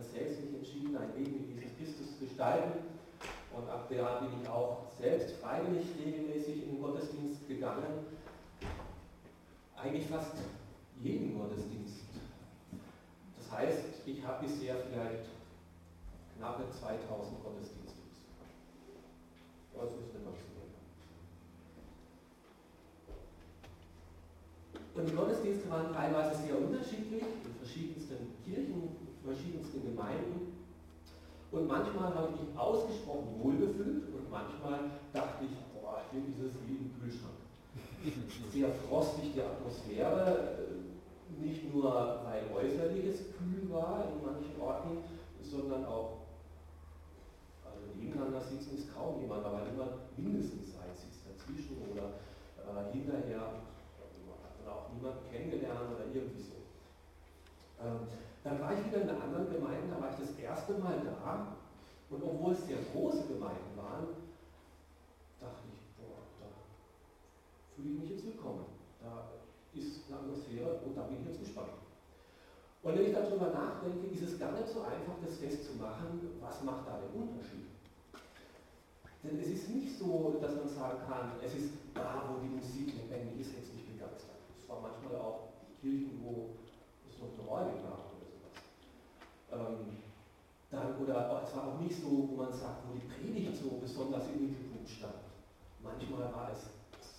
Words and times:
Selbst 0.00 0.40
mich 0.42 0.54
entschieden, 0.54 0.96
ein 0.96 1.12
Leben 1.16 1.40
mit 1.40 1.60
Jesus 1.60 1.76
Christus 1.76 2.18
zu 2.18 2.24
gestalten. 2.24 2.80
Und 3.52 3.68
ab 3.68 3.90
da 3.90 4.20
bin 4.20 4.40
ich 4.40 4.48
auch 4.48 4.86
selbst 4.98 5.36
freiwillig 5.36 5.86
regelmäßig 6.02 6.62
in 6.64 6.70
den 6.72 6.82
Gottesdienst 6.82 7.46
gegangen. 7.46 8.06
Eigentlich 9.76 10.06
fast 10.06 10.32
jeden 11.02 11.38
Gottesdienst. 11.38 12.04
Das 13.36 13.58
heißt, 13.58 13.84
ich 14.06 14.24
habe 14.24 14.46
bisher 14.46 14.76
vielleicht 14.76 15.26
knappe 16.38 16.64
2000 16.70 17.44
Gottesdienste. 17.44 18.00
Das 19.74 19.90
ist 19.90 20.14
eine 20.14 20.24
Menge. 20.24 20.52
Und 24.94 25.08
die 25.08 25.14
Gottesdienste 25.14 25.70
waren 25.70 25.92
teilweise 25.92 26.42
sehr 26.42 26.56
unterschiedlich, 26.56 27.22
in 27.22 27.54
verschiedensten 27.58 28.16
Kirchen, 28.44 28.82
in 29.00 29.01
verschiedensten 29.24 29.82
Gemeinden. 29.82 30.52
Und 31.50 31.68
manchmal 31.68 32.14
habe 32.14 32.32
ich 32.34 32.48
mich 32.48 32.58
ausgesprochen 32.58 33.28
wohlgefühlt 33.38 34.08
und 34.08 34.30
manchmal 34.30 34.90
dachte 35.12 35.44
ich, 35.44 35.52
boah, 35.76 36.00
hier 36.10 36.24
ist 36.24 36.40
es 36.40 36.56
wie 36.66 36.80
im 36.80 36.90
Kühlschrank. 36.96 37.36
Sehr 38.52 38.70
frostig 38.88 39.34
die 39.34 39.42
Atmosphäre, 39.42 40.58
nicht 41.38 41.72
nur 41.72 42.24
weil 42.24 42.44
äußerliches 42.56 43.36
kühl 43.36 43.68
war 43.70 44.04
in 44.08 44.24
manchen 44.24 44.60
Orten, 44.60 45.04
sondern 45.42 45.84
auch, 45.84 46.24
also 47.64 47.92
nebeneinander 48.00 48.40
sitzen 48.40 48.76
ist 48.76 48.94
kaum 48.94 49.20
jemand, 49.20 49.44
aber 49.44 49.68
immer 49.68 50.08
mindestens 50.16 50.74
ein 50.80 50.94
sitzt 50.96 51.28
dazwischen 51.28 51.76
oder 51.92 52.16
äh, 52.64 52.92
hinterher 52.92 53.40
hat 53.40 54.54
man 54.64 54.74
auch 54.74 54.88
niemanden 54.94 55.28
kennengelernt 55.30 55.92
oder 55.94 56.06
irgendwie 56.12 56.40
so. 56.42 56.64
Ähm, 57.82 58.08
dann 58.44 58.60
war 58.60 58.72
ich 58.74 58.84
wieder 58.86 59.02
in 59.02 59.08
einer 59.08 59.22
anderen 59.22 59.52
Gemeinde, 59.52 59.94
da 59.94 60.00
war 60.02 60.10
ich 60.10 60.18
das 60.18 60.36
erste 60.36 60.74
Mal 60.74 61.00
da 61.04 61.56
und 62.10 62.22
obwohl 62.22 62.52
es 62.52 62.66
sehr 62.66 62.78
große 62.92 63.26
Gemeinden 63.28 63.76
waren, 63.76 64.08
dachte 65.38 65.62
ich, 65.70 65.78
boah, 65.96 66.26
da 66.40 66.46
fühle 67.74 67.94
ich 67.94 68.00
mich 68.00 68.10
jetzt 68.10 68.26
willkommen. 68.26 68.66
Da 69.00 69.30
ist 69.74 70.02
eine 70.08 70.18
Atmosphäre 70.18 70.80
und 70.84 70.96
da 70.96 71.02
bin 71.02 71.20
ich 71.20 71.26
jetzt 71.26 71.40
gespannt. 71.40 71.78
Und 72.82 72.98
wenn 72.98 73.06
ich 73.06 73.14
darüber 73.14 73.50
nachdenke, 73.50 74.08
ist 74.08 74.22
es 74.22 74.38
gar 74.38 74.52
nicht 74.52 74.68
so 74.68 74.82
einfach, 74.82 75.14
das 75.24 75.38
festzumachen, 75.38 76.34
was 76.40 76.62
macht 76.64 76.86
da 76.86 76.98
den 76.98 77.22
Unterschied. 77.22 77.70
Denn 79.22 79.38
es 79.38 79.46
ist 79.46 79.70
nicht 79.70 79.96
so, 79.96 80.36
dass 80.42 80.56
man 80.56 80.68
sagen 80.68 80.98
kann, 81.06 81.38
es 81.40 81.54
ist 81.54 81.70
da, 81.94 82.26
wo 82.26 82.42
die 82.42 82.50
Musik 82.50 82.92
lebendig 82.98 83.38
ist, 83.38 83.54
jetzt 83.54 83.72
mich 83.72 83.86
begeistert. 83.86 84.42
Es 84.58 84.68
war 84.68 84.80
manchmal 84.82 85.14
auch 85.14 85.54
Kirchen, 85.80 86.20
wo 86.24 86.50
es 87.08 87.16
noch 87.22 87.48
Orgel 87.48 87.78
gab 87.86 88.11
ähm, 89.52 90.02
dann, 90.70 90.96
oder 90.96 91.42
es 91.44 91.54
war 91.54 91.68
auch 91.68 91.80
nicht 91.80 92.00
so, 92.00 92.28
wo 92.30 92.36
man 92.36 92.52
sagt, 92.52 92.88
wo 92.88 92.94
die 92.94 93.06
Predigt 93.06 93.56
so 93.62 93.76
besonders 93.80 94.24
im 94.28 94.48
Mittelpunkt 94.48 94.88
stand. 94.88 95.20
Manchmal 95.82 96.32
war 96.32 96.50
es 96.50 96.70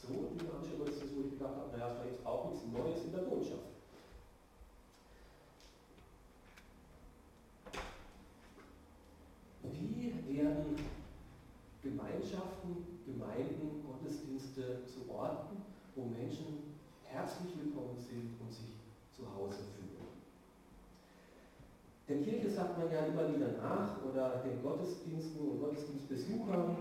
so 0.02 0.34
dynamische 0.34 0.78
Gottesdienst, 0.78 1.16
wo 1.16 1.22
ich 1.22 1.32
gedacht 1.32 1.56
habe, 1.56 1.72
naja, 1.72 1.92
es 1.92 1.98
war 2.00 2.06
jetzt 2.06 2.26
auch 2.26 2.50
nichts 2.50 2.66
Neues 2.66 3.06
in 3.06 3.12
der 3.12 3.30
Botschaft. 3.30 3.74
Wie 9.64 10.36
werden 10.36 10.76
Gemeinschaften, 11.82 13.02
Gemeinden, 13.06 13.86
Gottesdienste 13.86 14.84
zu 14.86 15.12
Orten, 15.14 15.58
wo 15.96 16.06
Menschen 16.06 16.80
herzlich 17.04 17.54
willkommen 17.62 17.98
sind 17.98 18.34
und 18.42 18.52
sich 18.52 18.80
zu 19.16 19.24
Hause 19.36 19.60
fühlen? 19.76 19.83
Der 22.10 22.18
Kirche 22.18 22.50
sagt 22.50 22.78
man 22.78 22.92
ja 22.92 23.06
immer 23.06 23.34
wieder 23.34 23.54
nach 23.62 24.04
oder 24.04 24.44
den 24.44 24.62
Gottesdiensten 24.62 25.40
und 25.40 25.60
Gottesdienstbesuchern, 25.62 26.76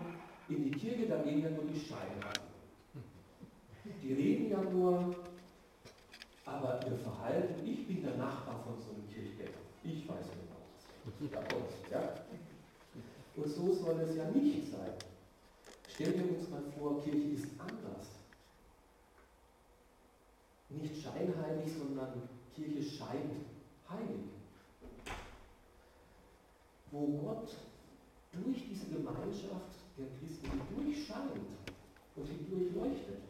in 0.49 0.65
die 0.65 0.71
Kirche, 0.73 1.07
da 1.07 1.23
gehen 1.23 1.43
ja 1.43 1.51
nur 1.51 1.65
die 1.65 1.79
Scheinheiten. 1.79 2.51
Die 4.03 4.13
reden 4.13 4.51
ja 4.51 4.61
nur, 4.63 5.15
aber 6.45 6.81
ihr 6.87 6.97
Verhalten, 6.99 7.65
ich 7.65 7.87
bin 7.87 8.03
der 8.03 8.17
Nachbar 8.17 8.65
von 8.65 8.75
so 8.81 8.95
einem 8.95 9.09
Kirchgänger. 9.09 9.63
Ich 9.85 10.09
weiß 10.09 10.27
genau 11.21 11.41
was. 11.41 11.91
Ja? 11.91 12.15
Und 13.37 13.49
so 13.49 13.73
soll 13.73 14.01
es 14.01 14.17
ja 14.17 14.29
nicht 14.31 14.73
sein. 14.73 14.93
Stellen 15.89 16.15
wir 16.15 16.39
uns 16.39 16.51
mal 16.51 16.63
vor, 16.77 17.01
Kirche 17.03 17.29
ist 17.29 17.47
anders. 17.59 18.09
Nicht 20.69 21.01
scheinheilig, 21.01 21.73
sondern 21.79 22.29
Kirche 22.55 22.83
scheint 22.83 23.37
heilig 23.89 24.42
wo 26.93 27.07
Gott 27.25 27.49
durch 28.33 28.69
diese 28.69 28.87
Gemeinschaft 28.87 29.81
der 29.99 30.07
Christen 30.21 30.61
durchscheint 30.77 31.51
und 32.15 32.27
sie 32.27 32.45
durchleuchtet. 32.49 33.23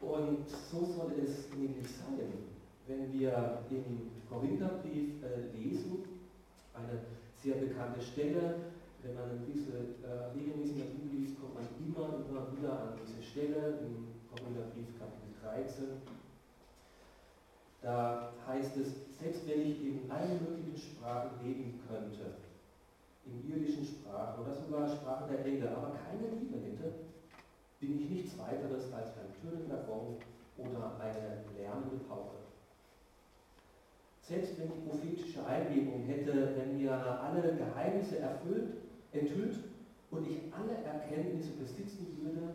Und 0.00 0.48
so 0.48 0.84
soll 0.84 1.12
es 1.22 1.50
nämlich 1.54 1.86
sein, 1.86 2.32
wenn 2.86 3.12
wir 3.12 3.62
im 3.70 4.10
Korintherbrief 4.28 5.22
äh, 5.22 5.56
lesen, 5.56 6.04
eine 6.72 7.00
sehr 7.42 7.56
bekannte 7.56 8.00
Stelle, 8.00 8.54
wenn 9.02 9.14
man 9.14 9.30
ein 9.30 9.46
bisschen 9.46 10.02
äh, 10.04 10.30
regelmäßig 10.34 10.78
in 10.78 11.10
der 11.10 11.18
liest, 11.18 11.40
kommt 11.40 11.54
man 11.54 11.66
immer, 11.82 12.24
immer 12.28 12.56
wieder 12.56 12.72
an 12.72 12.98
diese 13.02 13.22
Stelle 13.22 13.80
im 13.82 14.06
Korintherbrief 14.30 14.98
Kapitel 14.98 15.34
13 15.42 16.17
da 17.82 18.32
heißt 18.46 18.76
es, 18.78 19.18
selbst 19.18 19.48
wenn 19.48 19.62
ich 19.62 19.80
in 19.84 20.10
allen 20.10 20.38
möglichen 20.42 20.78
Sprachen 20.78 21.38
reden 21.44 21.80
könnte, 21.88 22.34
in 23.26 23.48
irdischen 23.50 23.84
Sprachen 23.84 24.42
oder 24.42 24.54
sogar 24.54 24.88
Sprachen 24.88 25.28
der 25.30 25.44
Engel, 25.44 25.68
aber 25.68 25.96
keine 25.96 26.34
Liebe 26.34 26.58
hätte, 26.58 26.92
bin 27.80 28.00
ich 28.00 28.10
nichts 28.10 28.38
weiteres 28.38 28.92
als 28.92 29.10
ein 29.18 29.32
tönender 29.40 29.84
Gong 29.86 30.16
oder 30.56 30.98
eine 31.00 31.44
lärmende 31.56 31.96
Pauke. 32.08 32.36
Selbst 34.22 34.58
wenn 34.58 34.68
ich 34.68 34.88
prophetische 34.88 35.46
Eingebung 35.46 36.02
hätte, 36.02 36.56
wenn 36.56 36.76
mir 36.76 36.92
alle 36.92 37.56
Geheimnisse 37.56 38.18
erfüllt, 38.18 38.74
enthüllt 39.12 39.56
und 40.10 40.26
ich 40.28 40.52
alle 40.52 40.84
Erkenntnisse 40.84 41.52
besitzen 41.52 42.18
würde, 42.20 42.54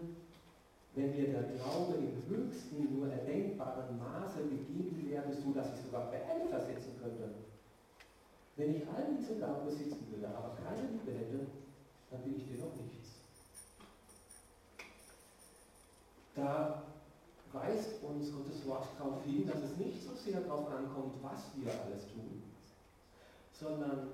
wenn 0.96 1.16
mir 1.16 1.28
der 1.28 1.44
Glaube 1.44 1.96
im 1.98 2.22
höchsten 2.30 2.96
nur 2.96 3.12
erdenkbaren 3.12 3.98
Maße 3.98 4.44
gegeben 4.44 5.10
wäre, 5.10 5.34
so 5.34 5.52
dass 5.52 5.74
ich 5.74 5.86
sogar 5.86 6.12
Berge 6.12 6.48
versetzen 6.50 6.94
könnte. 7.02 7.30
Wenn 8.56 8.76
ich 8.76 8.88
all 8.88 9.18
diese 9.18 9.40
Gaben 9.40 9.66
besitzen 9.66 10.06
würde, 10.12 10.28
aber 10.28 10.56
keine 10.56 10.92
Liebe 10.92 11.18
hätte, 11.18 11.48
dann 12.12 12.22
bin 12.22 12.36
ich 12.38 12.46
dir 12.46 12.64
noch 12.64 12.76
nichts. 12.76 13.18
Da 16.36 16.84
weist 17.52 18.04
uns 18.04 18.32
Gottes 18.32 18.68
Wort 18.68 18.88
darauf 18.98 19.24
hin, 19.24 19.48
dass 19.48 19.64
es 19.64 19.78
nicht 19.78 20.04
so 20.04 20.14
sehr 20.14 20.42
darauf 20.42 20.70
ankommt, 20.70 21.14
was 21.24 21.50
wir 21.56 21.72
alles 21.72 22.06
tun, 22.14 22.44
sondern 23.52 24.10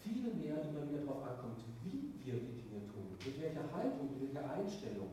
vielmehr 0.00 0.60
immer 0.62 0.88
wieder 0.90 1.04
darauf 1.06 1.24
ankommt, 1.24 1.60
wie 1.84 2.12
wir 2.24 2.34
die 2.34 2.60
Dinge 2.60 2.86
tun, 2.92 3.16
mit 3.24 3.40
welcher 3.40 3.72
Haltung, 3.72 4.10
mit 4.18 4.34
welcher 4.34 4.50
Einstellung. 4.50 5.08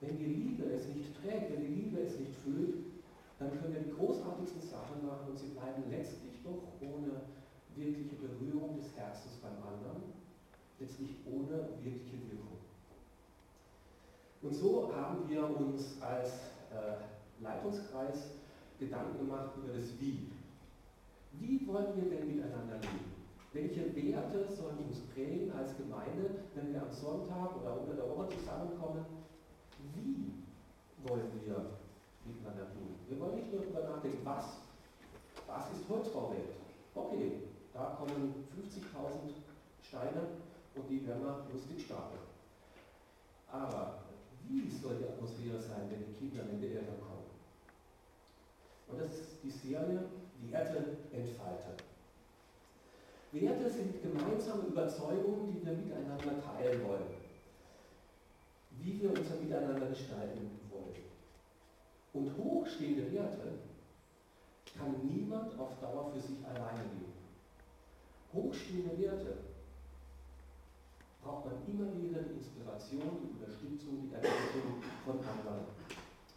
Wenn 0.00 0.18
die 0.18 0.26
Liebe 0.26 0.64
es 0.72 0.88
nicht 0.88 1.14
trägt, 1.22 1.52
wenn 1.52 1.62
die 1.62 1.74
Liebe 1.82 2.00
es 2.00 2.18
nicht 2.18 2.34
füllt, 2.44 2.76
dann 3.38 3.50
können 3.50 3.74
wir 3.74 3.80
die 3.80 3.96
großartigsten 3.96 4.62
Sachen 4.62 5.06
machen 5.06 5.30
und 5.30 5.38
sie 5.38 5.48
bleiben 5.48 5.84
letztlich 5.90 6.42
doch 6.44 6.62
ohne 6.80 7.20
wirkliche 7.74 8.16
Berührung 8.16 8.76
des 8.76 8.96
Herzens 8.96 9.36
beim 9.42 9.56
anderen, 9.56 10.02
letztlich 10.80 11.16
ohne 11.26 11.68
wirkliche 11.82 12.16
Wirkung. 12.30 12.58
Und 14.42 14.54
so 14.54 14.92
haben 14.94 15.28
wir 15.28 15.44
uns 15.44 16.00
als 16.00 16.28
äh, 16.72 17.42
Leitungskreis 17.42 18.30
Gedanken 18.78 19.18
gemacht 19.18 19.50
über 19.56 19.72
das 19.72 19.98
Wie. 19.98 20.28
Wie 21.32 21.66
wollen 21.66 21.96
wir 21.96 22.10
denn 22.10 22.26
miteinander 22.26 22.76
leben? 22.76 23.16
Welche 23.52 23.94
Werte 23.96 24.52
sollen 24.54 24.78
uns 24.86 25.00
prägen 25.14 25.50
als 25.52 25.76
Gemeinde, 25.76 26.42
wenn 26.54 26.72
wir 26.72 26.82
am 26.82 26.92
Sonntag 26.92 27.56
oder 27.60 27.80
unter 27.80 27.94
der 27.94 28.08
Woche 28.08 28.28
zusammenkommen? 28.28 29.04
Wie 29.96 31.08
wollen 31.08 31.30
wir 31.44 31.76
miteinander 32.24 32.66
tun. 32.72 32.94
Wir 33.08 33.20
wollen 33.20 33.36
nicht 33.36 33.52
nur 33.52 33.62
darüber 33.62 33.88
nachdenken, 33.88 34.24
was. 34.24 34.58
Was 35.46 35.70
ist 35.72 35.88
Holzbauwelt? 35.88 36.56
Okay, 36.94 37.42
Da 37.72 37.96
kommen 37.98 38.46
50.000 38.56 39.36
Steine 39.82 40.22
und 40.74 40.88
die 40.88 41.06
werden 41.06 41.22
wir 41.22 41.46
lustig 41.52 41.84
stapeln. 41.84 42.22
Aber 43.52 43.98
wie 44.48 44.68
soll 44.70 44.96
die 44.96 45.04
Atmosphäre 45.04 45.60
sein, 45.60 45.90
wenn 45.90 46.06
die 46.06 46.14
Kinder 46.18 46.42
in 46.50 46.60
die 46.60 46.68
Eltern 46.68 47.00
kommen? 47.00 47.28
Und 48.88 49.00
das 49.00 49.12
ist 49.18 49.42
die 49.42 49.50
Serie 49.50 50.04
Werte 50.50 50.96
entfalten. 51.12 51.74
Werte 53.32 53.68
sind 53.70 54.02
gemeinsame 54.02 54.68
Überzeugungen, 54.68 55.52
die 55.52 55.66
wir 55.66 55.72
miteinander 55.72 56.40
teilen 56.40 56.88
wollen. 56.88 57.15
Wie 58.78 59.00
wir 59.00 59.10
unser 59.10 59.36
Miteinander 59.36 59.86
gestalten 59.86 60.50
wollen. 60.70 61.04
Und 62.12 62.36
hochstehende 62.36 63.12
Werte 63.12 63.58
kann 64.76 64.94
niemand 65.06 65.58
auf 65.58 65.78
Dauer 65.80 66.12
für 66.12 66.20
sich 66.20 66.38
alleine 66.46 66.82
leben. 66.94 67.12
Hochstehende 68.32 68.98
Werte 68.98 69.38
braucht 71.22 71.46
man 71.46 71.54
immer 71.66 71.90
wieder 71.96 72.22
die 72.22 72.38
Inspiration, 72.38 73.18
die 73.22 73.36
Unterstützung, 73.36 74.08
die 74.08 74.14
Ergänzung 74.14 74.82
von 75.04 75.18
anderen. 75.18 75.66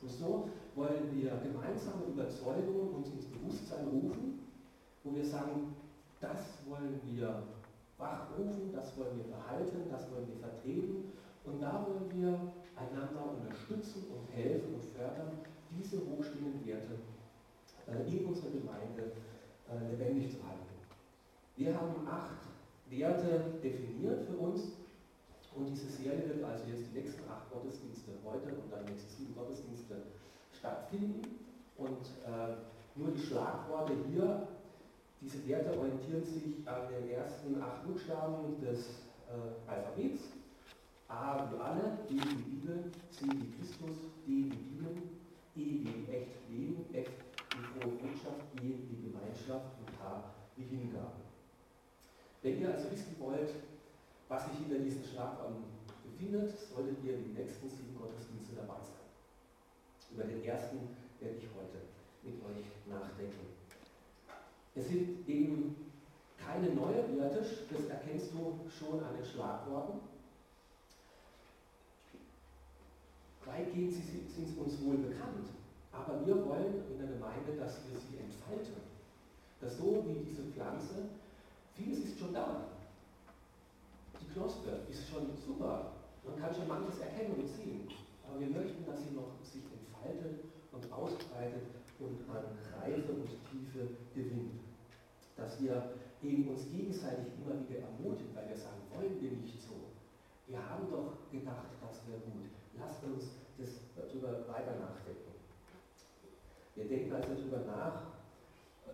Und 0.02 0.10
so 0.10 0.50
wollen 0.76 1.12
wir 1.14 1.32
gemeinsame 1.44 2.06
Überzeugungen 2.08 2.96
uns 2.96 3.10
ins 3.10 3.26
Bewusstsein 3.26 3.88
rufen, 3.88 4.40
wo 5.04 5.16
wir 5.16 5.26
sagen, 5.26 5.76
das 6.22 6.60
wollen 6.68 7.00
wir 7.06 7.44
wachrufen, 7.98 8.72
das 8.74 8.98
wollen 8.98 9.18
wir 9.18 9.36
behalten, 9.36 9.90
das 9.92 10.10
wollen 10.12 10.28
wir 10.28 10.40
vertreten 10.40 11.19
und 11.52 11.62
da 11.62 11.86
wollen 11.86 12.10
wir 12.14 12.54
einander 12.76 13.26
unterstützen 13.26 14.06
und 14.14 14.36
helfen 14.36 14.76
und 14.76 14.84
fördern, 14.84 15.40
diese 15.72 15.98
hochstehenden 15.98 16.66
Werte 16.66 16.96
äh, 17.88 18.10
in 18.10 18.26
unserer 18.26 18.52
Gemeinde 18.52 19.12
äh, 19.70 19.92
lebendig 19.92 20.32
zu 20.32 20.38
halten. 20.44 20.60
Wir 21.56 21.76
haben 21.76 22.08
acht 22.08 22.48
Werte 22.90 23.60
definiert 23.62 24.24
für 24.26 24.38
uns 24.38 24.72
und 25.56 25.70
diese 25.70 25.90
Serie 25.90 26.30
wird 26.30 26.44
also 26.44 26.64
jetzt 26.66 26.86
die 26.92 27.00
nächsten 27.00 27.22
acht 27.30 27.52
Gottesdienste 27.52 28.12
heute 28.24 28.56
und 28.56 28.72
dann 28.72 28.86
nächste 28.86 29.10
sieben 29.10 29.36
Gottesdienste 29.36 29.96
stattfinden. 30.58 31.22
Und 31.78 32.06
äh, 32.26 32.56
nur 32.96 33.12
die 33.12 33.20
Schlagworte 33.20 33.94
hier, 34.10 34.48
diese 35.22 35.48
Werte 35.48 35.78
orientieren 35.78 36.24
sich 36.24 36.68
an 36.68 36.88
den 36.90 37.10
ersten 37.10 37.62
acht 37.62 37.86
Buchstaben 37.86 38.60
des 38.62 39.04
äh, 39.28 39.70
Alphabets. 39.70 40.39
A 41.10 41.50
wie 41.52 41.58
alle, 41.60 41.98
B 42.08 42.14
wie 42.14 42.44
Bibel, 42.44 42.92
C 43.10 43.26
wie 43.26 43.52
Christus, 43.58 43.98
D 44.28 44.46
wie 44.46 44.50
Dienen, 44.50 45.20
E 45.56 45.84
wie 45.84 46.12
echt 46.12 46.30
Leben, 46.50 46.86
F 46.94 47.10
wie 47.58 47.82
frohe 47.82 47.96
Botschaft, 47.96 48.46
G 48.56 48.76
wie 48.88 49.10
Gemeinschaft 49.10 49.66
und 49.80 49.90
H 50.00 50.24
wie 50.56 50.64
Hingabe. 50.64 51.18
Wenn 52.44 52.62
ihr 52.62 52.74
also 52.74 52.92
wissen 52.92 53.16
wollt, 53.18 53.50
was 54.28 54.46
sich 54.46 54.60
hinter 54.60 54.80
diesen 54.84 55.04
Schlagworten 55.04 55.64
befindet, 56.04 56.58
solltet 56.60 57.04
ihr 57.04 57.18
die 57.18 57.34
nächsten 57.34 57.68
sieben 57.68 57.98
Gottesdienste 57.98 58.56
dabei 58.56 58.80
sein. 58.80 59.10
Über 60.14 60.24
den 60.24 60.44
ersten 60.44 60.78
werde 61.20 61.38
ich 61.38 61.50
heute 61.58 61.90
mit 62.24 62.36
euch 62.46 62.66
nachdenken. 62.88 63.50
Es 64.76 64.88
sind 64.88 65.28
eben 65.28 65.76
keine 66.38 66.70
neue 66.70 67.18
Werte, 67.18 67.40
das 67.40 67.86
erkennst 67.90 68.32
du 68.32 68.60
schon 68.70 69.04
an 69.04 69.16
den 69.18 69.26
Schlagworten. 69.26 70.00
Weitgehend 73.50 73.94
sind 73.94 74.30
sie 74.30 74.60
uns 74.60 74.80
wohl 74.86 74.98
bekannt, 74.98 75.50
aber 75.92 76.26
wir 76.26 76.46
wollen 76.46 76.86
in 76.92 76.98
der 77.00 77.10
Gemeinde, 77.18 77.58
dass 77.58 77.82
wir 77.90 77.98
sie 77.98 78.22
entfalten. 78.22 78.78
Dass 79.60 79.78
so 79.78 80.06
wie 80.06 80.24
diese 80.24 80.44
Pflanze, 80.54 81.10
vieles 81.74 82.00
ist 82.06 82.20
schon 82.20 82.34
da. 82.34 82.70
Die 84.22 84.32
Knospe 84.34 84.86
ist 84.90 85.10
schon 85.10 85.34
super. 85.46 85.94
Man 86.24 86.38
kann 86.40 86.54
schon 86.54 86.68
manches 86.68 87.00
erkennen 87.00 87.36
und 87.36 87.48
sehen. 87.48 87.90
Aber 88.24 88.40
wir 88.40 88.48
möchten, 88.48 88.86
dass 88.86 89.02
sie 89.02 89.16
noch 89.16 89.34
sich 89.42 89.66
entfaltet 89.66 90.46
und 90.72 90.86
ausbreitet 90.94 91.66
und 92.00 92.22
an 92.30 92.46
Reife 92.80 93.12
und 93.12 93.28
Tiefe 93.50 93.98
gewinnt. 94.14 94.62
Dass 95.36 95.60
wir 95.60 95.98
eben 96.22 96.48
uns 96.50 96.70
gegenseitig 96.70 97.34
immer 97.42 97.58
wieder 97.68 97.82
ermutigen, 97.82 98.36
weil 98.36 98.50
wir 98.50 98.58
sagen, 98.58 98.80
wollen 98.94 99.20
wir 99.20 99.32
nicht 99.32 99.60
so. 99.60 99.90
Wir 100.48 100.62
haben 100.62 100.88
doch 100.92 101.18
gedacht, 101.32 101.74
das 101.82 102.06
wäre 102.08 102.20
gut. 102.22 102.48
Lasst 102.78 103.04
uns 103.04 103.39
das, 103.60 103.70
darüber 103.96 104.48
weiter 104.48 104.76
nachdenken. 104.80 105.34
Wir 106.76 106.86
denken 106.88 107.14
also 107.14 107.34
darüber 107.34 107.60
nach, 107.68 108.02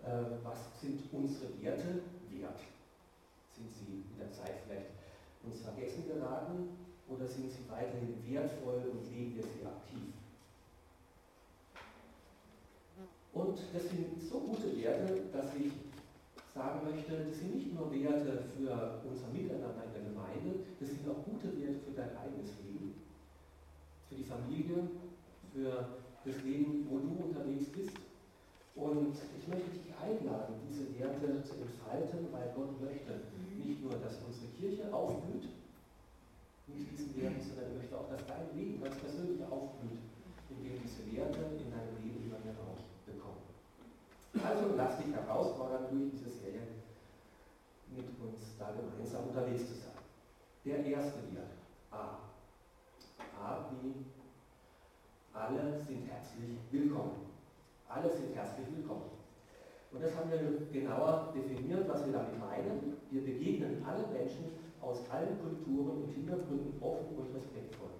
äh, 0.02 0.38
was 0.42 0.80
sind 0.80 1.00
unsere 1.12 1.50
Werte 1.62 2.02
wert? 2.30 2.60
Sind 3.54 3.70
sie 3.72 4.04
mit 4.10 4.20
der 4.20 4.32
Zeit 4.32 4.62
vielleicht 4.66 4.90
uns 5.44 5.60
vergessen 5.60 6.04
geraten 6.06 6.76
oder 7.08 7.26
sind 7.26 7.50
sie 7.50 7.62
weiterhin 7.70 8.18
wertvoll 8.26 8.82
und 8.90 9.10
leben 9.14 9.36
wir 9.36 9.44
sie 9.44 9.64
aktiv? 9.64 10.12
Und 13.32 13.58
das 13.72 13.82
sind 13.88 14.20
so 14.20 14.40
gute 14.40 14.76
Werte, 14.82 15.28
dass 15.32 15.54
ich 15.54 15.70
sagen 16.54 16.88
möchte, 16.90 17.28
das 17.28 17.38
sind 17.38 17.54
nicht 17.54 17.74
nur 17.74 17.92
Werte 17.92 18.48
für 18.56 19.00
unser 19.04 19.28
Miteinander 19.28 19.84
in 19.84 19.92
der 19.92 20.02
Gemeinde, 20.08 20.64
das 20.80 20.88
sind 20.88 21.06
auch 21.06 21.22
gute 21.22 21.52
Werte 21.60 21.78
für 21.84 21.92
dein 21.92 22.16
eigenes 22.16 22.50
Leben, 22.64 22.65
für 24.16 24.22
die 24.22 24.24
Familie, 24.24 24.88
für 25.52 25.88
das 26.24 26.42
Leben, 26.42 26.86
wo 26.88 26.98
du 26.98 27.28
unterwegs 27.28 27.68
bist. 27.68 27.92
Und 28.74 29.16
ich 29.16 29.48
möchte 29.48 29.70
dich 29.70 29.92
einladen, 30.00 30.60
diese 30.68 30.88
Werte 30.98 31.42
zu 31.44 31.54
entfalten, 31.60 32.28
weil 32.32 32.52
Gott 32.54 32.80
möchte 32.80 33.12
nicht 33.56 33.82
nur, 33.82 33.92
dass 33.92 34.20
unsere 34.24 34.52
Kirche 34.58 34.92
aufblüht, 34.92 35.48
mit 36.66 36.90
diesen 36.92 37.16
Werten, 37.16 37.40
sondern 37.40 37.72
er 37.72 37.78
möchte 37.78 37.96
auch, 37.96 38.08
dass 38.10 38.26
dein 38.26 38.52
Leben 38.56 38.82
ganz 38.82 38.96
persönlich 38.96 39.40
aufblüht, 39.48 40.00
indem 40.50 40.76
diese 40.82 41.08
Werte 41.08 41.40
in 41.56 41.70
deinem 41.72 41.96
Leben 42.04 42.26
immer 42.26 42.40
mehr 42.44 42.56
Raum 42.60 42.76
bekommen. 43.06 43.44
Also 44.34 44.76
lass 44.76 44.98
dich 44.98 45.14
herausfordern, 45.14 45.88
durch 45.90 46.10
diese 46.12 46.28
Serie 46.28 46.84
mit 47.96 48.08
uns 48.20 48.58
da 48.58 48.76
gemeinsam 48.76 49.28
unterwegs 49.28 49.68
zu 49.68 49.74
sein. 49.74 49.96
Der 50.66 50.84
erste 50.84 51.22
Wert, 51.32 51.56
A. 51.92 52.26
A 53.40 53.70
wie 53.70 54.15
alle 55.36 55.78
sind 55.86 56.08
herzlich 56.08 56.56
willkommen. 56.70 57.26
Alle 57.88 58.10
sind 58.10 58.34
herzlich 58.34 58.66
willkommen. 58.74 59.10
Und 59.92 60.02
das 60.02 60.16
haben 60.16 60.30
wir 60.30 60.66
genauer 60.72 61.32
definiert, 61.34 61.88
was 61.88 62.04
wir 62.04 62.12
damit 62.12 62.38
meinen. 62.38 62.96
Wir 63.10 63.22
begegnen 63.22 63.84
allen 63.84 64.12
Menschen 64.12 64.46
aus 64.80 65.08
allen 65.10 65.38
Kulturen 65.40 66.02
und 66.02 66.10
Hintergründen 66.10 66.80
offen 66.80 67.16
und 67.16 67.34
respektvoll. 67.34 67.90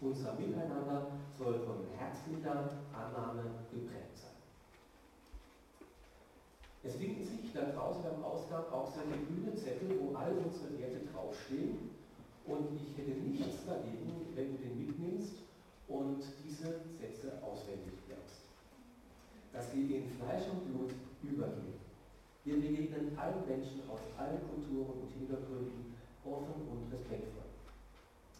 Unser 0.00 0.34
Miteinander 0.34 1.06
soll 1.36 1.58
von 1.60 1.82
herzlicher 1.96 2.70
Annahme 2.94 3.42
geprägt 3.72 4.14
sein. 4.14 4.30
Es 6.84 6.94
finden 6.94 7.24
sich 7.24 7.52
da 7.52 7.72
draußen 7.72 8.04
beim 8.04 8.22
Ausgang 8.22 8.64
auch 8.70 8.86
solche 8.86 9.18
grüne 9.26 9.54
Zettel, 9.56 9.98
wo 10.00 10.16
all 10.16 10.32
unsere 10.38 10.78
Werte 10.78 11.00
draufstehen. 11.12 11.90
Und 12.46 12.68
ich 12.76 12.96
hätte 12.96 13.18
nichts 13.18 13.66
dagegen, 13.66 14.28
wenn 14.36 14.56
du 14.56 14.62
den 14.62 14.86
mitnimmst 14.86 15.47
und 15.88 16.22
diese 16.44 16.84
Sätze 17.00 17.40
auswendig 17.42 17.96
lernst. 18.08 18.44
Dass 19.52 19.72
sie 19.72 19.96
in 19.96 20.08
Fleisch 20.20 20.44
und 20.52 20.68
Blut 20.68 20.92
übergehen. 21.22 21.80
Wir 22.44 22.60
begegnen 22.60 23.18
allen 23.18 23.44
Menschen 23.46 23.82
aus 23.90 24.00
allen 24.16 24.40
Kulturen 24.48 25.00
und 25.00 25.10
Hintergründen 25.10 25.96
offen 26.24 26.68
und 26.68 26.92
respektvoll. 26.92 27.48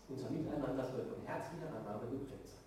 Unser 0.08 0.30
Miteinander 0.30 0.84
soll 0.84 1.04
von 1.04 1.20
herzlicher 1.26 1.68
Annahme 1.68 2.08
geprägt 2.08 2.48
sein. 2.48 2.64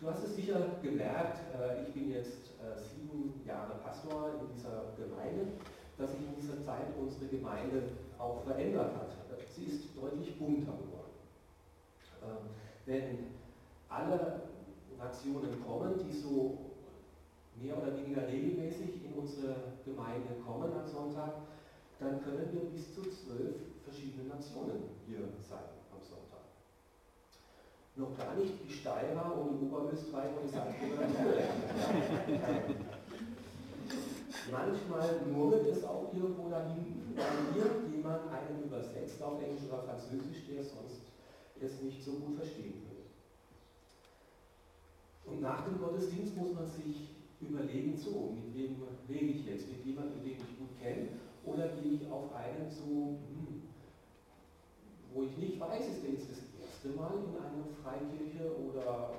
Du 0.00 0.08
hast 0.08 0.24
es 0.24 0.36
sicher 0.36 0.76
gemerkt, 0.82 1.40
äh, 1.56 1.82
ich 1.82 1.94
bin 1.94 2.10
jetzt 2.10 2.52
äh, 2.60 2.76
sieben 2.76 3.40
Jahre 3.46 3.80
Pastor 3.82 4.40
in 4.40 4.54
dieser 4.54 4.92
Gemeinde, 4.96 5.52
dass 5.96 6.12
sich 6.12 6.20
in 6.20 6.36
dieser 6.36 6.62
Zeit 6.62 6.92
unsere 7.00 7.26
Gemeinde 7.26 7.82
auch 8.18 8.44
verändert 8.44 8.94
hat. 8.94 9.08
Sie 9.54 9.64
ist 9.64 9.96
deutlich 9.96 10.38
bunter 10.38 10.72
geworden. 10.72 11.05
Ähm, 12.26 12.50
wenn 12.86 13.26
alle 13.88 14.42
Nationen 14.98 15.64
kommen, 15.64 15.94
die 15.98 16.12
so 16.12 16.58
mehr 17.60 17.76
oder 17.76 17.96
weniger 17.96 18.26
regelmäßig 18.26 19.04
in 19.04 19.12
unsere 19.14 19.54
Gemeinde 19.84 20.34
kommen 20.44 20.72
am 20.72 20.86
Sonntag, 20.86 21.32
dann 21.98 22.22
können 22.22 22.48
wir 22.52 22.70
bis 22.70 22.94
zu 22.94 23.02
zwölf 23.02 23.56
verschiedene 23.84 24.28
Nationen 24.28 24.82
hier 25.06 25.20
sein 25.40 25.70
am 25.92 26.02
Sonntag. 26.02 26.44
Noch 27.96 28.16
gar 28.18 28.34
nicht 28.34 28.52
die 28.62 28.72
Steirer 28.72 29.34
und 29.38 29.58
die 29.58 29.66
Oberösterreich 29.66 30.30
und 30.36 30.44
die 30.44 30.52
Salzburger 30.52 31.08
Manchmal 34.52 35.20
murmelt 35.32 35.66
es 35.66 35.84
auch 35.84 36.12
irgendwo 36.12 36.48
da 36.48 36.62
hinten, 36.66 37.16
weil 37.16 37.56
irgendjemand 37.56 38.30
einen 38.30 38.64
übersetzt 38.64 39.20
auf 39.22 39.42
Englisch 39.42 39.64
oder 39.68 39.82
Französisch, 39.82 40.46
der 40.48 40.62
sonst 40.62 40.95
es 41.62 41.80
nicht 41.80 42.02
so 42.02 42.12
gut 42.12 42.34
verstehen 42.34 42.74
würde. 42.86 43.02
Und 45.24 45.40
nach 45.40 45.64
dem 45.64 45.78
Gottesdienst 45.78 46.36
muss 46.36 46.52
man 46.54 46.68
sich 46.68 47.08
überlegen, 47.40 47.96
zu? 47.98 48.30
Mit 48.34 48.54
wem 48.54 48.82
rede 49.08 49.30
ich 49.30 49.44
jetzt? 49.44 49.68
Mit 49.68 49.84
jemandem, 49.84 50.22
den 50.22 50.36
ich 50.36 50.56
gut 50.58 50.78
kenne? 50.78 51.06
Oder 51.42 51.68
gehe 51.68 51.92
ich 51.92 52.10
auf 52.10 52.32
einen 52.32 52.70
zu, 52.70 53.12
hm, 53.28 53.56
wo 55.12 55.22
ich 55.22 55.36
nicht 55.36 55.58
weiß, 55.58 55.88
ist 55.88 56.02
der 56.02 56.10
jetzt 56.10 56.28
das 56.28 56.40
erste 56.60 56.88
Mal 56.90 57.14
in 57.16 57.36
einer 57.36 57.64
Freikirche 57.82 58.52
oder 58.66 59.10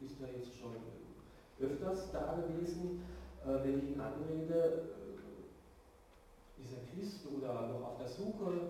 äh, 0.00 0.04
ist 0.04 0.20
er 0.20 0.28
jetzt 0.28 0.54
schon 0.58 0.72
öfters 1.58 2.10
da 2.12 2.32
gewesen? 2.34 2.90
Äh, 3.44 3.62
wenn 3.64 3.78
ich 3.78 3.88
ihn 3.88 4.00
anrede, 4.00 4.80
äh, 6.58 6.62
ist 6.62 6.72
er 6.72 6.80
Christ 6.90 7.26
oder 7.26 7.66
noch 7.66 7.82
auf 7.82 7.96
der 7.96 8.08
Suche? 8.08 8.62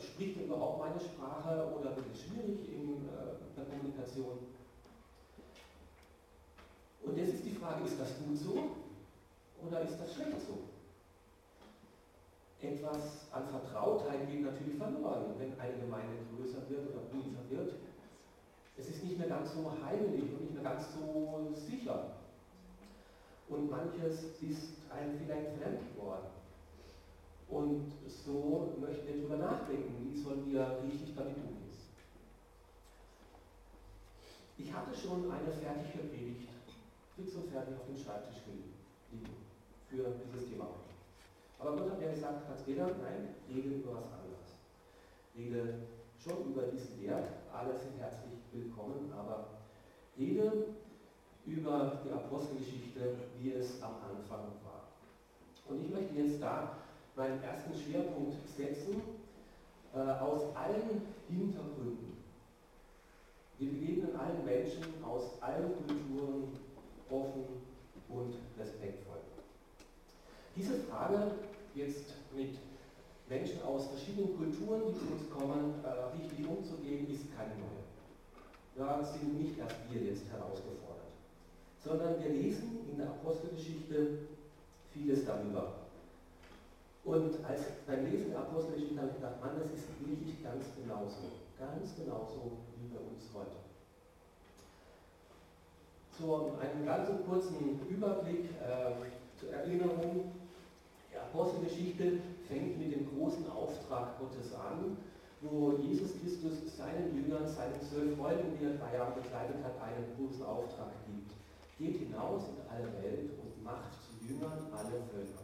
Spricht 0.00 0.36
er 0.38 0.44
überhaupt 0.44 0.80
meine 0.80 1.00
Sprache 1.00 1.72
oder 1.78 1.96
wird 1.96 2.06
es 2.12 2.22
schwierig 2.22 2.68
in 2.68 3.06
äh, 3.08 3.56
der 3.56 3.64
Kommunikation? 3.64 4.38
Und 7.02 7.16
jetzt 7.18 7.34
ist 7.34 7.44
die 7.44 7.54
Frage, 7.54 7.84
ist 7.84 8.00
das 8.00 8.18
gut 8.18 8.36
so 8.36 8.70
oder 9.66 9.80
ist 9.82 9.98
das 9.98 10.14
schlecht 10.14 10.40
so? 10.40 10.58
Etwas 12.60 13.28
an 13.32 13.46
Vertrautheit 13.48 14.30
geht 14.30 14.42
natürlich 14.42 14.78
verloren, 14.78 15.34
wenn 15.38 15.58
eine 15.60 15.78
Gemeinde 15.78 16.16
größer 16.34 16.68
wird 16.68 16.90
oder 16.90 17.02
größer 17.12 17.50
wird. 17.50 17.74
Es 18.76 18.88
ist 18.88 19.04
nicht 19.04 19.18
mehr 19.18 19.28
ganz 19.28 19.52
so 19.52 19.70
heimlich 19.84 20.22
und 20.22 20.40
nicht 20.40 20.54
mehr 20.54 20.64
ganz 20.64 20.86
so 20.94 21.52
sicher. 21.52 22.12
Und 23.48 23.70
manches 23.70 24.40
ist 24.40 24.72
einem 24.90 25.18
vielleicht 25.18 25.58
fremd 25.58 25.94
geworden. 25.94 26.26
Und 27.54 27.92
so 28.08 28.74
möchten 28.80 29.06
wir 29.06 29.14
darüber 29.14 29.36
nachdenken, 29.36 30.10
wie 30.10 30.20
sollen 30.20 30.50
wir 30.50 30.76
richtig 30.82 31.14
damit 31.14 31.36
umgehen. 31.36 31.64
Ich 34.58 34.72
hatte 34.72 34.92
schon 34.92 35.30
eine 35.30 35.52
fertige 35.52 36.02
Predigt 36.08 36.48
fix 37.14 37.34
und 37.36 37.50
fertig 37.52 37.76
auf 37.78 37.86
dem 37.86 37.96
Schreibtisch 37.96 38.42
liegen 38.48 39.30
für 39.88 40.14
dieses 40.26 40.48
Thema. 40.50 40.66
Aber 41.60 41.76
Gott 41.76 41.92
hat 41.92 42.00
mir 42.00 42.10
gesagt, 42.10 42.48
Hans-Peter, 42.48 42.86
nein, 42.86 43.36
rede 43.48 43.68
über 43.68 44.02
was 44.02 44.10
anderes. 44.18 44.58
Rede 45.36 45.86
schon 46.18 46.50
über 46.50 46.62
diesen 46.62 47.02
Wert, 47.02 47.28
alle 47.52 47.78
sind 47.78 48.00
herzlich 48.00 48.34
willkommen, 48.50 49.12
aber 49.16 49.46
rede 50.18 50.74
über 51.46 52.00
die 52.04 52.10
Apostelgeschichte, 52.10 53.14
wie 53.38 53.52
es 53.52 53.80
am 53.80 53.94
Anfang 54.10 54.46
war. 54.64 54.88
Und 55.68 55.84
ich 55.84 55.90
möchte 55.90 56.14
jetzt 56.14 56.42
da 56.42 56.83
meinen 57.16 57.42
ersten 57.42 57.74
Schwerpunkt 57.74 58.34
setzen, 58.56 59.02
äh, 59.94 59.98
aus 59.98 60.54
allen 60.56 61.02
Hintergründen. 61.28 62.14
Wir 63.58 63.70
begegnen 63.70 64.16
allen 64.16 64.44
Menschen 64.44 64.82
aus 65.04 65.40
allen 65.40 65.72
Kulturen 65.86 66.48
offen 67.08 67.44
und 68.08 68.34
respektvoll. 68.58 69.18
Diese 70.56 70.74
Frage, 70.80 71.32
jetzt 71.74 72.14
mit 72.34 72.56
Menschen 73.28 73.62
aus 73.62 73.86
verschiedenen 73.88 74.36
Kulturen, 74.36 74.82
die 74.88 74.98
zu 74.98 75.12
uns 75.12 75.30
kommen, 75.30 75.74
äh, 75.84 76.16
richtig 76.16 76.46
umzugehen, 76.46 77.08
ist 77.08 77.24
keine 77.36 77.54
neue. 77.54 77.84
Da 78.76 79.04
sind 79.04 79.40
nicht 79.40 79.58
erst 79.58 79.76
wir 79.88 80.02
jetzt 80.02 80.28
herausgefordert, 80.28 81.14
sondern 81.82 82.22
wir 82.22 82.30
lesen 82.30 82.80
in 82.90 82.98
der 82.98 83.06
Apostelgeschichte 83.06 84.18
vieles 84.92 85.24
darüber. 85.24 85.83
Und 87.04 87.44
als 87.44 87.60
beim 87.86 88.10
Lesen 88.10 88.30
der 88.30 88.40
Apostelgeschichte 88.40 88.96
habe 88.96 89.10
ich 89.10 89.16
gedacht, 89.16 89.40
Mann, 89.40 89.60
das 89.60 89.68
ist 89.68 89.84
wirklich 90.00 90.42
ganz 90.42 90.64
genauso. 90.72 91.36
Ganz 91.60 91.94
genauso 91.96 92.56
wie 92.80 92.88
bei 92.88 93.00
uns 93.00 93.28
heute. 93.34 93.60
So, 96.18 96.56
einen 96.60 96.86
ganz 96.86 97.10
kurzen 97.26 97.80
Überblick 97.90 98.50
äh, 98.62 98.96
zur 99.38 99.52
Erinnerung. 99.52 100.32
Die 101.12 101.18
Apostelgeschichte 101.18 102.20
fängt 102.48 102.78
mit 102.78 102.94
dem 102.94 103.06
großen 103.12 103.50
Auftrag 103.50 104.18
Gottes 104.18 104.54
an, 104.54 104.96
wo 105.42 105.72
Jesus 105.76 106.12
Christus 106.22 106.76
seinen 106.76 107.14
Jüngern, 107.14 107.46
seinen 107.46 107.80
zwölf 107.82 108.16
Freunden, 108.16 108.56
die 108.58 108.64
er 108.64 108.78
drei 108.80 108.96
Jahre 108.96 109.20
begleitet 109.20 109.62
hat, 109.62 109.76
einen 109.82 110.08
großen 110.16 110.44
Auftrag 110.44 110.92
gibt. 111.06 111.32
Geht 111.76 112.08
hinaus 112.08 112.44
in 112.48 112.64
alle 112.70 112.88
Welt 113.02 113.30
und 113.42 113.62
macht 113.62 113.92
zu 114.00 114.24
Jüngern 114.26 114.58
alle 114.72 115.02
Völker. 115.12 115.43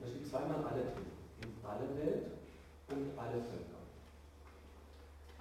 Da 0.00 0.06
steht 0.06 0.26
zweimal 0.26 0.64
alle 0.64 0.82
drin. 0.82 1.10
In 1.42 1.64
alle 1.64 1.88
Welt 1.98 2.26
und 2.90 3.18
alle 3.18 3.42
Völker. 3.42 3.78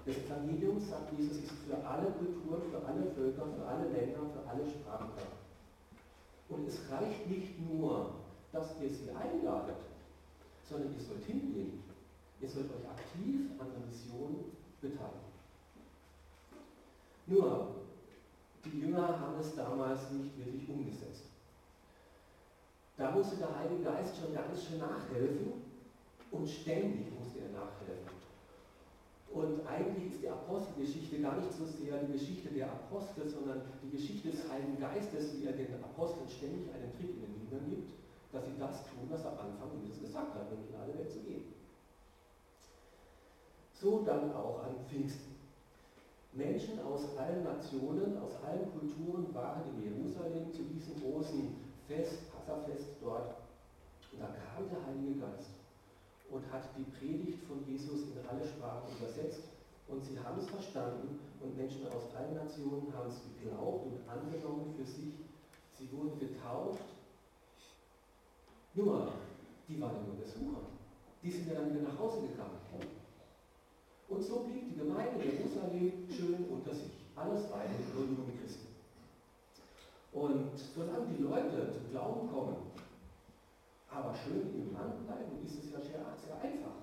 Das 0.06 0.18
Evangelium, 0.18 0.80
sagt 0.80 1.12
Jesus, 1.18 1.38
ist 1.38 1.52
für 1.68 1.76
alle 1.86 2.12
Kulturen, 2.12 2.62
für 2.72 2.86
alle 2.86 3.12
Völker, 3.12 3.44
für 3.46 3.66
alle 3.68 3.90
Länder, 3.90 4.20
für 4.32 4.50
alle 4.50 4.66
Sprachen 4.66 5.10
da. 5.18 6.56
Und 6.56 6.68
es 6.68 6.80
reicht 6.90 7.30
nicht 7.30 7.60
nur, 7.60 8.16
dass 8.52 8.80
ihr 8.82 8.90
sie 8.90 9.10
einladet, 9.12 9.76
sondern 10.70 10.94
ihr 10.96 11.04
sollt 11.04 11.26
hingehen. 11.26 11.84
Ihr 12.40 12.50
sollt 12.50 12.70
euch 12.72 12.90
aktiv 12.90 13.52
an 13.60 13.68
der 13.72 13.88
Mission 13.88 14.46
beteiligen. 14.80 15.28
Nur, 17.26 17.76
die 18.64 18.80
Jünger 18.80 19.20
haben 19.20 19.40
es 19.40 19.56
damals 19.56 20.12
nicht 20.12 20.38
wirklich 20.38 20.70
umgesetzt. 20.70 21.26
Da 22.98 23.12
musste 23.12 23.36
der 23.38 23.56
Heilige 23.56 23.84
Geist 23.84 24.18
schon 24.18 24.34
ganz 24.34 24.66
schön 24.66 24.80
nachhelfen 24.80 25.54
und 26.32 26.50
ständig 26.50 27.14
musste 27.14 27.40
er 27.40 27.54
nachhelfen. 27.54 28.18
Und 29.30 29.68
eigentlich 29.68 30.14
ist 30.14 30.24
die 30.24 30.30
Apostelgeschichte 30.30 31.22
gar 31.22 31.38
nicht 31.38 31.54
so 31.54 31.66
sehr 31.66 32.02
die 32.04 32.14
Geschichte 32.14 32.50
der 32.50 32.72
Apostel, 32.72 33.30
sondern 33.30 33.62
die 33.84 33.96
Geschichte 33.96 34.32
des 34.32 34.50
Heiligen 34.50 34.80
Geistes, 34.80 35.38
wie 35.38 35.46
er 35.46 35.54
den 35.54 35.76
Aposteln 35.84 36.28
ständig 36.28 36.74
einen 36.74 36.92
Trick 36.98 37.12
in 37.14 37.22
den 37.22 37.36
Hintern 37.38 37.70
gibt, 37.70 37.92
dass 38.34 38.46
sie 38.46 38.58
das 38.58 38.82
tun, 38.90 39.06
was 39.10 39.26
am 39.26 39.38
Anfang 39.38 39.78
Jesus 39.84 40.02
gesagt 40.02 40.34
hat, 40.34 40.50
nämlich 40.50 40.72
in 40.72 40.82
alle 40.82 40.98
Welt 40.98 41.12
zu 41.12 41.20
gehen. 41.20 41.54
So 43.74 44.02
dann 44.02 44.34
auch 44.34 44.64
an 44.64 44.74
Pfingsten. 44.90 45.36
Menschen 46.34 46.82
aus 46.82 47.16
allen 47.18 47.44
Nationen, 47.44 48.18
aus 48.18 48.42
allen 48.44 48.72
Kulturen 48.72 49.34
waren 49.34 49.62
in 49.70 49.84
Jerusalem 49.84 50.52
zu 50.52 50.64
diesem 50.64 51.02
großen 51.02 51.56
Fest, 51.88 52.32
Passafest 52.48 52.96
dort. 53.02 53.36
Und 54.12 54.22
da 54.22 54.28
kam 54.28 54.70
der 54.70 54.86
Heilige 54.88 55.20
Geist 55.20 55.52
und 56.32 56.44
hat 56.52 56.64
die 56.78 56.88
Predigt 56.96 57.44
von 57.44 57.64
Jesus 57.68 58.04
in 58.04 58.28
alle 58.28 58.48
Sprachen 58.48 58.96
übersetzt. 58.98 59.44
Und 59.88 60.04
sie 60.04 60.20
haben 60.20 60.40
es 60.40 60.50
verstanden 60.50 61.20
und 61.42 61.58
Menschen 61.58 61.88
aus 61.88 62.16
allen 62.16 62.36
Nationen 62.36 62.92
haben 62.94 63.10
es 63.10 63.22
geglaubt 63.24 63.86
und 63.86 64.10
angenommen 64.10 64.74
für 64.76 64.86
sich. 64.86 65.14
Sie 65.78 65.92
wurden 65.92 66.20
getauft. 66.20 66.84
Nur, 68.74 69.12
die 69.68 69.80
waren 69.80 70.06
nur 70.06 70.16
Besucher. 70.16 70.62
Die 71.24 71.32
sind 71.32 71.48
ja 71.48 71.56
dann 71.56 71.70
wieder 71.74 71.90
nach 71.90 72.00
Hause 72.00 72.22
gegangen. 72.22 72.58
Und 74.10 74.24
so 74.24 74.40
blieb 74.40 74.70
die 74.70 74.80
Gemeinde 74.80 75.24
Jerusalem 75.24 76.08
schön 76.10 76.46
unter 76.50 76.74
sich. 76.74 76.92
Alles 77.16 77.50
nur 77.94 78.06
jungen 78.06 78.40
Christen. 78.40 78.67
Und 80.18 80.58
solange 80.58 81.14
die 81.14 81.22
Leute 81.22 81.70
zum 81.70 81.92
Glauben 81.92 82.28
kommen, 82.34 82.74
aber 83.88 84.16
schön 84.16 84.50
im 84.50 84.74
Land 84.74 85.06
bleiben 85.06 85.46
ist 85.46 85.62
es 85.62 85.70
ja 85.70 85.80
sehr, 85.80 86.02
einfach. 86.42 86.82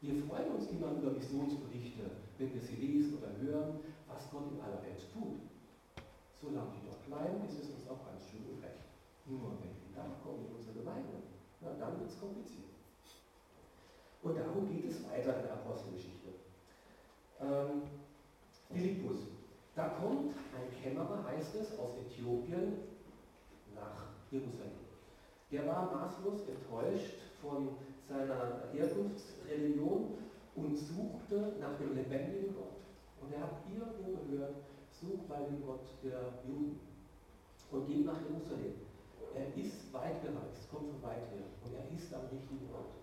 Wir 0.00 0.24
freuen 0.24 0.56
uns 0.56 0.70
immer 0.70 0.92
über 0.96 1.12
Missionsberichte, 1.12 2.08
wenn 2.38 2.54
wir 2.54 2.62
sie 2.62 2.76
lesen 2.76 3.18
oder 3.18 3.36
hören, 3.36 3.80
was 4.08 4.30
Gott 4.32 4.48
in 4.50 4.60
aller 4.64 4.80
Welt 4.80 5.04
tut. 5.12 5.44
Solange 6.40 6.72
die 6.72 6.88
dort 6.88 7.04
bleiben, 7.04 7.44
ist 7.44 7.60
es 7.60 7.68
uns 7.68 7.84
auch 7.88 8.00
ganz 8.08 8.24
schön 8.32 8.48
und 8.48 8.64
recht. 8.64 8.88
Nur 9.26 9.52
wenn 9.60 9.76
die 9.76 9.92
nachkommen 9.92 10.48
in 10.48 10.56
unsere 10.56 10.80
Gemeinde, 10.80 11.20
na, 11.60 11.68
dann 11.78 12.00
wird 12.00 12.08
es 12.08 12.18
kompliziert. 12.18 12.72
Und 14.22 14.38
darum 14.38 14.72
geht 14.72 14.88
es 14.88 15.04
weiter 15.04 15.36
in 15.36 15.42
der 15.44 15.52
Apostelgeschichte. 15.52 16.32
Ähm, 17.40 17.82
Philippus. 18.72 19.33
Da 19.74 19.88
kommt 19.88 20.34
ein 20.54 20.82
Kämmerer, 20.82 21.24
heißt 21.24 21.56
es, 21.56 21.78
aus 21.78 21.96
Äthiopien 21.98 22.74
nach 23.74 24.06
Jerusalem. 24.30 24.84
Der 25.50 25.66
war 25.66 25.92
maßlos 25.92 26.42
enttäuscht 26.48 27.18
von 27.42 27.70
seiner 28.08 28.62
Herkunftsreligion 28.72 30.14
und 30.54 30.76
suchte 30.76 31.56
nach 31.60 31.76
dem 31.78 31.94
lebendigen 31.96 32.54
Gott. 32.54 32.78
Und 33.20 33.32
er 33.32 33.40
hat 33.40 33.62
irgendwo 33.68 34.22
gehört, 34.30 34.54
such 34.90 35.26
bei 35.28 35.42
dem 35.42 35.64
Gott 35.66 35.86
der 36.02 36.34
Juden 36.46 36.78
und 37.70 37.86
geht 37.86 38.06
nach 38.06 38.20
Jerusalem. 38.22 38.74
Er 39.34 39.50
ist 39.56 39.92
weit 39.92 40.22
gereist, 40.22 40.70
kommt 40.70 40.90
von 40.90 41.02
weit 41.02 41.26
her 41.34 41.50
und 41.64 41.74
er 41.74 41.90
ist 41.90 42.14
am 42.14 42.26
richtigen 42.30 42.70
Ort. 42.72 42.94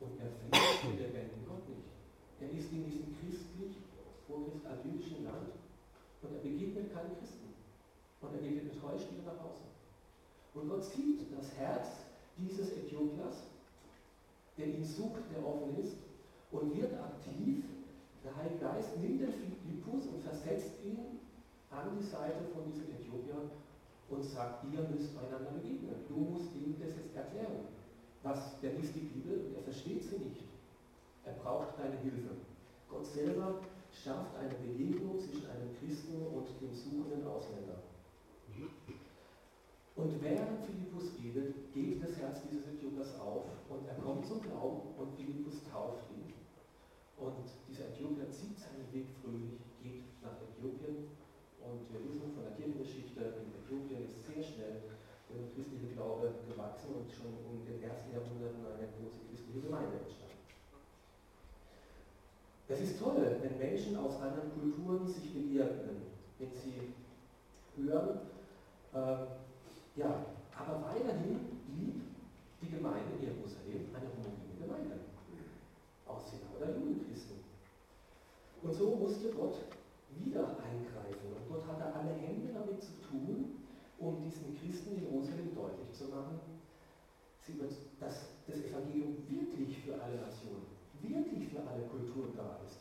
Und 0.00 0.18
er 0.18 0.30
findet 0.34 0.82
den 0.82 0.98
lebendigen 0.98 1.46
Gott 1.46 1.68
nicht. 1.68 1.86
Er 2.40 2.50
ist 2.50 2.72
in 2.72 2.84
diesem 2.84 3.14
christlich, 3.14 3.76
vorchrist-jüdischen 4.32 5.24
Land 5.24 5.52
und 6.22 6.32
er 6.32 6.40
begegnet 6.40 6.92
keinen 6.94 7.16
Christen. 7.18 7.52
Und 8.20 8.34
er 8.34 8.40
geht 8.40 8.62
enttäuscht 8.62 9.12
wieder 9.12 9.32
nach 9.32 9.44
Hause. 9.44 9.68
Und 10.54 10.68
Gott 10.68 10.84
sieht 10.84 11.20
das 11.36 11.52
Herz 11.56 12.06
dieses 12.38 12.72
Äthiopiers, 12.72 13.44
der 14.56 14.66
ihn 14.66 14.84
sucht, 14.84 15.22
der 15.34 15.44
offen 15.44 15.76
ist, 15.78 15.96
und 16.50 16.76
wird 16.76 16.92
aktiv. 16.94 17.64
Der 18.24 18.36
Heilige 18.36 18.60
Geist 18.60 18.96
nimmt 18.98 19.20
den 19.20 19.32
Philippus 19.32 20.06
und 20.06 20.22
versetzt 20.22 20.78
ihn 20.84 21.18
an 21.70 21.98
die 21.98 22.04
Seite 22.04 22.44
von 22.54 22.70
diesem 22.70 22.92
Äthiopier 22.92 23.50
und 24.10 24.22
sagt, 24.22 24.64
ihr 24.72 24.80
müsst 24.88 25.16
einander 25.16 25.50
begegnen. 25.50 25.94
Du 26.08 26.16
musst 26.16 26.54
ihm 26.54 26.76
das 26.78 26.94
jetzt 26.94 27.16
erklären. 27.16 27.66
Was, 28.22 28.60
der 28.60 28.74
liest 28.74 28.94
die 28.94 29.00
Bibel, 29.00 29.52
er 29.56 29.62
versteht 29.62 30.04
sie 30.04 30.18
nicht. 30.18 30.44
Er 31.24 31.32
braucht 31.32 31.78
deine 31.78 31.96
Hilfe. 31.98 32.36
Gott 32.88 33.06
selber 33.06 33.60
schafft 33.92 34.36
eine 34.36 34.54
Begegnung 34.54 35.20
zwischen 35.20 35.46
einem 35.50 35.76
Christen 35.78 36.26
und 36.26 36.48
dem 36.60 36.72
suchenden 36.74 37.26
Ausländer. 37.26 37.82
Und 39.94 40.22
während 40.22 40.64
Philippus 40.64 41.12
redet, 41.22 41.72
geht 41.74 42.02
das 42.02 42.16
Herz 42.16 42.40
dieses 42.48 42.66
Äthiopers 42.66 43.20
auf 43.20 43.44
und 43.68 43.86
er 43.86 43.94
kommt 43.96 44.26
zum 44.26 44.40
Glauben 44.40 44.96
und 44.96 45.14
Philippus 45.14 45.62
tauft 45.70 46.08
ihn. 46.16 46.32
Und 47.18 47.44
dieser 47.68 47.92
Äthiopier 47.92 48.30
zieht 48.32 48.58
seinen 48.58 48.88
Weg 48.90 49.06
fröhlich, 49.20 49.60
geht 49.82 50.08
nach 50.24 50.40
Äthiopien 50.40 51.12
und 51.60 51.86
wir 51.92 52.00
wissen 52.08 52.32
von 52.34 52.42
der 52.42 52.56
Kirchengeschichte, 52.56 53.20
in 53.44 53.52
Äthiopien 53.52 54.02
ist 54.02 54.26
sehr 54.26 54.42
schnell 54.42 54.82
der 55.30 55.48
christliche 55.54 55.94
Glaube 55.94 56.34
gewachsen 56.48 56.94
und 56.96 57.08
schon 57.12 57.32
in 57.48 57.64
den 57.64 57.82
ersten 57.82 58.12
Jahrhunderten 58.12 58.64
eine 58.66 58.88
große 58.96 59.22
christliche 59.28 59.60
Gemeinde 59.60 60.00
entstanden. 60.00 60.21
Es 62.72 62.80
ist 62.80 62.98
toll, 62.98 63.36
wenn 63.42 63.58
Menschen 63.58 63.96
aus 63.98 64.16
anderen 64.16 64.50
Kulturen 64.58 65.06
sich 65.06 65.34
begegnen, 65.34 66.08
wenn 66.38 66.48
sie 66.52 66.94
hören, 67.76 68.20
äh, 68.94 70.00
ja, 70.00 70.24
aber 70.56 70.82
weiterhin 70.88 71.60
blieb 71.68 72.00
die 72.62 72.70
Gemeinde 72.70 73.12
in 73.20 73.28
Jerusalem 73.28 73.92
eine 73.92 74.08
homogene 74.08 74.56
Gemeinde. 74.58 74.96
Ausseher 76.06 76.48
oder 76.56 76.72
Judenchristen. 76.72 77.44
Und 78.62 78.74
so 78.74 78.96
musste 78.96 79.28
Gott 79.30 79.56
wieder 80.16 80.56
eingreifen. 80.56 81.28
Und 81.36 81.48
Gott 81.48 81.66
hatte 81.68 81.92
alle 81.92 82.14
Hände 82.14 82.52
damit 82.54 82.80
zu 82.80 82.92
tun, 83.08 83.64
um 83.98 84.22
diesen 84.24 84.56
Christen 84.56 84.96
in 84.96 85.04
Jerusalem 85.04 85.54
deutlich 85.54 85.92
zu 85.92 86.04
machen, 86.08 86.40
dass 88.00 88.32
das 88.46 88.58
Evangelium 88.64 89.16
wirklich 89.28 89.78
für 89.78 89.94
alle 90.00 90.16
Nationen, 90.16 90.66
wirklich 91.02 91.48
für 91.48 91.60
alle 91.60 91.82
Kulturen 91.86 92.32
da 92.36 92.58
ist. 92.66 92.78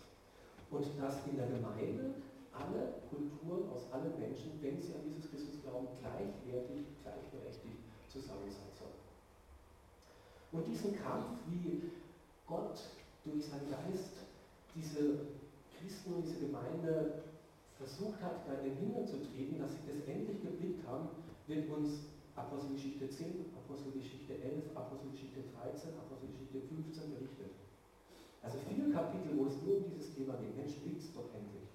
Und 0.72 0.88
dass 1.00 1.28
in 1.28 1.36
der 1.36 1.48
Gemeinde 1.48 2.16
alle 2.56 3.04
Kulturen 3.12 3.70
aus 3.70 3.92
allen 3.92 4.18
Menschen, 4.20 4.56
wenn 4.62 4.82
sie 4.82 4.96
an 4.96 5.04
Jesus 5.08 5.30
Christus 5.30 5.62
glauben, 5.64 5.88
gleichwertig, 6.00 6.88
gleichberechtigt 7.04 7.84
zusammen 8.08 8.48
sein 8.48 8.72
sollen. 8.76 9.00
Und 10.52 10.68
diesen 10.68 10.96
Kampf, 10.96 11.44
wie 11.48 11.92
Gott 12.48 12.80
durch 13.24 13.46
seinen 13.46 13.70
Geist 13.72 14.24
diese 14.76 15.28
Christen 15.76 16.14
und 16.16 16.24
diese 16.24 16.40
Gemeinde 16.40 17.24
versucht 17.78 18.22
hat, 18.22 18.48
in 18.64 18.70
den 18.70 18.78
Hintern 18.78 19.08
zu 19.08 19.18
treten, 19.32 19.60
dass 19.60 19.72
sie 19.72 19.88
das 19.88 20.08
endlich 20.08 20.42
geblickt 20.42 20.86
haben, 20.88 21.10
wird 21.48 21.70
uns 21.70 22.12
Apostelgeschichte 22.36 23.10
10, 23.10 23.52
Apostelgeschichte 23.66 24.34
11, 24.40 24.76
Apostelgeschichte 24.76 25.42
13, 25.56 25.98
Apostelgeschichte 25.98 26.62
15 26.68 27.12
berichtet. 27.12 27.61
Also 28.42 28.58
viele 28.68 28.92
Kapitel, 28.92 29.38
wo 29.38 29.46
es 29.46 29.62
nur 29.62 29.78
um 29.78 29.86
dieses 29.86 30.16
Thema 30.16 30.34
geht. 30.38 30.58
Mensch, 30.58 30.76
blickt 30.82 31.16
doch 31.16 31.30
endlich. 31.34 31.70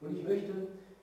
Und 0.00 0.16
ich 0.16 0.24
möchte 0.24 0.52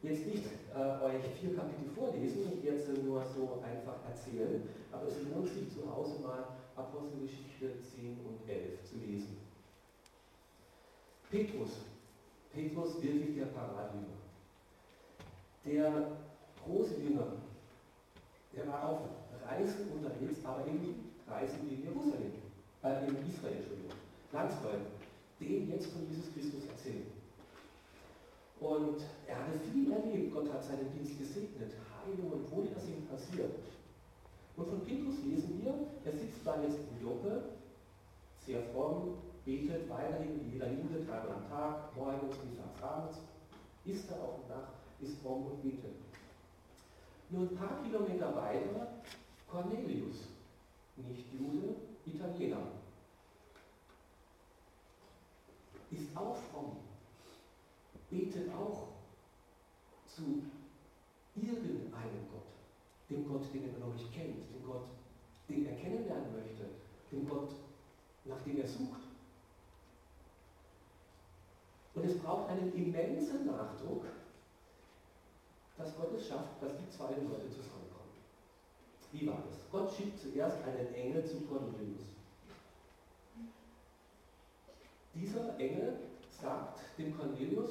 jetzt 0.01 0.25
nicht 0.25 0.43
äh, 0.75 1.03
euch 1.03 1.23
vier 1.39 1.55
Kapitel 1.55 1.89
vorlesen, 1.95 2.63
werde 2.63 2.77
es 2.77 3.03
nur 3.03 3.23
so 3.25 3.61
einfach 3.63 3.97
erzählen, 4.07 4.61
aber 4.91 5.07
es 5.07 5.15
lohnt 5.23 5.47
sich 5.47 5.69
zu 5.73 5.89
Hause 5.93 6.19
mal 6.21 6.47
Apostelgeschichte 6.75 7.81
10 7.95 8.17
und 8.25 8.49
11 8.49 8.83
zu 8.83 8.95
lesen. 8.97 9.37
Petrus, 11.29 11.71
Petrus 12.53 13.01
wirklich 13.01 13.35
der 13.35 13.45
Paradjünger. 13.45 14.07
Der 15.65 16.17
große 16.65 16.95
Jünger, 17.01 17.33
der 18.55 18.67
war 18.67 18.89
auf 18.89 18.99
Reisen 19.45 19.91
unterwegs, 19.91 20.39
aber 20.43 20.65
eben 20.65 21.11
Reisen 21.27 21.69
in 21.69 21.83
Jerusalem, 21.83 22.31
äh, 22.83 23.07
in 23.07 23.17
Israel, 23.27 23.57
Entschuldigung, 23.57 23.97
Landsleuten, 24.31 24.87
denen 25.39 25.69
jetzt 25.69 25.91
von 25.91 26.07
Jesus 26.09 26.33
Christus 26.33 26.67
erzählen. 26.67 27.07
Und 28.59 29.01
er 29.27 29.37
hatte 29.39 29.59
viel 29.71 29.91
erlebt. 29.91 30.33
Gott 30.33 30.51
hat 30.51 30.63
seinen 30.63 30.91
Dienst 30.93 31.17
gesegnet. 31.17 31.71
Heilung 31.95 32.31
und 32.31 32.51
Wunder 32.51 32.79
sind 32.79 33.09
passiert. 33.09 33.55
Und 34.57 34.67
von 34.67 34.81
Petrus 34.81 35.15
lesen 35.25 35.61
wir, 35.63 35.73
er 36.03 36.11
sitzt 36.11 36.43
da 36.43 36.61
jetzt 36.61 36.79
in 36.79 37.07
Joppe, 37.07 37.43
sehr 38.45 38.61
fromm, 38.73 39.15
betet 39.45 39.89
weiterhin 39.89 40.39
wie 40.41 40.53
jeder 40.53 40.67
Jude 40.67 41.05
dreimal 41.07 41.37
am 41.37 41.49
Tag, 41.49 41.95
morgens, 41.95 42.35
mittags, 42.43 42.83
abends, 42.83 43.19
isst 43.85 44.11
er 44.11 44.21
auf 44.21 44.35
dem 44.35 44.49
Dach, 44.49 44.69
ist 44.99 45.21
fromm 45.21 45.45
und 45.45 45.63
betet. 45.63 45.95
Nur 47.29 47.43
ein 47.43 47.55
paar 47.55 47.81
Kilometer 47.83 48.35
weiter 48.35 48.87
Cornelius, 49.47 50.27
nicht 50.97 51.25
Jude, 51.33 51.75
Italiener, 52.13 52.57
ist 55.91 56.15
auch 56.15 56.35
fromm, 56.51 56.77
betet 58.09 58.51
auch 58.53 58.89
zu 60.05 60.43
irgendeinem 61.35 62.29
Gott, 62.31 62.49
dem 63.09 63.27
Gott, 63.27 63.53
den 63.53 63.73
er 63.73 63.79
noch 63.79 63.93
nicht 63.93 64.13
kennt, 64.13 64.49
dem 64.53 64.65
Gott, 64.65 64.85
den 65.47 65.65
er 65.65 65.75
kennenlernen 65.75 66.33
möchte, 66.33 66.65
dem 67.11 67.27
Gott, 67.27 67.51
nach 68.25 68.41
dem 68.41 68.59
er 68.59 68.67
sucht. 68.67 69.01
Und 71.95 72.05
es 72.05 72.17
braucht 72.19 72.49
einen 72.49 72.73
immensen 72.73 73.45
Nachdruck, 73.45 74.05
dass 75.77 75.95
Gott 75.97 76.13
es 76.13 76.27
schafft, 76.27 76.61
dass 76.61 76.77
die 76.77 76.89
zwei 76.89 77.09
Leute 77.09 77.49
zusammenkommen. 77.49 77.88
Wie 79.11 79.27
war 79.27 79.43
das? 79.49 79.59
Gott 79.71 79.91
schickt 79.93 80.19
zuerst 80.19 80.57
einen 80.63 80.93
Engel 80.93 81.25
zu 81.25 81.41
Cornelius. 81.41 82.01
Dieser 85.15 85.57
Engel 85.57 85.95
sagt 86.29 86.79
dem 86.97 87.17
Cornelius, 87.17 87.69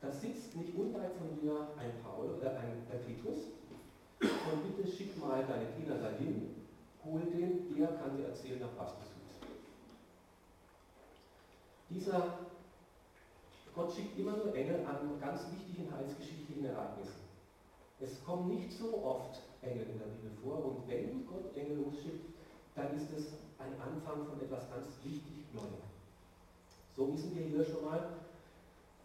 da 0.00 0.10
sitzt 0.10 0.56
nicht 0.56 0.74
unweit 0.74 1.12
von 1.14 1.40
dir 1.40 1.68
ein 1.78 1.92
Paul 2.02 2.30
oder 2.30 2.58
ein, 2.58 2.86
Petrus. 3.06 3.38
Und 4.20 4.76
bitte 4.76 4.90
schick 4.90 5.16
mal 5.18 5.44
deine 5.46 5.66
Diener 5.76 5.98
dahin, 5.98 6.64
hol 7.04 7.20
den, 7.20 7.74
der 7.76 7.88
kann 7.88 8.16
dir 8.16 8.26
erzählen, 8.26 8.60
nach 8.60 8.76
was 8.76 8.94
du 8.94 9.02
suchst. 9.02 9.52
Dieser 11.90 12.38
Gott 13.78 13.92
schickt 13.92 14.18
immer 14.18 14.36
nur 14.36 14.52
Engel 14.56 14.84
an 14.84 15.20
ganz 15.20 15.42
wichtigen 15.52 15.88
heilsgeschichtlichen 15.94 16.64
Ereignissen. 16.64 17.20
Es 18.00 18.24
kommen 18.24 18.48
nicht 18.48 18.72
so 18.72 19.04
oft 19.04 19.40
Engel 19.62 19.86
in 19.90 19.98
der 19.98 20.06
Bibel 20.06 20.30
vor 20.42 20.64
und 20.64 20.88
wenn 20.88 21.26
Gott 21.26 21.56
Engel 21.56 21.84
losschickt, 21.84 22.34
dann 22.74 22.94
ist 22.96 23.10
es 23.16 23.34
ein 23.58 23.74
Anfang 23.80 24.26
von 24.26 24.40
etwas 24.40 24.70
ganz 24.70 24.86
wichtig 25.02 25.46
Neuem. 25.52 25.82
So 26.96 27.12
wissen 27.12 27.34
wir 27.34 27.46
hier 27.46 27.64
schon 27.64 27.84
mal, 27.84 28.18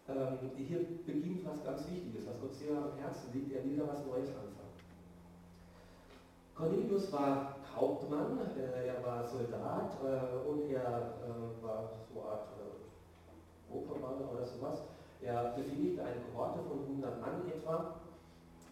ähm, 0.08 0.50
hier 0.56 0.84
beginnt 1.06 1.44
was 1.46 1.64
ganz 1.64 1.88
Wichtiges, 1.90 2.26
was 2.26 2.40
Gott 2.40 2.54
sehr 2.54 2.76
am 2.76 2.98
Herzen 2.98 3.32
liegt. 3.32 3.52
Er 3.52 3.64
will 3.64 3.76
da 3.76 3.88
was 3.88 4.04
Neues 4.06 4.28
anfangen. 4.28 4.74
Cornelius 6.54 7.12
war 7.12 7.56
Hauptmann, 7.74 8.38
äh, 8.56 8.86
er 8.86 9.04
war 9.04 9.26
Soldat 9.26 9.96
äh, 10.04 10.48
und 10.48 10.70
er 10.70 11.14
äh, 11.24 11.64
war 11.64 11.90
so 11.90 12.20
eine 12.20 12.30
Art 12.30 12.48
äh, 12.58 13.74
Obermann 13.74 14.28
oder 14.28 14.46
sowas. 14.46 14.82
Er 15.20 15.54
befehligte 15.56 16.04
eine 16.04 16.20
Kohorte 16.20 16.60
von 16.68 16.84
100 16.84 17.20
Mann 17.20 17.48
etwa 17.48 17.94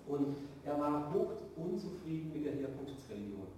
und 0.06 0.36
er 0.64 0.78
war 0.78 1.12
hoch 1.12 1.32
unzufrieden 1.56 2.32
mit 2.32 2.44
der 2.46 2.54
Herkunftsreligion. 2.54 3.48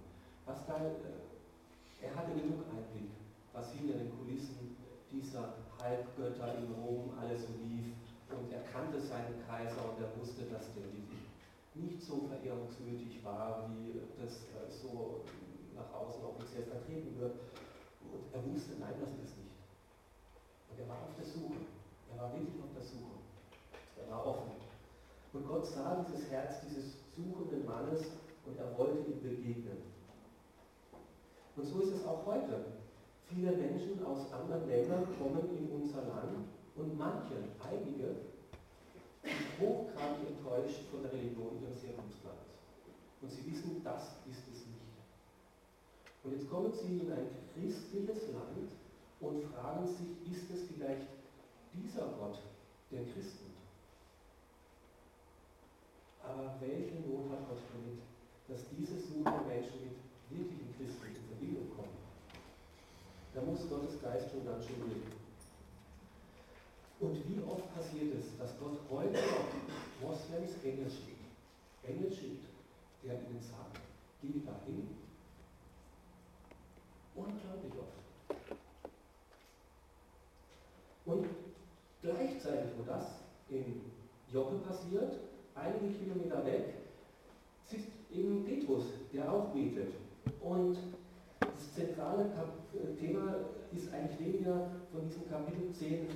Was 0.45 0.65
da, 0.67 0.77
äh, 0.77 2.05
er 2.05 2.15
hatte 2.15 2.33
genug 2.33 2.65
Einblick, 2.69 3.11
was 3.53 3.71
hinter 3.73 3.97
den 3.97 4.11
Kulissen 4.17 4.77
dieser 5.11 5.55
Halbgötter 5.81 6.57
in 6.57 6.73
Rom 6.73 7.11
alles 7.19 7.47
so 7.47 7.53
lief. 7.63 7.93
Und 8.29 8.51
er 8.51 8.61
kannte 8.63 8.99
seinen 8.99 9.41
Kaiser 9.47 9.81
und 9.89 10.01
er 10.01 10.09
wusste, 10.19 10.43
dass 10.45 10.73
der 10.73 10.85
nicht 11.75 12.01
so 12.01 12.27
verehrungswürdig 12.27 13.23
war, 13.23 13.69
wie 13.69 13.99
das 14.21 14.47
äh, 14.55 14.71
so 14.71 15.21
nach 15.75 15.91
außen 15.93 16.23
offiziell 16.23 16.63
vertreten 16.63 17.19
wird. 17.19 17.35
Und 18.01 18.23
er 18.33 18.41
wusste, 18.51 18.79
nein, 18.79 18.95
das 18.99 19.11
ist 19.11 19.37
nicht. 19.37 19.59
Und 20.71 20.79
er 20.79 20.87
war 20.87 21.03
auf 21.03 21.15
der 21.17 21.25
Suche. 21.25 21.67
Er 22.11 22.21
war 22.21 22.33
wirklich 22.33 22.61
auf 22.63 22.71
der 22.73 22.83
Suche. 22.83 23.19
Er 23.99 24.11
war 24.11 24.25
offen. 24.25 24.64
Und 25.35 25.45
Gott 25.49 25.65
sah 25.65 26.05
dieses 26.07 26.31
Herz 26.31 26.61
dieses 26.65 26.95
suchenden 27.13 27.65
Mannes 27.65 28.05
und 28.45 28.57
er 28.57 28.77
wollte 28.77 28.99
ihm 29.11 29.21
begegnen. 29.21 29.83
Und 31.57 31.65
so 31.65 31.81
ist 31.81 31.91
es 31.91 32.05
auch 32.05 32.25
heute. 32.25 32.63
Viele 33.27 33.51
Menschen 33.51 34.05
aus 34.05 34.31
anderen 34.31 34.65
Ländern 34.69 35.05
kommen 35.19 35.49
in 35.57 35.69
unser 35.71 36.03
Land 36.03 36.47
und 36.77 36.97
manche, 36.97 37.35
einige, 37.59 38.15
sind 39.23 39.59
hochgradig 39.59 40.23
enttäuscht 40.29 40.87
von 40.89 41.03
der 41.03 41.11
Religion 41.11 41.59
ihres 41.61 41.83
Herkunftslandes. 41.83 42.55
Und 43.21 43.29
sie 43.29 43.51
wissen, 43.51 43.81
das 43.83 44.15
ist 44.29 44.47
es 44.53 44.65
nicht. 44.67 44.95
Und 46.23 46.31
jetzt 46.31 46.49
kommen 46.49 46.71
sie 46.71 46.99
in 46.99 47.11
ein 47.11 47.27
christliches 47.53 48.31
Land 48.31 48.71
und 49.19 49.43
fragen 49.51 49.85
sich, 49.87 50.31
ist 50.31 50.49
es 50.51 50.63
vielleicht 50.71 51.07
dieser 51.73 52.07
Gott, 52.19 52.39
der 52.91 53.03
Christen? 53.03 53.54
Welche 56.59 56.95
Not 57.07 57.31
hat 57.31 57.47
Gott 57.49 57.61
damit, 57.73 58.01
dass 58.47 58.69
diese 58.69 58.99
suchenden 58.99 59.47
Menschen 59.47 59.79
mit 59.81 59.97
wirklichen 60.29 60.73
Christen 60.77 61.07
in 61.07 61.27
Verbindung 61.27 61.69
kommen. 61.75 61.97
Da 63.33 63.41
muss 63.41 63.69
Gottes 63.69 64.01
Geist 64.01 64.31
schon 64.31 64.45
ganz 64.45 64.65
schön 64.65 64.79
wirken. 64.79 65.25
Und 66.99 67.15
wie 67.27 67.41
oft 67.43 67.73
passiert 67.75 68.15
es, 68.15 68.37
dass 68.37 68.57
Gott 68.59 68.79
heute 68.89 69.19
Moslems 70.01 70.63
Engel 70.63 70.89
schickt, 70.89 71.25
Engel 71.83 72.11
schickt, 72.11 72.45
der 73.03 73.15
ihnen 73.15 73.41
sagt, 73.41 73.79
geh 74.21 74.39
dahin. 74.45 74.87
Unglaublich 77.15 77.73
oft. 77.73 78.05
Und 81.05 81.27
gleichzeitig, 82.01 82.71
wo 82.77 82.83
das 82.83 83.19
in 83.49 83.81
Joppe 84.31 84.57
passiert, 84.67 85.19
einige 85.55 85.93
Kilometer 85.97 86.45
weg, 86.45 86.75
sitzt 87.65 87.89
eben 88.13 88.45
Petrus, 88.45 88.85
der 89.13 89.31
auch 89.31 89.49
betet. 89.49 89.93
Und 90.41 90.77
das 91.39 91.73
zentrale 91.73 92.29
Thema 92.99 93.35
ist 93.71 93.91
eigentlich 93.93 94.19
weniger 94.19 94.69
von 94.91 95.07
diesem 95.07 95.27
Kapitel 95.29 95.71
10 95.71 96.07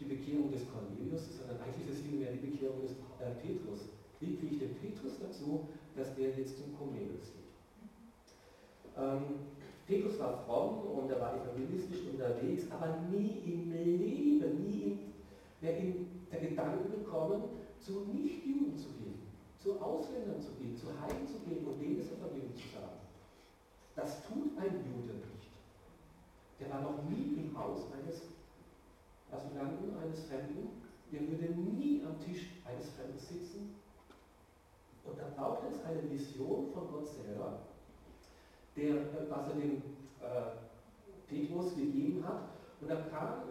die 0.00 0.04
Bekehrung 0.04 0.50
des 0.50 0.62
Cornelius, 0.68 1.38
sondern 1.38 1.56
eigentlich 1.62 1.88
ist 1.88 1.98
es 1.98 2.04
vielmehr 2.04 2.32
die 2.32 2.46
Bekehrung 2.50 2.82
des 2.82 2.92
äh, 3.20 3.32
Petrus. 3.40 3.88
Wie 4.20 4.36
kriege 4.36 4.54
ich 4.54 4.58
den 4.58 4.74
Petrus 4.76 5.12
dazu, 5.20 5.68
dass 5.96 6.14
der 6.14 6.30
jetzt 6.30 6.56
zum 6.58 6.76
Cornelius 6.76 7.32
geht? 7.32 7.46
Ähm, 8.96 9.46
Petrus 9.86 10.18
war 10.18 10.44
fromm 10.44 10.98
und 10.98 11.10
er 11.10 11.20
war 11.20 11.34
evangelistisch 11.36 12.00
unterwegs, 12.12 12.64
aber 12.70 12.98
nie 13.10 13.40
im 13.46 13.72
Leben, 13.72 14.64
nie 14.64 14.98
wäre 15.60 15.78
ihm 15.78 16.06
der 16.30 16.40
Gedanke 16.40 16.88
gekommen, 16.90 17.42
zu 17.80 18.06
Nichtjuden 18.12 18.76
zu 18.76 18.88
gehen, 18.98 19.22
zu 19.58 19.80
Ausländern 19.80 20.40
zu 20.40 20.52
gehen, 20.52 20.76
zu 20.76 20.88
Heiden 21.00 21.26
zu 21.26 21.38
gehen 21.40 21.66
und 21.66 21.80
denen 21.80 21.98
das 21.98 22.12
Evangelium 22.12 22.54
zu 22.54 22.68
sagen. 22.68 23.00
Das 23.94 24.22
tut 24.26 24.58
ein 24.58 24.84
Jude 24.84 25.14
nicht. 25.14 25.50
Der 26.60 26.70
war 26.70 26.82
noch 26.82 27.02
nie 27.04 27.36
im 27.36 27.56
Haus 27.58 27.86
eines 27.92 28.22
Asylanten, 29.32 29.96
eines 29.98 30.24
Fremden, 30.24 30.82
der 31.12 31.20
würde 31.20 31.52
nie 31.54 32.02
am 32.04 32.18
Tisch 32.20 32.46
eines 32.64 32.90
Fremden 32.90 33.18
sitzen. 33.18 33.74
Und 35.04 35.18
da 35.18 35.24
braucht 35.36 35.62
es 35.70 35.84
eine 35.84 36.10
Vision 36.10 36.72
von 36.72 36.88
Gott 36.90 37.06
selber, 37.06 37.60
der, 38.76 38.96
was 39.30 39.48
er 39.48 39.54
dem 39.54 39.82
äh, 40.20 40.56
Petrus 41.28 41.74
gegeben 41.74 42.24
hat. 42.26 42.42
Und 42.80 42.90
da 42.90 42.96
kam 42.96 43.42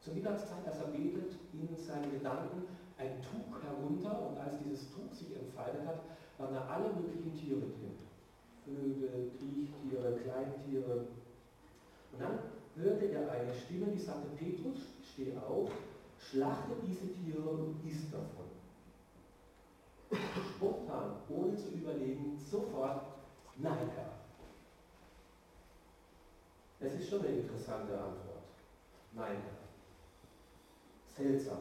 zur 0.00 0.14
Mittagszeit, 0.14 0.66
als 0.66 0.78
er 0.78 0.88
betet, 0.88 1.36
in 1.52 1.76
seinen 1.76 2.10
Gedanken 2.10 2.62
ein 2.98 3.20
Tuch 3.22 3.62
herunter 3.62 4.30
und 4.30 4.38
als 4.38 4.58
dieses 4.64 4.90
Tuch 4.90 5.12
sich 5.12 5.36
entfaltet 5.36 5.86
hat, 5.86 6.00
waren 6.38 6.54
da 6.54 6.66
alle 6.66 6.92
möglichen 6.94 7.34
Tiere 7.34 7.60
drin. 7.60 7.98
Vögel, 8.64 9.30
Kriechtiere, 9.38 10.18
Kleintiere. 10.18 11.06
Und 12.12 12.20
dann 12.20 12.38
hörte 12.74 13.06
er 13.06 13.30
eine 13.30 13.54
Stimme, 13.54 13.86
die 13.86 14.00
sagte, 14.00 14.28
Petrus, 14.36 14.78
steh 15.02 15.36
auf, 15.36 15.70
schlachte 16.18 16.72
diese 16.86 17.12
Tiere 17.12 17.48
und 17.48 17.86
isst 17.86 18.12
davon. 18.12 18.46
Spontan, 20.56 21.16
ohne 21.28 21.56
zu 21.56 21.70
überlegen, 21.70 22.38
sofort, 22.38 23.02
nein, 23.56 23.90
Herr. 23.94 24.12
Es 26.80 26.94
ist 26.94 27.08
schon 27.08 27.20
eine 27.20 27.38
interessante 27.38 27.92
Antwort. 27.92 28.44
Nein, 29.12 29.36
Herr. 29.42 29.66
Seltsam. 31.16 31.58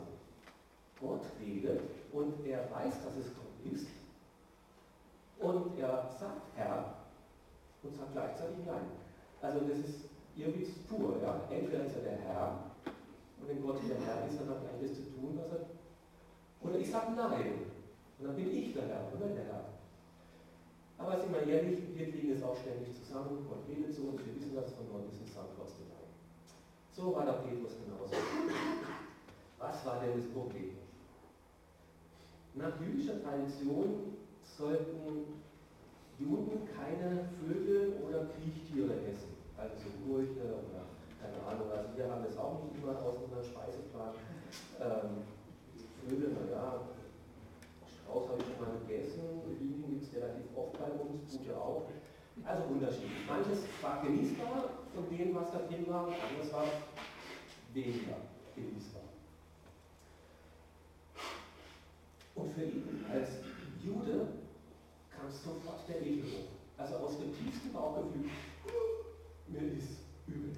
Gott 1.06 1.22
redet 1.40 1.82
und 2.12 2.46
er 2.46 2.70
weiß, 2.72 3.04
dass 3.04 3.16
es 3.18 3.30
Gott 3.36 3.72
ist. 3.72 3.88
Und 5.40 5.78
er 5.78 6.10
sagt 6.18 6.42
Herr 6.56 6.96
und 7.84 7.96
sagt 7.96 8.14
gleichzeitig 8.14 8.66
Nein. 8.66 8.90
Also 9.42 9.60
das 9.68 9.80
ist 9.80 10.10
irgendwie 10.36 10.66
pur. 10.90 11.22
Ja. 11.22 11.42
Entweder 11.50 11.86
ist 11.86 11.96
er 11.98 12.04
der 12.04 12.18
Herr 12.18 12.72
und 13.40 13.50
wenn 13.50 13.62
Gott 13.62 13.80
der 13.88 14.00
Herr 14.02 14.26
ist, 14.28 14.40
dann 14.40 14.50
hat 14.50 14.64
er 14.66 14.82
das 14.82 14.96
zu 14.96 15.04
tun, 15.14 15.38
was 15.38 15.52
er. 15.52 15.66
Oder 16.62 16.80
ich 16.80 16.90
sage 16.90 17.12
Nein. 17.14 17.70
Und 18.18 18.28
dann 18.28 18.36
bin 18.36 18.50
ich 18.56 18.74
der 18.74 18.88
Herr 18.88 19.12
oder 19.14 19.28
der 19.28 19.46
Herr. 19.46 19.66
Aber 20.98 21.20
sind 21.20 21.34
wir 21.34 21.46
ehrlich, 21.46 21.80
wir 21.94 22.10
kriegen 22.10 22.32
es 22.32 22.42
auch 22.42 22.56
ständig 22.56 22.96
zusammen. 22.96 23.46
Gott 23.50 23.68
redet 23.68 23.94
zu 23.94 24.08
uns, 24.08 24.26
wir 24.26 24.36
wissen, 24.36 24.56
dass 24.56 24.68
es 24.68 24.74
von 24.74 24.88
Gott 24.90 25.12
ist 25.12 25.36
trotzdem 25.36 25.86
Nein. 25.92 26.10
So 26.94 27.14
war 27.14 27.26
der 27.26 27.44
Petrus 27.44 27.76
genauso. 27.84 28.16
Was 29.60 29.86
war 29.86 30.00
denn 30.00 30.16
das 30.16 30.32
Problem? 30.32 30.85
Nach 32.56 32.72
jüdischer 32.80 33.22
Tradition 33.22 34.16
sollten 34.58 35.44
Juden 36.18 36.64
keine 36.72 37.28
Vögel 37.36 38.00
oder 38.08 38.28
Kriechtiere 38.32 38.96
essen, 39.12 39.36
also 39.58 39.76
so 39.76 39.92
Gurke 40.08 40.40
oder 40.40 40.88
keine 41.20 41.36
Ahnung, 41.44 41.70
also 41.70 41.90
wir 41.98 42.10
haben 42.10 42.24
das 42.24 42.38
auch 42.38 42.64
nicht 42.64 42.82
immer 42.82 42.96
aus 43.04 43.16
unserem 43.20 43.44
Speiseplan. 43.44 44.16
Ähm, 44.80 45.28
Vögel, 46.08 46.32
naja, 46.32 46.80
Strauß 47.84 48.30
habe 48.30 48.40
ich 48.40 48.48
schon 48.48 48.64
mal 48.64 48.80
gegessen, 48.88 49.24
Linien 49.60 50.00
gibt 50.00 50.04
es 50.04 50.16
relativ 50.16 50.48
oft 50.56 50.80
bei 50.80 50.92
uns, 50.96 51.36
Pute 51.36 51.58
auch. 51.58 51.92
Also 52.46 52.64
unterschiedlich. 52.72 53.28
Manches 53.28 53.68
war 53.82 54.02
genießbar 54.02 54.88
von 54.94 55.10
dem, 55.12 55.36
was 55.36 55.52
da 55.52 55.60
drin 55.68 55.86
war, 55.90 56.08
anderes 56.08 56.54
war 56.54 56.68
weniger 57.74 58.16
genießbar. 58.56 58.95
Und 62.36 62.52
für 62.54 62.64
ihn 62.64 63.06
als 63.12 63.30
Jude 63.84 64.28
kam 65.10 65.32
sofort 65.32 65.88
der 65.88 66.02
Ekel 66.02 66.24
hoch. 66.24 66.50
Also 66.78 66.96
aus 66.98 67.18
dem 67.18 67.34
tiefsten 67.34 67.72
Bauchgefühl, 67.72 68.30
mir 69.48 69.62
ist 69.72 70.00
übel. 70.28 70.52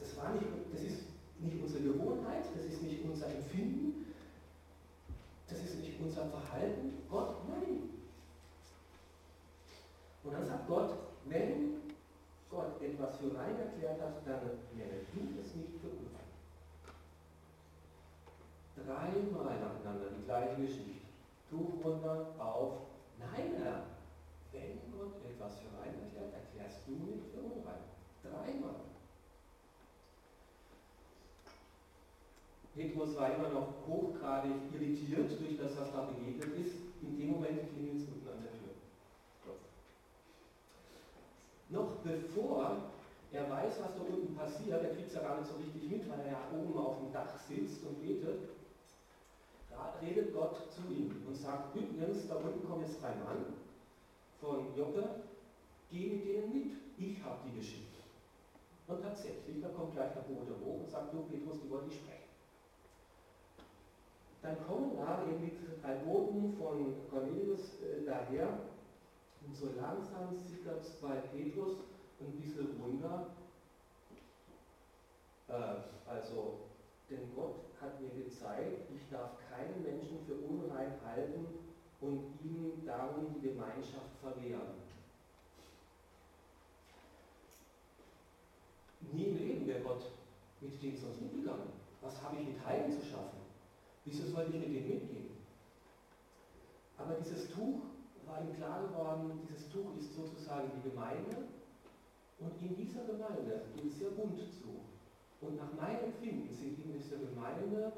Das, 0.00 0.16
war 0.16 0.32
nicht, 0.32 0.46
das 0.72 0.82
ist 0.82 1.02
nicht 1.40 1.62
unsere 1.62 1.82
Gewohnheit, 1.82 2.44
das 2.56 2.64
ist 2.64 2.82
nicht 2.82 3.04
unser 3.04 3.26
Empfinden, 3.26 4.14
das 5.48 5.58
ist 5.58 5.80
nicht 5.80 6.00
unser 6.00 6.26
Verhalten. 6.26 6.92
Gott, 7.10 7.36
nein. 7.48 7.90
Und 10.24 10.32
dann 10.32 10.46
sagt 10.46 10.68
Gott, 10.68 10.94
wenn 11.26 11.76
Gott 12.50 12.80
etwas 12.82 13.16
für 13.16 13.34
rein 13.36 13.58
erklärt 13.58 14.00
hat, 14.00 14.26
dann 14.26 14.40
nenne 14.74 15.00
du 15.12 15.40
es 15.40 15.54
nicht 15.54 15.72
für 15.80 15.88
unrein 15.88 16.28
dreimal 18.88 19.60
nacheinander 19.60 20.08
die 20.16 20.24
gleiche 20.24 20.47
Geschichte. 20.60 21.06
Tuch 21.50 21.84
runter, 21.84 22.34
auf. 22.38 22.72
Nein, 23.18 23.56
Herr, 23.62 23.84
wenn 24.52 24.78
Gott 24.92 25.14
etwas 25.24 25.58
für 25.58 25.72
rein 25.78 25.94
erklärt, 26.02 26.34
erklärst 26.34 26.86
du 26.86 26.92
nicht 26.92 27.26
für 27.32 27.40
unrein. 27.40 27.84
Dreimal. 28.22 28.88
Petrus 32.74 33.16
war 33.16 33.34
immer 33.34 33.48
noch 33.48 33.86
hochgradig 33.88 34.52
irritiert 34.72 35.30
durch 35.40 35.58
das, 35.58 35.76
was 35.80 35.92
da 35.92 36.04
begegnet 36.04 36.56
ist. 36.58 36.76
In 37.02 37.18
dem 37.18 37.30
Moment 37.32 37.72
klingelt 37.72 38.02
es 38.02 38.08
unten 38.08 38.28
an 38.28 38.42
der 38.42 38.52
Tür. 38.52 38.68
Noch 41.70 41.96
bevor 42.04 42.76
er 43.32 43.50
weiß, 43.50 43.80
was 43.82 43.94
da 43.94 44.00
unten 44.00 44.34
passiert, 44.34 44.82
er 44.82 44.94
kriegt 44.94 45.08
es 45.08 45.14
ja 45.14 45.22
gar 45.22 45.38
nicht 45.38 45.50
so 45.50 45.56
richtig 45.56 45.90
mit, 45.90 46.08
weil 46.08 46.20
er 46.20 46.32
ja 46.32 46.40
oben 46.54 46.78
auf 46.78 46.98
dem 46.98 47.12
Dach 47.12 47.38
sitzt 47.48 47.84
und 47.84 48.00
betet, 48.00 48.48
da 49.70 49.94
redet 50.00 50.32
Gott 50.32 50.56
zu 50.72 50.82
ihm 50.92 51.22
und 51.26 51.36
sagt, 51.48 51.74
übrigens, 51.74 52.28
da 52.28 52.36
unten 52.36 52.68
kommen 52.68 52.84
jetzt 52.84 53.00
drei 53.00 53.14
Mann 53.24 53.56
von 54.40 54.76
Joppe, 54.76 55.24
geh 55.90 56.10
mit 56.10 56.26
denen 56.26 56.52
mit, 56.52 56.72
ich 56.98 57.24
habe 57.24 57.38
die 57.46 57.58
geschickt. 57.58 57.96
Und 58.86 59.02
tatsächlich, 59.02 59.62
da 59.62 59.68
kommt 59.68 59.94
gleich 59.94 60.12
der 60.12 60.28
Bote 60.28 60.52
hoch 60.64 60.80
und 60.80 60.90
sagt, 60.90 61.12
du 61.12 61.22
Petrus, 61.22 61.60
die 61.62 61.70
wollen 61.70 61.86
nicht 61.86 62.00
sprechen. 62.00 62.28
Dann 64.42 64.56
kommen 64.66 64.96
da 64.96 65.24
eben 65.26 65.40
die 65.40 65.82
drei 65.82 65.94
Boten 66.04 66.54
von 66.58 66.94
Cornelius 67.10 67.80
äh, 67.82 68.04
daher 68.06 68.48
und 69.46 69.56
so 69.56 69.70
langsam 69.76 70.36
sickert 70.46 70.82
es 70.82 70.92
bei 71.00 71.16
Petrus 71.32 71.78
ein 72.20 72.32
bisschen 72.40 72.76
runter. 72.82 73.28
Äh, 75.48 76.10
also, 76.10 76.60
denn 77.10 77.34
Gott 77.34 77.56
hat 77.80 78.00
mir 78.00 78.10
gezeigt, 78.10 78.90
ich 78.94 79.10
darf 79.10 79.30
keinen 79.50 79.82
Menschen 79.82 80.18
für 80.26 80.34
unrein 81.08 81.16
halten 81.16 81.46
und 82.00 82.38
ihm 82.44 82.84
darum 82.86 83.34
die 83.34 83.48
Gemeinschaft 83.48 84.16
verwehren. 84.20 84.88
Nie 89.12 89.24
im 89.24 89.36
Leben 89.36 89.66
wäre 89.66 89.80
Gott 89.80 90.04
mit 90.60 90.82
denen 90.82 90.96
sonst 90.96 91.20
mitgegangen. 91.20 91.68
Was 92.02 92.22
habe 92.22 92.36
ich 92.40 92.48
mit 92.48 92.66
Heiden 92.66 92.92
zu 92.92 93.04
schaffen? 93.04 93.38
Wieso 94.04 94.26
sollte 94.26 94.56
ich 94.56 94.68
mit 94.68 94.74
denen 94.74 94.88
mitgehen? 94.88 95.30
Aber 96.98 97.14
dieses 97.14 97.48
Tuch 97.50 97.80
war 98.26 98.42
ihm 98.42 98.54
klar 98.56 98.82
geworden, 98.82 99.40
dieses 99.48 99.68
Tuch 99.70 99.96
ist 99.98 100.14
sozusagen 100.14 100.70
die 100.76 100.90
Gemeinde 100.90 101.48
und 102.38 102.52
in 102.60 102.76
dieser 102.76 103.04
Gemeinde 103.04 103.62
geht 103.74 103.86
es 103.86 103.98
sehr 103.98 104.10
bunt 104.10 104.38
zu. 104.38 104.80
Und 105.40 105.56
nach 105.56 105.72
meinem 105.80 106.04
Empfinden 106.06 106.52
sind 106.52 106.84
in 106.84 106.92
dieser 106.92 107.18
Gemeinde 107.18 107.92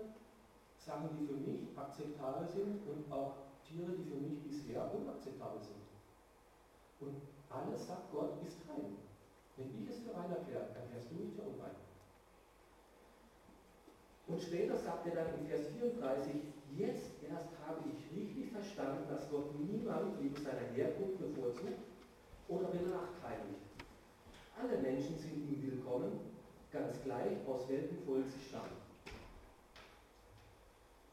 Sachen, 0.91 1.15
die 1.15 1.27
für 1.27 1.39
mich 1.39 1.71
akzeptabel 1.79 2.49
sind 2.49 2.83
und 2.91 3.07
auch 3.13 3.47
Tiere, 3.63 3.95
die 3.95 4.11
für 4.11 4.19
mich 4.19 4.43
bisher 4.43 4.91
unakzeptabel 4.91 5.63
sind. 5.63 5.87
Und 6.99 7.15
alles 7.49 7.87
sagt 7.87 8.11
Gott 8.11 8.35
ist 8.45 8.59
rein. 8.67 8.99
Wenn 9.57 9.71
ich 9.79 9.89
es 9.89 10.03
für 10.03 10.11
rein 10.11 10.31
erkläre, 10.31 10.67
erklärst 10.75 11.11
du 11.11 11.15
mich 11.15 11.33
für 11.35 11.47
unrein. 11.47 11.79
Und 14.27 14.43
später 14.43 14.77
sagt 14.77 15.07
er 15.07 15.15
dann 15.15 15.39
in 15.39 15.47
Vers 15.47 15.71
34, 15.79 16.35
jetzt 16.77 17.11
erst 17.23 17.51
habe 17.67 17.87
ich 17.87 17.99
richtig 18.17 18.51
verstanden, 18.51 19.07
dass 19.09 19.31
Gott 19.31 19.55
niemand 19.61 20.21
wegen 20.21 20.37
seiner 20.37 20.67
Herkunft 20.75 21.19
bevorzugt 21.19 21.79
oder 22.49 22.67
benachteiligt. 22.67 23.63
Alle 24.59 24.79
Menschen 24.79 25.17
sind 25.19 25.39
ihm 25.39 25.63
willkommen, 25.63 26.19
ganz 26.73 27.01
gleich 27.03 27.39
aus 27.47 27.69
welchem 27.69 27.99
Volk 28.05 28.27
sie 28.29 28.49
stammen. 28.49 28.90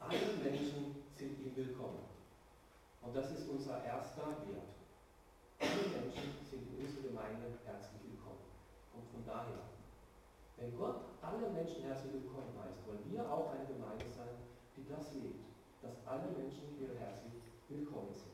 Alle 0.08 0.40
Menschen 0.42 1.04
sind 1.12 1.38
ihm 1.38 1.54
willkommen. 1.54 2.00
Und 3.02 3.14
das 3.14 3.30
ist 3.30 3.46
unser 3.46 3.84
erster 3.84 4.40
Wert. 4.48 4.72
Alle 5.60 6.00
Menschen 6.00 6.32
sind 6.48 6.64
in 6.72 6.80
unserer 6.80 7.08
Gemeinde 7.08 7.58
herzlich 7.66 8.00
willkommen. 8.08 8.48
Und 8.94 9.04
von 9.12 9.22
daher, 9.26 9.68
wenn 10.56 10.74
Gott 10.78 11.12
alle 11.20 11.50
Menschen 11.50 11.82
herzlich 11.82 12.14
willkommen 12.14 12.56
heißt, 12.56 12.86
wollen 12.86 13.04
wir 13.04 13.20
auch 13.30 13.52
eine 13.52 13.66
Gemeinde 13.66 14.08
sein, 14.16 14.32
die 14.78 14.88
das 14.88 15.12
lebt, 15.12 15.44
dass 15.82 16.00
alle 16.06 16.32
Menschen 16.32 16.72
hier 16.78 16.96
herzlich 16.98 17.44
willkommen 17.68 18.14
sind. 18.14 18.32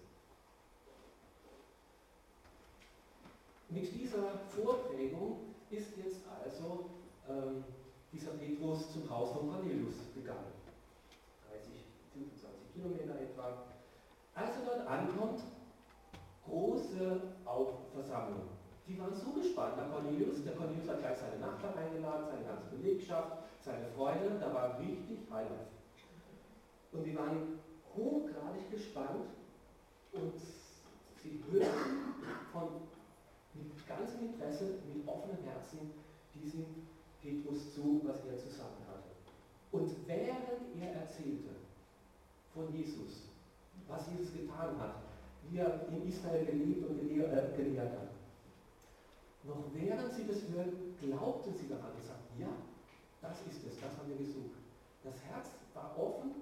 Mit 3.71 3.93
dieser 3.93 4.39
Vorprägung 4.47 5.57
ist 5.71 5.97
jetzt 5.97 6.21
also 6.29 6.91
ähm, 7.29 7.65
dieser 8.13 8.31
Petrus 8.39 8.93
zum 8.93 9.11
Haus 9.11 9.33
von 9.33 9.51
Cornelius 9.51 9.97
gegangen. 10.15 10.54
30, 13.45 13.45
25 13.45 13.45
Kilometer 13.45 13.49
etwa. 13.49 13.75
Als 14.35 14.57
er 14.57 14.65
dort 14.65 14.87
ankommt, 14.89 15.43
große 16.47 17.21
Aufversammlung. 17.45 18.49
Die 18.87 18.99
waren 18.99 19.15
so 19.15 19.33
gespannt 19.33 19.77
nach 19.77 19.91
Cornelius. 19.91 20.45
Der 20.45 20.55
Cornelius 20.55 20.89
hat 20.89 21.01
gleich 21.01 21.17
seine 21.17 21.41
Nachbarn 21.41 21.79
eingeladen, 21.79 22.27
seine 22.27 22.45
ganze 22.45 22.67
Belegschaft, 22.77 23.39
seine 23.61 23.87
Freunde. 23.97 24.37
Da 24.41 24.53
war 24.53 24.79
richtig 24.79 25.31
Highlife. 25.31 25.73
Und 26.93 27.05
die 27.05 27.17
waren 27.17 27.61
hochgradig 27.97 28.71
gespannt 28.71 29.27
und 30.13 30.35
sie 31.23 31.43
hörten 31.51 32.15
von 32.53 32.69
mit 33.55 33.89
ganzem 33.89 34.33
Interesse, 34.33 34.79
mit 34.93 35.07
offenem 35.07 35.43
Herzen 35.45 35.93
diesem 36.35 36.67
Petrus 37.23 37.73
zu, 37.73 38.01
was 38.05 38.25
er 38.27 38.37
zu 38.37 38.51
sagen 38.51 38.85
hatte. 38.89 39.11
Und 39.73 39.91
während 40.07 40.81
er 40.81 40.93
erzählte 41.01 41.51
von 42.53 42.73
Jesus, 42.73 43.34
was 43.89 44.09
Jesus 44.11 44.33
getan 44.33 44.79
hat, 44.79 44.97
wie 45.49 45.59
er 45.59 45.87
in 45.89 46.09
Israel 46.09 46.45
gelebt 46.45 46.89
und 46.89 46.99
gelehrt, 47.01 47.33
äh, 47.33 47.57
gelehrt 47.57 47.93
hat, 47.93 48.09
noch 49.45 49.65
während 49.75 50.13
sie 50.13 50.27
das 50.27 50.41
hörten, 50.49 50.97
glaubten 51.01 51.53
sie 51.55 51.69
daran 51.69 51.93
und 51.93 52.03
sagten, 52.03 52.41
ja, 52.41 52.49
das 53.21 53.41
ist 53.47 53.65
es, 53.67 53.81
das 53.81 53.93
haben 53.99 54.09
wir 54.09 54.17
gesucht. 54.17 54.57
Das 55.03 55.21
Herz 55.29 55.51
war 55.75 55.93
offen 55.99 56.33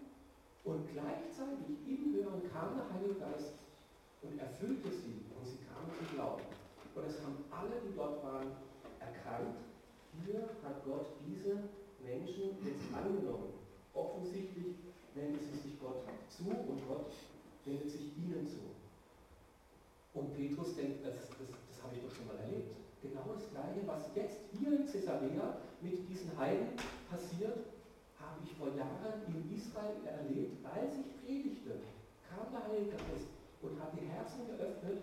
und 0.65 0.87
gleichzeitig 0.93 1.83
im 1.87 2.15
Hören 2.15 2.43
kam 2.53 2.79
der 2.79 2.87
Heilige 2.95 3.19
Geist 3.19 3.59
und 4.23 4.39
erfüllte 4.39 4.91
sie 4.91 5.27
und 5.35 5.43
sie 5.47 5.59
kamen 5.67 5.91
zum 5.99 6.15
Glauben. 6.15 6.47
Und 6.95 7.07
es 7.07 7.19
haben 7.23 7.43
alle, 7.51 7.83
die 7.83 7.97
dort 7.97 8.23
waren, 8.23 8.55
erkannt, 9.01 9.59
hier 10.23 10.47
hat 10.63 10.85
Gott 10.85 11.07
diese 11.27 11.59
Menschen 12.05 12.55
jetzt 12.63 12.87
angenommen. 12.95 13.55
Offensichtlich 13.95 14.77
wendet 15.15 15.43
sie 15.43 15.59
sich 15.59 15.81
Gott 15.81 16.07
zu 16.29 16.45
und 16.45 16.87
Gott 16.87 17.11
wendet 17.65 17.91
sich 17.91 18.17
ihnen 18.17 18.47
zu. 18.47 18.59
Und 20.15 20.37
Petrus 20.37 20.77
denkt, 20.77 21.05
das, 21.05 21.29
das, 21.29 21.49
das 21.49 21.83
habe 21.83 21.97
ich 21.97 22.03
doch 22.03 22.15
schon 22.15 22.27
mal 22.27 22.37
erlebt. 22.37 22.77
Genau 23.03 23.35
das 23.35 23.49
Gleiche, 23.51 23.83
was 23.87 24.13
jetzt 24.15 24.39
hier 24.53 24.79
in 24.79 24.87
Caesarea 24.87 25.57
mit 25.81 26.09
diesen 26.09 26.31
Heiden 26.39 26.77
passiert, 27.11 27.59
habe 28.21 28.39
ich 28.45 28.53
vor 28.55 28.71
Jahren 28.77 29.27
in 29.27 29.43
Israel 29.51 29.99
erlebt, 30.07 30.63
als 30.63 30.95
ich 31.01 31.11
predigte. 31.25 31.83
Kam 32.29 32.47
der 32.53 32.63
Heilige 32.69 32.95
Geist 32.95 33.29
und 33.63 33.81
hat 33.81 33.91
die 33.99 34.07
Herzen 34.07 34.47
geöffnet 34.47 35.03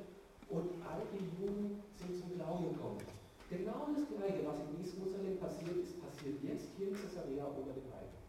und 0.49 0.79
all 0.85 1.03
die 1.11 1.27
Juden 1.37 1.83
sind 1.99 2.15
zum 2.15 2.35
Glauben 2.35 2.73
gekommen. 2.73 3.03
Genau 3.49 3.89
das 3.91 4.05
Gleiche, 4.07 4.45
was 4.45 4.61
in 4.61 4.77
Jerusalem 4.77 5.37
passiert 5.41 5.77
ist, 5.81 5.97
passiert 5.99 6.37
jetzt 6.43 6.69
hier 6.77 6.89
in 6.89 6.95
Caesarea 6.95 7.45
unter 7.49 7.73
den 7.73 7.89
Heiden. 7.89 8.19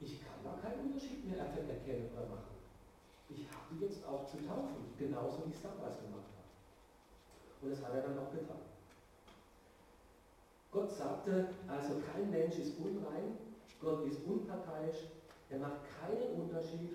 Ich 0.00 0.20
kann 0.20 0.38
da 0.44 0.60
keinen 0.60 0.92
Unterschied 0.92 1.24
mehr 1.24 1.40
erkennen 1.40 2.10
oder 2.12 2.28
machen. 2.28 2.54
Ich 3.32 3.48
habe 3.48 3.64
die 3.72 3.84
jetzt 3.84 4.04
auch 4.04 4.23
zu 4.34 4.46
taufen, 4.46 4.90
genauso 4.98 5.46
wie 5.46 5.52
es 5.52 5.62
damals 5.62 6.00
gemacht 6.02 6.30
habe. 6.34 6.50
Und 7.62 7.70
das 7.70 7.82
hat 7.82 7.94
er 7.94 8.02
dann 8.02 8.18
auch 8.18 8.32
getan. 8.32 8.62
Gott 10.72 10.90
sagte, 10.90 11.48
also 11.68 12.02
kein 12.12 12.30
Mensch 12.30 12.58
ist 12.58 12.78
unrein, 12.78 13.38
Gott 13.80 14.04
ist 14.06 14.18
unparteiisch, 14.26 15.06
er 15.50 15.58
macht 15.58 15.80
keinen 16.00 16.40
Unterschied 16.40 16.90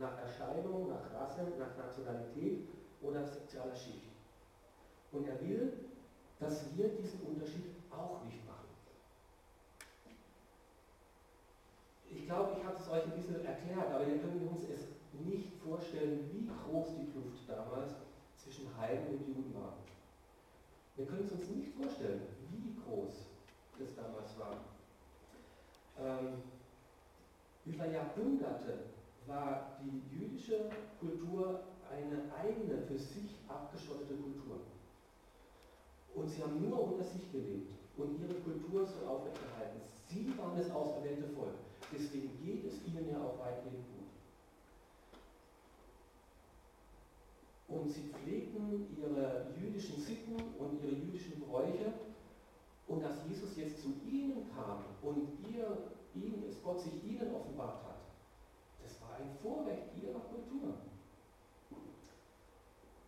nach 0.00 0.18
Erscheinung, 0.18 0.88
nach 0.88 1.14
Rasse, 1.14 1.46
nach 1.58 1.76
Nationalität 1.76 2.66
oder 3.02 3.24
sozialer 3.24 3.76
Schicht. 3.76 4.10
Und 5.12 5.28
er 5.28 5.40
will, 5.40 5.72
dass 6.40 6.74
wir 6.74 6.88
diesen 6.88 7.20
Unterschied 7.20 7.66
auch 7.90 8.24
nicht 8.24 8.44
machen. 8.46 8.68
Ich 12.10 12.26
glaube, 12.26 12.56
ich 12.58 12.64
habe 12.64 12.76
es 12.76 12.88
euch 12.88 13.04
ein 13.04 13.12
bisschen 13.12 13.44
erklärt, 13.44 13.92
aber 13.92 14.06
wir 14.06 14.18
können 14.18 14.48
uns 14.50 14.64
es 14.64 14.86
nicht 15.26 15.52
vorstellen, 15.64 16.28
wie 16.32 16.46
groß 16.46 16.88
die 16.98 17.10
Kluft 17.10 17.48
damals 17.48 17.92
zwischen 18.36 18.66
Heiden 18.78 19.06
und 19.08 19.26
Juden 19.26 19.54
war. 19.54 19.74
Wir 20.96 21.06
können 21.06 21.24
es 21.24 21.32
uns 21.32 21.48
nicht 21.50 21.74
vorstellen, 21.74 22.22
wie 22.50 22.74
groß 22.84 23.26
das 23.78 23.94
damals 23.94 24.38
war. 24.38 24.56
Ähm, 25.98 26.42
über 27.64 27.86
Jahrhunderte 27.86 28.84
war 29.26 29.78
die 29.82 30.02
jüdische 30.14 30.70
Kultur 30.98 31.60
eine 31.90 32.22
eigene, 32.34 32.82
für 32.82 32.98
sich 32.98 33.36
abgeschottete 33.48 34.14
Kultur. 34.14 34.60
Und 36.14 36.28
sie 36.28 36.42
haben 36.42 36.68
nur 36.68 36.92
unter 36.92 37.04
sich 37.04 37.30
gelebt 37.30 37.72
und 37.96 38.20
ihre 38.20 38.34
Kultur 38.40 38.86
soll 38.86 39.06
aufrechterhalten. 39.06 39.80
Sie 40.08 40.26
waren 40.38 40.56
das 40.56 40.70
auserwählte 40.70 41.28
Volk. 41.28 41.54
Deswegen 41.92 42.30
geht 42.44 42.64
es 42.64 42.84
ihnen 42.86 43.08
ja 43.10 43.20
auch 43.22 43.38
weitgehend 43.38 43.84
gut. 43.94 43.99
Und 47.70 47.88
sie 47.90 48.10
pflegten 48.10 48.86
ihre 48.98 49.46
jüdischen 49.60 50.00
Sitten 50.00 50.36
und 50.58 50.82
ihre 50.82 50.92
jüdischen 50.92 51.40
Bräuche. 51.40 51.92
Und 52.88 53.02
dass 53.02 53.24
Jesus 53.28 53.56
jetzt 53.56 53.80
zu 53.80 53.94
ihnen 54.10 54.50
kam 54.54 54.84
und 55.02 55.28
ihr, 55.48 55.94
ihnen, 56.14 56.44
es 56.48 56.60
Gott 56.62 56.80
sich 56.80 56.92
ihnen 57.04 57.32
offenbart 57.32 57.84
hat, 57.84 58.00
ein 59.20 59.30
Vorrecht 59.42 59.92
ihrer 60.00 60.20
Kultur. 60.20 60.74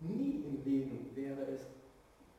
Nie 0.00 0.44
im 0.44 0.64
Leben 0.64 1.10
wäre 1.14 1.42
es 1.46 1.60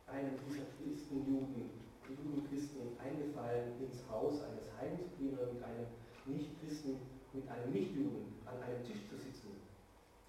einem 0.08 0.38
dieser 0.48 0.66
Christenjuden, 0.78 1.72
Judenchristen 2.08 3.00
eingefallen, 3.00 3.80
ins 3.82 4.04
Haus 4.10 4.44
eines 4.44 4.68
Heims 4.78 5.00
zu 5.10 5.16
gehen 5.18 5.34
oder 5.34 5.52
mit 5.52 5.64
einem 5.64 5.88
Nichtchristen, 6.26 6.98
mit 7.34 7.48
einem 7.50 7.72
Nichtjuden 7.72 8.36
an 8.46 8.62
einem 8.62 8.84
Tisch 8.84 9.08
zu 9.10 9.16
sitzen. 9.16 9.50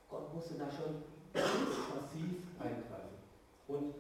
Gott 0.09 0.33
musste 0.33 0.55
da 0.55 0.71
schon 0.71 1.03
massiv 1.35 2.47
eingreifen. 2.59 3.19
Und 3.67 3.95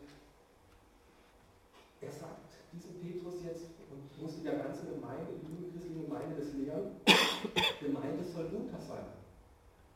er 2.01 2.13
sagt 2.13 2.53
diesem 2.73 2.95
Petrus 3.01 3.43
jetzt 3.45 3.67
und 3.91 4.23
musste 4.23 4.43
der 4.43 4.59
ganzen 4.59 4.95
Gemeinde, 4.95 5.35
die 5.43 5.51
judenchristliche 5.51 6.07
Gemeinde 6.07 6.37
das 6.39 6.53
lehren, 6.55 7.01
Gemeinde 7.81 8.25
soll 8.25 8.51
munter 8.51 8.81
sein. 8.81 9.07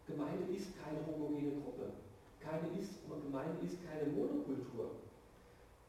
Gemeinde 0.07 0.53
ist 0.53 0.73
keine 0.83 1.05
homogene 1.07 1.61
Gruppe. 1.61 1.93
Keine 2.41 2.69
ist, 2.81 3.05
Gemeinde 3.07 3.65
ist 3.65 3.79
keine 3.87 4.11
Monokultur. 4.11 4.97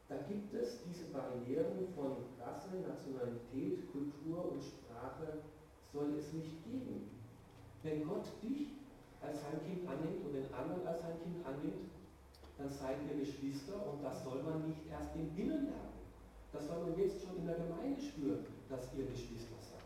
Da 0.08 0.16
gibt 0.28 0.52
es 0.52 0.82
diese 0.84 1.04
Barrieren 1.14 1.86
von 1.94 2.16
Rasse, 2.38 2.82
Nationalität, 2.82 3.90
Kultur 3.92 4.52
und 4.52 4.60
Sprache, 4.62 5.38
soll 5.92 6.14
es 6.18 6.32
nicht 6.32 6.64
geben. 6.64 7.10
Wenn 7.82 8.06
Gott 8.06 8.26
dich 8.42 8.79
als 9.22 9.40
sein 9.40 9.60
Kind 9.64 9.88
annimmt 9.88 10.24
und 10.24 10.32
den 10.32 10.52
anderen 10.54 10.86
als 10.86 11.00
sein 11.00 11.20
Kind 11.22 11.44
annimmt, 11.46 11.90
dann 12.58 12.70
seid 12.70 12.96
ihr 13.08 13.18
Geschwister 13.20 13.86
und 13.86 14.02
das 14.02 14.24
soll 14.24 14.42
man 14.42 14.68
nicht 14.68 14.86
erst 14.90 15.14
im 15.16 15.30
Himmel 15.30 15.64
lernen. 15.64 16.00
Das 16.52 16.66
soll 16.66 16.80
man 16.80 16.98
jetzt 16.98 17.22
schon 17.22 17.36
in 17.36 17.46
der 17.46 17.56
Gemeinde 17.56 18.00
spüren, 18.00 18.44
dass 18.68 18.92
ihr 18.96 19.06
Geschwister 19.06 19.56
seid. 19.60 19.80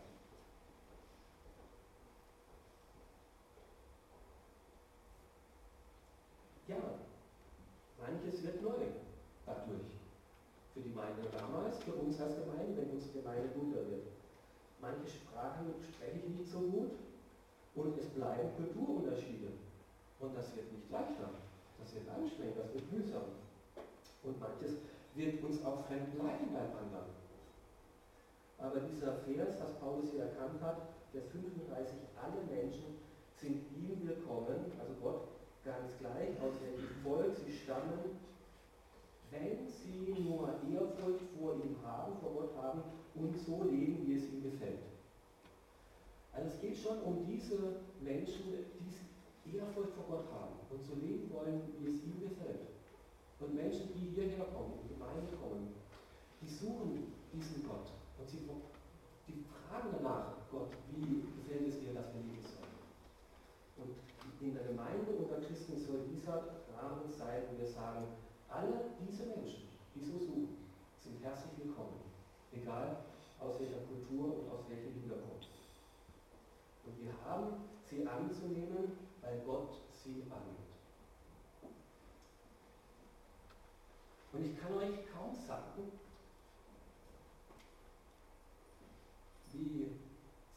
Ja, 6.66 6.76
manches 8.00 8.42
wird 8.42 8.62
neu 8.62 8.86
dadurch. 9.44 9.92
Für 10.72 10.80
die 10.80 10.90
Gemeinde 10.90 11.22
damals, 11.38 11.78
für 11.84 11.92
uns 11.92 12.20
als 12.20 12.34
Gemeinde, 12.36 12.76
wenn 12.76 12.90
unsere 12.90 13.20
Gemeinde 13.20 13.48
bunter 13.48 13.86
wird. 13.86 14.06
Manche 14.80 15.08
Sprachen 15.08 15.74
spreche 15.80 16.26
ich 16.26 16.38
nicht 16.38 16.50
so 16.50 16.58
gut 16.60 16.90
und 17.74 17.98
es 17.98 18.06
bleiben 18.10 18.50
Kulturunterschiede. 18.56 19.52
Und 20.20 20.36
das 20.36 20.54
wird 20.54 20.72
nicht 20.72 20.90
leichter, 20.90 21.30
das 21.78 21.94
wird 21.94 22.08
anstrengend, 22.08 22.58
das 22.58 22.72
wird 22.72 22.92
mühsam. 22.92 23.34
Und 24.22 24.40
manches 24.40 24.78
wird 25.14 25.42
uns 25.42 25.64
auch 25.64 25.84
fremd 25.86 26.14
bleiben 26.14 26.48
beim 26.52 26.72
anderen. 26.78 27.12
Aber 28.58 28.80
dieser 28.80 29.18
Vers, 29.26 29.58
das 29.58 29.74
Paulus 29.80 30.10
hier 30.10 30.24
erkannt 30.24 30.62
hat, 30.62 30.94
Vers 31.12 31.26
35, 31.28 31.94
alle 32.16 32.40
Menschen 32.48 32.98
sind 33.36 33.60
ihm 33.76 34.08
willkommen, 34.08 34.72
also 34.80 34.94
Gott 35.02 35.28
ganz 35.64 35.98
gleich, 35.98 36.40
aus 36.40 36.54
welchem 36.62 36.88
Volk 37.02 37.36
sie 37.36 37.52
stammen, 37.52 38.18
wenn 39.30 39.66
sie 39.68 40.22
nur 40.22 40.48
Ehrfurcht 40.72 41.24
vor 41.38 41.54
ihm 41.56 41.76
haben, 41.84 42.16
vor 42.20 42.32
Gott 42.32 42.56
haben 42.62 42.82
und 43.14 43.36
so 43.36 43.64
leben, 43.64 44.06
wie 44.06 44.16
es 44.16 44.24
ihm 44.32 44.42
gefällt. 44.42 44.93
Also 46.34 46.48
es 46.48 46.60
geht 46.60 46.76
schon 46.76 47.00
um 47.02 47.24
diese 47.26 47.80
Menschen, 48.00 48.52
die 49.44 49.56
Ehrfurcht 49.56 49.92
vor 49.94 50.04
Gott 50.08 50.26
haben 50.32 50.58
und 50.70 50.82
so 50.82 50.94
leben 50.94 51.30
wollen, 51.32 51.62
wie 51.78 51.94
es 51.94 52.02
ihm 52.02 52.20
gefällt. 52.20 52.74
Und 53.38 53.54
Menschen, 53.54 53.94
die 53.94 54.10
hierher 54.14 54.46
kommen, 54.50 54.74
die 54.82 54.94
Gemeinde 54.94 55.30
kommen, 55.38 55.74
die 56.42 56.48
suchen 56.48 57.12
diesen 57.32 57.62
Gott 57.66 57.92
und 58.18 58.28
sie 58.28 58.48
die 59.28 59.44
fragen 59.46 59.88
danach, 59.92 60.36
Gott, 60.50 60.70
wie 60.90 61.22
gefällt 61.38 61.68
es 61.68 61.80
dir, 61.80 61.94
dass 61.94 62.12
wir 62.14 62.22
leben 62.22 62.42
sollen? 62.42 62.78
Und 63.78 63.94
in 64.40 64.54
der 64.54 64.64
Gemeinde 64.64 65.12
unter 65.18 65.40
Christen 65.40 65.78
soll 65.78 66.06
dieser 66.10 66.62
Rahmen 66.74 67.08
sein, 67.08 67.42
wo 67.50 67.58
wir 67.58 67.66
sagen, 67.66 68.06
alle 68.48 68.92
diese 69.00 69.26
Menschen, 69.26 69.68
die 69.94 70.04
so 70.04 70.18
suchen, 70.18 70.56
sind 70.98 71.22
herzlich 71.22 71.52
willkommen, 71.58 72.00
egal 72.52 73.04
aus 73.40 73.58
welcher 73.58 73.82
Kultur 73.88 74.40
und 74.40 74.50
aus 74.50 74.68
welchem 74.68 74.92
Hintergrund. 75.00 75.33
Wir 77.04 77.12
haben 77.24 77.64
sie 77.84 78.06
anzunehmen, 78.06 78.96
weil 79.20 79.40
Gott 79.44 79.82
sie 79.92 80.24
annimmt. 80.30 80.64
Und 84.32 84.44
ich 84.44 84.58
kann 84.58 84.74
euch 84.74 85.06
kaum 85.12 85.34
sagen, 85.46 85.92
wie 89.52 89.92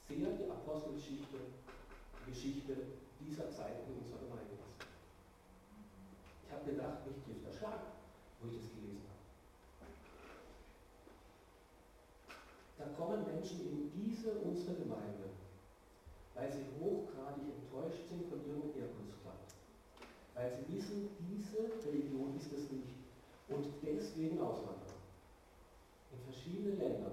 sehr 0.07 0.31
die 0.31 0.49
Apostelgeschichte 0.49 1.37
Geschichte 2.25 2.75
dieser 3.19 3.49
Zeit 3.51 3.87
in 3.87 4.03
unserer 4.03 4.19
Gemeinde 4.19 4.53
ist. 4.53 4.87
Ich 6.45 6.51
habe 6.51 6.65
gedacht, 6.65 7.05
mich 7.07 7.17
trifft 7.23 7.45
der 7.45 7.53
Schlag, 7.53 7.79
wo 8.41 8.49
ich 8.49 8.57
das 8.57 8.71
gelesen 8.75 9.03
habe. 9.07 9.23
Da 12.77 12.85
kommen 12.95 13.25
Menschen 13.25 13.61
in 13.67 13.91
diese 13.91 14.31
unsere 14.39 14.75
Gemeinde, 14.75 15.29
weil 16.35 16.51
sie 16.51 16.65
hochgradig 16.79 17.47
enttäuscht 17.47 18.07
sind 18.09 18.27
von 18.29 18.43
ihrem 18.45 18.73
Herkunftsland. 18.75 19.47
Weil 20.37 20.53
sie 20.53 20.77
wissen, 20.77 21.09
diese 21.19 21.67
Religion 21.83 22.37
ist 22.37 22.53
es 22.53 22.71
nicht 22.71 22.93
und 23.49 23.65
deswegen 23.81 24.39
auswandern. 24.39 24.93
In 26.13 26.19
verschiedene 26.31 26.75
Länder 26.75 27.11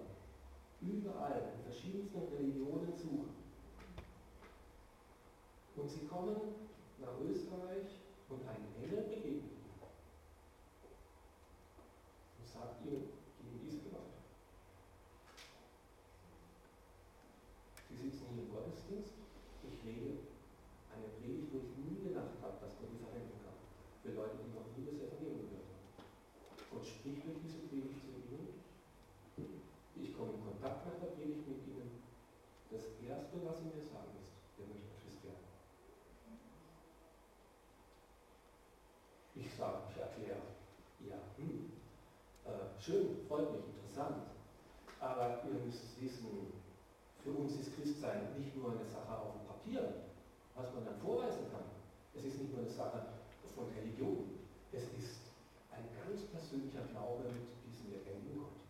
überall 0.87 1.53
in 1.57 1.63
verschiedensten 1.65 2.21
Religionen 2.29 2.93
suchen. 2.97 3.35
Und 5.77 5.91
sie 5.91 6.07
kommen 6.07 6.37
nach 7.01 7.19
Österreich 7.21 7.99
und 8.29 8.47
ein 8.47 8.65
Engel 8.83 9.03
begegnet 9.03 9.51
ihnen 9.51 9.81
und 12.39 12.47
sagt 12.47 12.85
ihnen, 12.85 13.09
gegen 13.41 13.59
diese 13.65 13.83
Gemeinde. 13.83 14.23
Sie 17.89 17.97
sitzen 17.97 18.27
hier 18.33 18.43
im 18.45 18.53
Gottesdienst, 18.53 19.13
ich 19.67 19.77
rede 19.85 20.19
eine 20.95 21.09
Predigt, 21.19 21.51
wo 21.53 21.59
ich 21.59 21.75
nie 21.75 22.09
gedacht 22.09 22.39
habe, 22.41 22.61
dass 22.61 22.79
Gott 22.79 22.93
die 22.93 23.03
verwenden 23.03 23.41
kann. 23.43 23.59
Für 24.03 24.13
Leute, 24.15 24.39
die 24.39 24.55
noch 24.55 24.69
nie 24.79 24.87
das 24.87 25.01
Evangelium 25.03 25.51
gehört 25.51 25.69
haben. 25.75 25.91
Gott 26.71 26.87
spricht 26.87 27.27
durch 27.27 27.41
diese 27.43 27.67
Predigt 27.67 27.99
zu 27.99 28.15
ihnen 28.15 28.65
ich 29.97 30.17
komme 30.17 30.33
in 30.33 30.45
Kontakt 30.45 30.87
nach 30.87 30.99
der 31.01 31.15
Predigt 31.15 31.47
mit 31.47 31.67
Ihnen. 31.67 32.03
Das 32.71 32.83
Erste, 33.03 33.39
was 33.45 33.59
Sie 33.59 33.71
mir 33.71 33.83
sagen, 33.83 34.11
ist, 34.21 34.33
der 34.59 34.67
möchte 34.67 34.91
Christ 35.03 35.25
werden. 35.25 35.47
Ich 39.35 39.51
sage, 39.55 39.79
ich 39.91 39.97
erkläre, 39.97 40.43
ja, 41.09 41.19
hm, 41.37 41.73
äh, 42.45 42.74
schön, 42.85 43.17
freut 43.29 43.51
mich, 43.53 43.65
interessant. 43.65 44.29
Aber 45.01 45.41
ihr 45.45 45.65
müsst 45.65 45.85
es 45.85 46.01
wissen, 46.01 46.53
für 47.23 47.33
uns 47.33 47.57
ist 47.57 47.75
Christsein 47.77 48.37
nicht 48.37 48.55
nur 48.57 48.73
eine 48.73 48.85
Sache 48.85 49.17
auf 49.17 49.33
dem 49.33 49.47
Papier, 49.49 50.13
was 50.55 50.73
man 50.75 50.85
dann 50.85 51.01
vorweisen 51.01 51.49
kann. 51.51 51.65
Es 52.15 52.25
ist 52.25 52.39
nicht 52.39 52.53
nur 52.53 52.61
eine 52.61 52.71
Sache 52.71 53.07
von 53.55 53.73
Religion. 53.73 54.39
Es 54.73 54.85
ist 55.01 55.33
ein 55.73 55.89
ganz 55.97 56.29
persönlicher 56.29 56.85
Glaube 56.93 57.25
mit 57.33 57.49
diesem 57.65 57.91
lebendigen 57.91 58.41
Gott. 58.41 58.61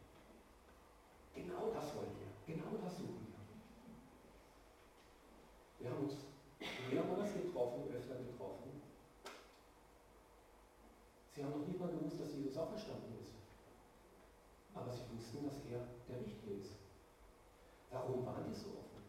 Genau 1.35 1.74
das 1.74 1.94
wollen 1.96 2.14
wir. 2.14 2.55
Genau 2.55 2.79
das 2.85 2.96
suchen 2.96 3.27
wir. 3.27 3.35
Wir 5.81 5.90
haben 5.90 6.05
uns 6.05 6.14
mehrmals 6.90 7.35
getroffen, 7.35 7.90
öfter 7.90 8.16
getroffen. 8.22 8.81
Sie 11.35 11.42
haben 11.42 11.50
noch 11.50 11.66
nicht 11.66 11.81
mal 11.81 11.90
gewusst, 11.90 12.20
dass 12.20 12.33
Jesus 12.33 12.57
auferstanden 12.57 13.18
ist. 13.20 13.35
Aber 14.74 14.90
sie 14.90 15.07
wussten, 15.14 15.44
dass 15.46 15.55
er 15.70 15.87
der 16.09 16.20
Richtige 16.27 16.59
ist. 16.59 16.74
Warum 17.90 18.27
waren 18.27 18.44
die 18.50 18.55
so 18.55 18.70
offen? 18.74 19.03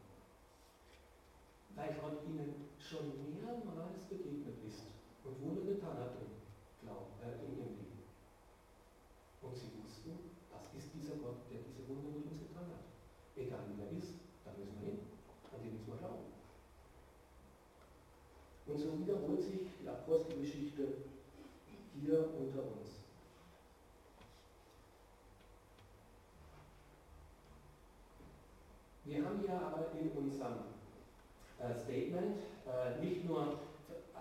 Weil 1.74 1.94
Gott 2.00 2.24
ihnen 2.24 2.70
schon 2.80 3.34
mehrmals 3.34 3.98
begegnet 4.08 4.62
ist 4.64 4.86
und 5.26 5.42
Wunder 5.42 5.66
getan 5.66 5.98
hat 5.98 6.22
im 6.22 6.86
Glauben, 6.86 7.18
äh, 7.26 7.34
in 7.46 7.58
ihrem 7.58 7.74
Leben. 7.82 8.06
Und 9.42 9.58
sie 9.58 9.74
wussten, 9.82 10.38
das 10.54 10.70
ist 10.78 10.94
dieser 10.94 11.18
Gott, 11.18 11.50
der 11.50 11.66
diese 11.66 11.88
Wunder 11.90 12.10
mit 12.14 12.30
uns 12.30 12.40
getan 12.40 12.70
hat. 12.70 12.86
Egal 13.36 13.66
wie 13.74 13.82
er 13.82 13.92
ist, 13.98 14.14
da 14.46 14.54
müssen 14.54 14.80
wir 14.80 14.94
hin. 14.94 15.00
An 15.52 15.62
den 15.64 15.74
müssen 15.74 15.88
wir 15.88 15.98
glauben. 15.98 16.30
Und 18.68 18.80
so 18.80 19.00
wiederholt 19.00 19.44
sich 19.44 19.60
die 19.82 19.88
Apostelgeschichte 19.88 20.88
hier 22.02 22.30
unter 22.40 22.64
uns. 22.64 23.06
Wir 29.06 29.24
haben 29.24 29.40
hier 29.40 29.54
aber 29.54 29.92
in 30.00 30.10
unserem 30.12 30.54
äh, 31.60 31.76
Statement 31.76 32.38
äh, 32.66 33.06
nicht 33.06 33.24
nur 33.26 33.60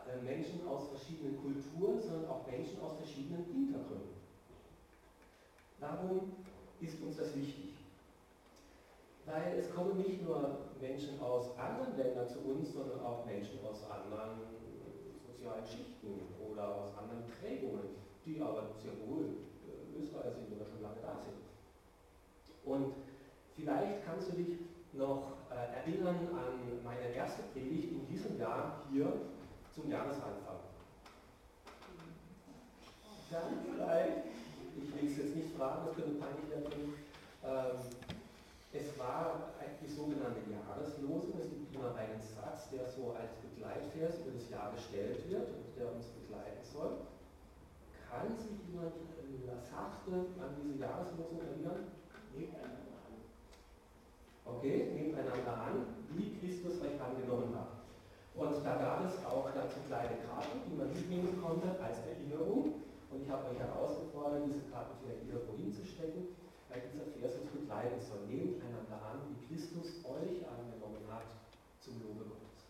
äh, 0.07 0.22
Menschen 0.22 0.66
aus 0.68 0.88
verschiedenen 0.88 1.38
Kulturen, 1.40 2.00
sondern 2.02 2.30
auch 2.30 2.46
Menschen 2.46 2.78
aus 2.80 2.96
verschiedenen 2.98 3.44
Hintergründen. 3.46 4.14
Warum 5.80 6.33
ist 6.80 7.02
uns 7.02 7.16
das 7.16 7.35
wichtig? 7.35 7.74
Weil 9.27 9.59
es 9.59 9.75
kommen 9.75 9.97
nicht 9.97 10.23
nur 10.23 10.59
Menschen 10.81 11.21
aus 11.21 11.57
anderen 11.59 11.97
Ländern 11.97 12.29
zu 12.29 12.41
uns, 12.41 12.73
sondern 12.73 13.01
auch 13.01 13.25
Menschen 13.25 13.59
aus 13.65 13.85
anderen 13.91 14.41
sozialen 15.27 15.65
Schichten 15.65 16.21
oder 16.39 16.69
aus 16.69 16.99
anderen 16.99 17.25
Prägungen, 17.41 17.97
die 18.27 18.41
aber 18.41 18.69
sehr 18.77 18.93
wohl 19.07 19.25
äh, 19.64 19.99
Österreicher 19.99 20.35
sind 20.35 20.55
oder 20.55 20.66
schon 20.66 20.83
lange 20.83 21.01
da 21.01 21.16
sind. 21.25 21.41
Und 22.64 22.95
vielleicht 23.57 24.05
kannst 24.05 24.33
du 24.33 24.37
dich 24.37 24.59
noch 24.93 25.33
äh, 25.51 25.77
erinnern 25.81 26.29
an 26.33 26.85
meine 26.85 27.14
erste 27.14 27.43
Predigt 27.55 27.93
in 27.93 28.07
diesem 28.07 28.39
Jahr 28.39 28.83
hier 28.93 29.11
zum 29.75 29.91
Jahresanfang. 29.91 30.61
Dann 33.31 33.59
vielleicht 33.64 34.25
ich 34.77 35.03
will 35.03 35.11
es 35.11 35.16
jetzt 35.16 35.37
nicht 35.37 35.57
fragen, 35.57 35.87
das 35.87 35.95
könnte 35.95 36.18
peinlich 36.18 36.51
werden. 36.51 36.95
Ähm, 37.45 38.03
es 38.75 38.99
war 38.99 39.55
die 39.81 39.87
sogenannte 39.87 40.43
Jahreslosung. 40.51 41.39
Es 41.39 41.49
gibt 41.49 41.75
immer 41.75 41.95
einen 41.95 42.18
Satz, 42.18 42.70
der 42.70 42.89
so 42.89 43.14
als 43.14 43.37
Begleitvers 43.39 44.25
über 44.25 44.33
das 44.35 44.51
Jahr 44.51 44.72
gestellt 44.75 45.29
wird 45.31 45.49
und 45.55 45.77
der 45.77 45.93
uns 45.93 46.11
begleiten 46.11 46.64
soll. 46.64 47.07
Kann 48.11 48.35
sich 48.35 48.59
jemand 48.66 48.95
äh, 49.20 49.55
sachte 49.62 50.11
an 50.41 50.51
diese 50.59 50.81
Jahreslosung 50.81 51.39
erinnern? 51.39 51.93
Nebeneinander 52.35 52.99
an. 53.07 53.14
Okay, 54.45 54.91
nebeneinander 54.95 55.55
an, 55.55 55.75
wie 56.11 56.35
Christus 56.39 56.81
euch 56.83 56.99
angenommen 56.99 57.55
hat. 57.55 57.85
Und 58.35 58.64
da 58.66 58.75
gab 58.75 59.07
es 59.07 59.14
auch 59.27 59.47
dazu 59.55 59.79
kleine 59.87 60.18
Karten, 60.27 60.59
die 60.66 60.75
man 60.75 60.91
mitnehmen 60.91 61.39
konnte 61.39 61.79
als 61.79 62.03
Erinnerung. 62.03 62.83
Und 63.11 63.22
ich 63.22 63.31
habe 63.31 63.47
euch 63.51 63.59
herausgefordert, 63.59 64.43
diese 64.47 64.66
Karten 64.75 64.99
vielleicht 64.99 65.22
irgendwo 65.31 65.55
hinzustecken, 65.55 66.35
weil 66.75 66.83
dieser 66.91 67.07
Vers 67.14 67.39
uns 67.39 67.55
begleiten 67.55 68.03
soll. 68.03 68.27
Nehmt 68.27 68.59
einander 68.59 68.99
an, 68.99 69.22
wie 69.31 69.39
Christus 69.47 70.03
euch 70.03 70.43
angenommen 70.43 71.07
hat 71.07 71.31
zum 71.79 72.03
Lobe 72.03 72.27
Gottes. 72.27 72.66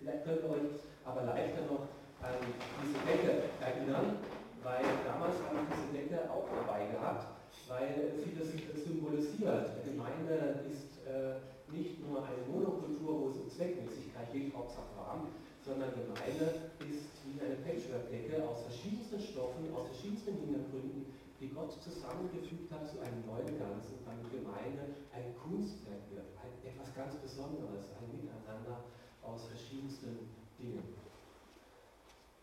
Vielleicht 0.00 0.24
könnt 0.24 0.48
ihr 0.48 0.50
euch 0.56 0.72
aber 1.04 1.28
leichter 1.28 1.68
noch 1.68 1.92
an 2.24 2.40
diese 2.40 2.96
Decke 3.04 3.52
erinnern, 3.60 4.24
weil 4.64 4.80
damals 5.04 5.36
habe 5.44 5.60
ich 5.60 5.68
diese 5.76 5.88
Decke 5.92 6.24
auch 6.32 6.48
dabei 6.48 6.88
gehabt, 6.88 7.36
weil 7.68 8.16
sie 8.16 8.32
das 8.32 8.48
symbolisiert. 8.48 9.76
Die 9.84 9.92
Gemeinde 9.92 10.64
ist 10.64 11.04
äh, 11.04 11.44
nicht 11.68 12.00
nur 12.00 12.24
eine 12.24 12.48
Monokultur, 12.48 13.28
wo 13.28 13.28
Zweckmäßigkeit 13.28 14.32
geht, 14.32 14.56
Hauptsache 14.56 14.88
warm, 14.96 15.28
sondern 15.60 15.92
Gemeinde 15.92 16.72
ist 16.80 17.12
wie 17.28 17.36
eine 17.44 17.60
Patchwork-Decke 17.60 18.40
aus 18.48 18.64
verschiedensten 18.64 19.20
Stoffen, 19.20 19.68
aus 19.74 19.88
verschiedensten 19.92 20.32
Hintergründen, 20.32 21.12
die 21.40 21.48
Gott 21.48 21.72
zusammengefügt 21.82 22.70
hat 22.72 22.88
zu 22.88 22.98
einem 23.00 23.24
neuen 23.26 23.58
Ganzen, 23.58 23.98
damit 24.04 24.30
Gemeinde 24.30 24.96
ein 25.12 25.34
Kunstwerk 25.38 26.02
wird, 26.10 26.26
ein, 26.42 26.68
etwas 26.68 26.94
ganz 26.94 27.14
Besonderes, 27.16 27.86
ein 28.00 28.10
Miteinander 28.10 28.84
aus 29.22 29.46
verschiedensten 29.46 30.28
Dingen. 30.58 30.82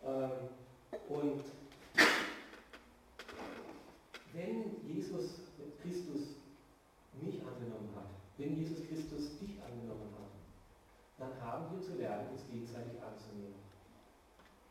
Ähm, 0.04 0.32
und 1.10 1.44
wenn 4.34 4.86
Jesus 4.88 5.42
Christus 5.82 6.36
mich 7.22 7.42
angenommen 7.42 7.90
hat, 7.96 8.08
wenn 8.38 8.58
Jesus 8.58 8.88
Christus 8.88 9.38
dich 9.40 9.62
angenommen 9.62 10.12
hat, 10.20 10.32
dann 11.18 11.42
haben 11.42 11.72
wir 11.72 11.82
zu 11.82 11.96
lernen, 11.96 12.30
uns 12.32 12.42
gegenseitig 12.52 13.02
anzunehmen. 13.02 13.56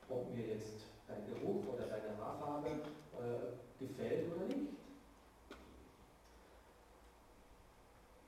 Ob 0.08 0.34
mir 0.34 0.46
jetzt 0.46 0.84
dein 1.06 1.26
Geruch 1.26 1.66
oder 1.72 1.86
deine 1.86 2.16
Haarfarbe 2.18 2.68
äh, 2.68 3.84
gefällt 3.84 4.32
oder 4.32 4.46
nicht. 4.46 4.70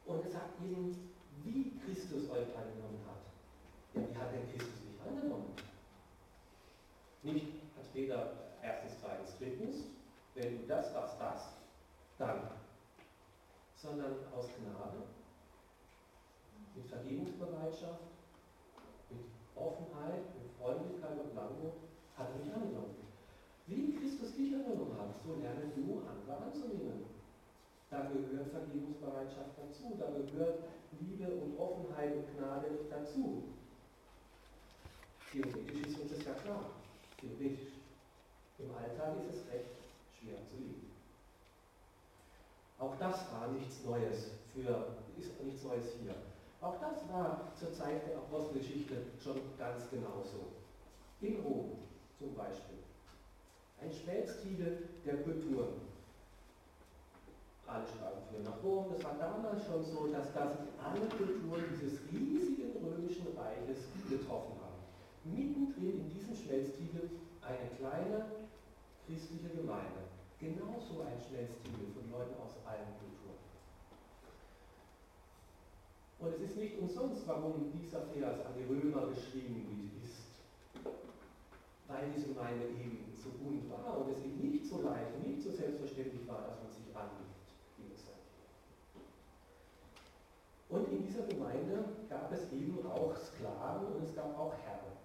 Und 0.07 0.24
er 0.24 0.31
sagt 0.31 0.61
ihnen, 0.62 1.12
wie 1.45 1.79
Christus 1.85 2.31
euch 2.31 2.55
angenommen 2.57 3.01
hat. 3.07 3.22
Ja, 3.95 4.09
wie 4.09 4.16
hat 4.16 4.33
denn 4.33 4.49
Christus 4.51 4.85
mich 4.85 5.01
angenommen? 5.01 5.55
Nicht 7.22 7.47
als 7.77 7.89
Peter 7.89 8.33
erstens, 8.62 9.01
zweitens, 9.01 9.39
drittens, 9.39 9.77
wenn 10.35 10.61
du 10.61 10.66
das, 10.66 10.93
das, 10.93 11.18
das, 11.18 11.57
dann. 12.18 12.51
Sondern 13.74 14.16
aus 14.35 14.49
Gnade, 14.57 15.03
mit 16.74 16.87
Vergebungsbereitschaft, 16.87 18.01
mit 19.11 19.20
Offenheit, 19.55 20.22
mit 20.35 20.51
Freundlichkeit 20.59 21.18
und 21.20 21.35
Langmut 21.35 21.86
hat 22.16 22.28
er 22.32 22.44
mich 22.44 22.54
angenommen. 22.54 22.96
Wie 23.66 23.92
Christus 23.94 24.34
dich 24.34 24.54
angenommen 24.54 24.96
hat, 24.98 25.20
so 25.24 25.34
lerne 25.40 25.70
du 25.74 26.02
andere 26.06 26.44
anzunehmen. 26.44 27.04
Da 27.90 28.08
gehört 28.10 28.50
Vergebungsbereitschaft 28.50 29.58
dazu, 29.58 29.96
da 29.98 30.06
gehört 30.06 30.64
Liebe 31.00 31.28
und 31.34 31.58
Offenheit 31.58 32.16
und 32.16 32.36
Gnade 32.36 32.66
dazu. 32.90 33.44
Theoretisch 35.30 35.86
ist 35.86 36.00
uns 36.00 36.12
das 36.12 36.24
ja 36.24 36.34
klar. 36.34 36.70
Theoretisch. 37.20 37.72
Im 38.58 38.70
Alltag 38.74 39.16
ist 39.20 39.34
es 39.34 39.52
recht 39.52 39.76
schwer 40.18 40.38
zu 40.48 40.56
leben. 40.56 40.90
Auch 42.78 42.96
das 42.98 43.30
war 43.32 43.48
nichts 43.48 43.84
Neues 43.84 44.30
für, 44.54 44.96
ist 45.18 45.42
nichts 45.42 45.62
Neues 45.62 45.94
hier. 46.00 46.14
Auch 46.60 46.80
das 46.80 47.06
war 47.12 47.52
zur 47.54 47.72
Zeit 47.72 48.06
der 48.08 48.16
Apostelgeschichte 48.16 48.96
schon 49.22 49.40
ganz 49.58 49.90
genauso. 49.90 50.52
In 51.20 51.40
Rom 51.40 51.86
zum 52.18 52.34
Beispiel 52.34 52.80
ein 53.80 53.92
Schmelztiegel 53.92 54.88
der 55.04 55.22
Kulturen. 55.22 55.84
Alle 57.66 57.86
Sprachen 57.86 58.22
führen 58.30 58.44
nach 58.44 58.62
Rom. 58.62 58.86
Das 58.92 59.04
war 59.04 59.16
damals 59.18 59.66
schon 59.66 59.84
so, 59.84 60.06
dass 60.08 60.32
da 60.32 60.48
sich 60.48 60.70
alle 60.80 61.02
Kulturen 61.08 61.64
dieses 61.74 62.00
riesigen 62.10 62.72
römischen 62.82 63.26
Reiches 63.36 63.90
getroffen 64.08 64.54
haben. 64.62 64.80
Mittendrin 65.24 66.06
in 66.06 66.10
diesem 66.10 66.34
Schmelztiegel 66.34 67.10
eine 67.42 67.68
kleine 67.76 68.24
christliche 69.04 69.50
Gemeinde. 69.50 70.06
Genauso 70.38 71.02
ein 71.02 71.18
Schmelztiegel 71.18 71.90
von 71.94 72.10
Leuten 72.10 72.34
aus 72.40 72.54
allen 72.64 72.94
Kulturen. 73.02 73.40
Und 76.18 76.28
es 76.34 76.50
ist 76.50 76.56
nicht 76.56 76.78
umsonst, 76.78 77.26
warum 77.26 77.72
dieser 77.72 78.02
Vers 78.14 78.46
an 78.46 78.54
die 78.56 78.64
Römer 78.64 79.08
geschrieben 79.08 79.66
ist, 79.74 79.86
weil 81.89 82.11
diese 82.14 82.28
Gemeinde 82.28 82.66
eben 82.66 83.14
so 83.14 83.30
bunt 83.39 83.70
war 83.70 83.99
und 83.99 84.11
es 84.11 84.18
eben 84.18 84.41
nicht 84.41 84.66
so 84.66 84.82
leicht, 84.82 85.22
nicht 85.24 85.43
so 85.43 85.51
selbstverständlich 85.51 86.26
war, 86.26 86.43
dass 86.49 86.62
man 86.62 86.72
sich 86.72 86.95
annimmt 86.95 87.39
gegenseitig. 87.76 88.26
Und 90.68 90.91
in 90.91 91.07
dieser 91.07 91.22
Gemeinde 91.22 91.84
gab 92.09 92.32
es 92.32 92.51
eben 92.53 92.84
auch 92.87 93.14
Sklaven 93.16 93.87
und 93.95 94.03
es 94.03 94.14
gab 94.14 94.37
auch 94.39 94.55
Herren. 94.64 94.97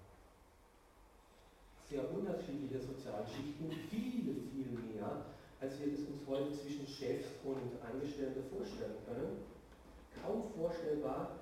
Sehr 1.87 2.09
unterschiedliche 2.11 2.79
soziale 2.79 3.27
Schichten, 3.27 3.69
viele, 3.89 4.33
viel 4.49 4.71
mehr, 4.71 5.25
als 5.59 5.79
wir 5.79 5.93
es 5.93 5.99
uns 5.99 6.25
heute 6.27 6.51
zwischen 6.53 6.87
Chef 6.87 7.25
und 7.43 7.77
Angestellte 7.85 8.41
vorstellen 8.43 8.97
können. 9.05 9.45
Kaum 10.23 10.43
vorstellbar, 10.55 11.39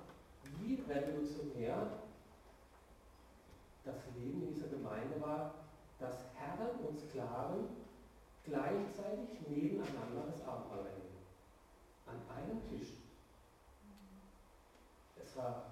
wie 0.58 0.80
revolutionär 0.88 2.00
das 3.90 4.14
Leben 4.16 4.42
in 4.42 4.54
dieser 4.54 4.68
Gemeinde 4.68 5.20
war, 5.20 5.54
dass 5.98 6.16
Herren 6.34 6.78
und 6.86 6.98
Sklaven 6.98 7.68
gleichzeitig 8.44 9.40
nebeneinander 9.48 10.24
das 10.26 10.46
Abendmahl 10.46 10.84
nehmen. 10.84 11.18
An 12.06 12.36
einem 12.36 12.60
Tisch. 12.68 12.94
Es 15.22 15.36
war 15.36 15.64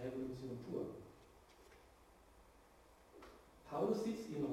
Revolution 0.00 0.58
pur. 0.70 0.86
Paulus 3.68 4.04
sitzt 4.04 4.30
in 4.30 4.44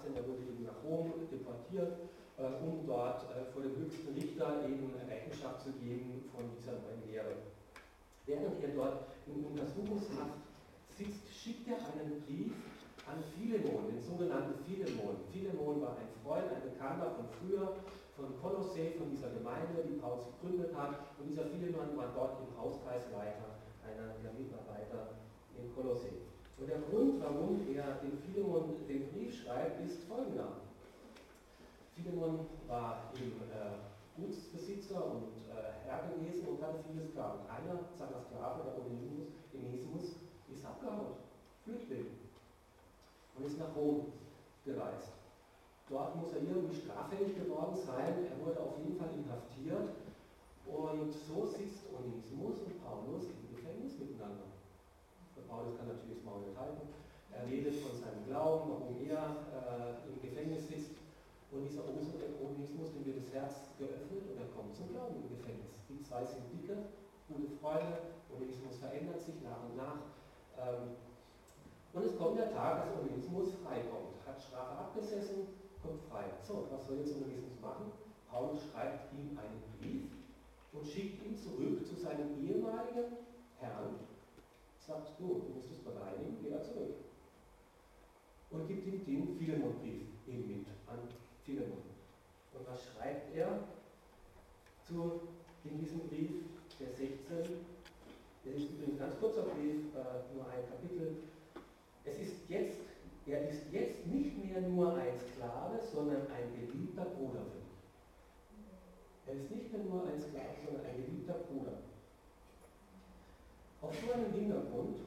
18, 0.00 0.16
er 0.16 0.26
wurde 0.26 0.42
eben 0.48 0.64
nach 0.64 0.80
Rom 0.84 1.12
deportiert, 1.30 1.92
äh, 2.38 2.48
um 2.64 2.86
dort 2.86 3.24
äh, 3.36 3.44
vor 3.52 3.62
dem 3.62 3.76
höchsten 3.76 4.14
Richter 4.14 4.64
eben 4.64 4.92
Rechenschaft 5.08 5.62
zu 5.62 5.72
geben 5.72 6.24
von 6.32 6.48
dieser 6.56 6.72
neuen 6.80 7.04
Lehre. 7.06 7.36
Während 8.26 8.62
er 8.62 8.70
dort 8.70 9.04
in 9.26 9.44
Untersuchungshaft 9.44 10.40
sitzt, 10.96 11.28
schickt 11.28 11.68
er 11.68 11.76
einen 11.92 12.22
Brief 12.24 12.52
an 13.06 13.20
Philemon, 13.36 13.88
den 13.88 14.00
sogenannten 14.00 14.54
Philemon. 14.64 15.16
Philemon 15.32 15.80
war 15.82 15.96
ein 15.96 16.08
Freund, 16.22 16.48
ein 16.48 16.62
Bekannter 16.62 17.10
von 17.16 17.26
früher, 17.40 17.76
von 18.16 18.28
Kolossee, 18.40 18.92
von 18.96 19.10
dieser 19.10 19.30
Gemeinde, 19.30 19.84
die 19.88 19.98
Paulus 19.98 20.24
gegründet 20.36 20.74
hat. 20.76 21.16
Und 21.18 21.28
dieser 21.28 21.44
Philemon 21.44 21.96
war 21.96 22.12
dort 22.14 22.40
im 22.40 22.52
Hauskreis 22.56 23.04
weiter, 23.12 23.56
einer 23.82 24.14
der 24.22 24.32
Mitarbeiter 24.32 25.16
in 25.56 25.74
Kolossee. 25.74 26.30
Und 26.60 26.68
der 26.68 26.78
Grund, 26.80 27.22
warum 27.22 27.56
er 27.74 28.04
den 28.04 28.18
Philemon 28.18 28.76
den 28.86 29.08
Brief 29.10 29.42
schreibt, 29.42 29.80
ist 29.80 30.04
folgender. 30.04 30.60
Philemon 31.96 32.46
war 32.68 33.10
eben 33.16 33.40
äh, 33.48 33.80
Gutsbesitzer 34.20 35.06
und 35.06 35.32
äh, 35.48 35.88
Herr 35.88 36.04
gewesen 36.12 36.48
und 36.48 36.62
hatte 36.62 36.84
viele 36.86 37.06
Sklaven. 37.08 37.40
Einer 37.48 37.80
seiner 37.96 38.20
Sklaven, 38.20 38.62
der 38.64 38.76
Onesimus, 38.76 39.28
Onesimus, 39.54 40.16
ist 40.52 40.64
abgehauen, 40.64 41.16
Flüchtling, 41.64 42.06
und 43.36 43.46
ist 43.46 43.58
nach 43.58 43.74
Rom 43.74 44.12
gereist. 44.66 45.12
Dort 45.88 46.14
muss 46.16 46.32
er 46.32 46.42
irgendwie 46.42 46.76
straffällig 46.76 47.36
geworden 47.36 47.74
sein. 47.74 48.26
Er 48.28 48.46
wurde 48.46 48.60
auf 48.60 48.78
jeden 48.78 48.98
Fall 48.98 49.08
inhaftiert. 49.16 49.96
Und 50.66 51.10
so 51.10 51.46
sitzt 51.46 51.88
Onesimus 51.90 52.60
und 52.60 52.84
Paulus 52.84 53.24
im 53.24 53.56
Gefängnis 53.56 53.98
miteinander. 53.98 54.49
Paulus 55.50 55.74
kann 55.76 55.90
natürlich 55.90 56.22
das 56.22 56.24
Maul 56.24 56.46
nicht 56.46 56.54
halten. 56.54 56.86
Er 57.34 57.42
redet 57.50 57.74
von 57.82 57.94
seinem 57.98 58.22
Glauben, 58.30 58.70
warum 58.70 58.94
er 59.02 59.42
äh, 59.50 60.06
im 60.06 60.22
Gefängnis 60.22 60.70
sitzt. 60.70 60.94
Und 61.50 61.66
dieser 61.66 61.82
Onesimus, 61.82 62.94
dem 62.94 63.04
wird 63.04 63.18
das 63.18 63.34
Herz 63.34 63.74
geöffnet 63.74 64.22
und 64.30 64.38
er 64.38 64.46
kommt 64.54 64.70
zum 64.70 64.94
Glauben 64.94 65.18
im 65.18 65.34
Gefängnis. 65.34 65.74
Die 65.90 65.98
zwei 66.06 66.22
sind 66.22 66.46
dicke, 66.54 66.94
gute 67.26 67.50
Freunde. 67.58 68.14
Onesimus 68.30 68.78
verändert 68.78 69.18
sich 69.20 69.42
nach 69.42 69.58
und 69.66 69.74
nach. 69.74 70.06
Ähm, 70.54 70.94
und 71.92 72.06
es 72.06 72.14
kommt 72.16 72.38
der 72.38 72.54
Tag, 72.54 72.86
dass 72.86 73.02
Onesimus 73.02 73.50
freikommt. 73.66 74.14
Hat 74.22 74.38
Strafe 74.38 74.78
abgesessen, 74.78 75.50
kommt 75.82 75.98
frei. 76.06 76.30
So, 76.46 76.70
was 76.70 76.86
soll 76.86 77.02
jetzt 77.02 77.18
Onesimus 77.18 77.58
machen? 77.60 77.90
Paulus 78.30 78.62
schreibt 78.70 79.12
ihm 79.12 79.34
einen 79.34 79.58
Brief 79.74 80.06
und 80.72 80.86
schickt 80.86 81.26
ihn 81.26 81.34
zurück 81.34 81.84
zu 81.84 81.96
seinem 81.96 82.38
ehemaligen 82.38 83.18
Herrn, 83.58 83.98
sagt, 84.90 85.20
du, 85.20 85.40
du 85.46 85.54
musst 85.54 85.70
es 85.70 85.78
bereinigen, 85.78 86.36
geh 86.42 86.50
da 86.50 86.60
zurück. 86.62 86.98
Und 88.50 88.66
gibt 88.66 88.86
ihm 88.86 89.04
den 89.04 89.38
Philemon-Brief 89.38 90.02
eben 90.26 90.48
mit 90.48 90.66
an 90.88 90.98
Philemon. 91.44 91.86
Und 92.52 92.66
was 92.66 92.82
schreibt 92.82 93.34
er 93.36 93.60
zu, 94.84 95.20
in 95.64 95.78
diesem 95.78 96.00
Brief, 96.08 96.42
der 96.80 96.90
16? 96.90 97.62
Der 98.44 98.54
ist 98.54 98.70
übrigens 98.70 98.98
ganz 98.98 99.14
kurzer 99.20 99.42
Brief, 99.42 99.94
äh, 99.94 100.34
nur 100.34 100.48
ein 100.50 100.66
Kapitel. 100.68 101.16
Es 102.04 102.18
ist 102.18 102.34
jetzt, 102.48 102.80
er 103.26 103.48
ist 103.48 103.70
jetzt 103.70 104.06
nicht 104.06 104.44
mehr 104.44 104.60
nur 104.62 104.96
ein 104.96 105.14
Sklave, 105.20 105.78
sondern 105.92 106.26
ein 106.32 106.50
geliebter 106.58 107.04
Bruder 107.04 107.44
für 107.44 107.60
dich. 107.60 107.70
Er 109.26 109.34
ist 109.34 109.50
nicht 109.50 109.72
mehr 109.72 109.84
nur 109.84 110.08
ein 110.08 110.18
Sklave, 110.18 110.56
sondern 110.64 110.84
ein 110.86 110.96
geliebter 110.96 111.34
Bruder. 111.34 111.89
Auf 113.82 113.94
so 113.98 114.12
einem 114.12 114.32
Hintergrund 114.32 114.98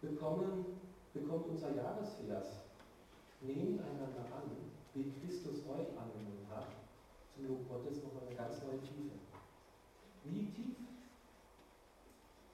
bekommen, 0.00 0.64
bekommt 1.12 1.48
unser 1.48 1.74
Jahresvers 1.74 2.66
nehmt 3.40 3.80
einander 3.80 4.24
an, 4.34 4.50
wie 4.94 5.12
Christus 5.20 5.58
euch 5.66 5.88
angenommen 5.98 6.46
hat, 6.50 6.68
zum 7.34 7.48
Lob 7.48 7.68
Gottes 7.68 8.02
nochmal 8.02 8.22
eine 8.26 8.36
ganz 8.36 8.62
neue 8.62 8.80
Tiefe. 8.80 9.16
Wie 10.24 10.46
tief 10.50 10.76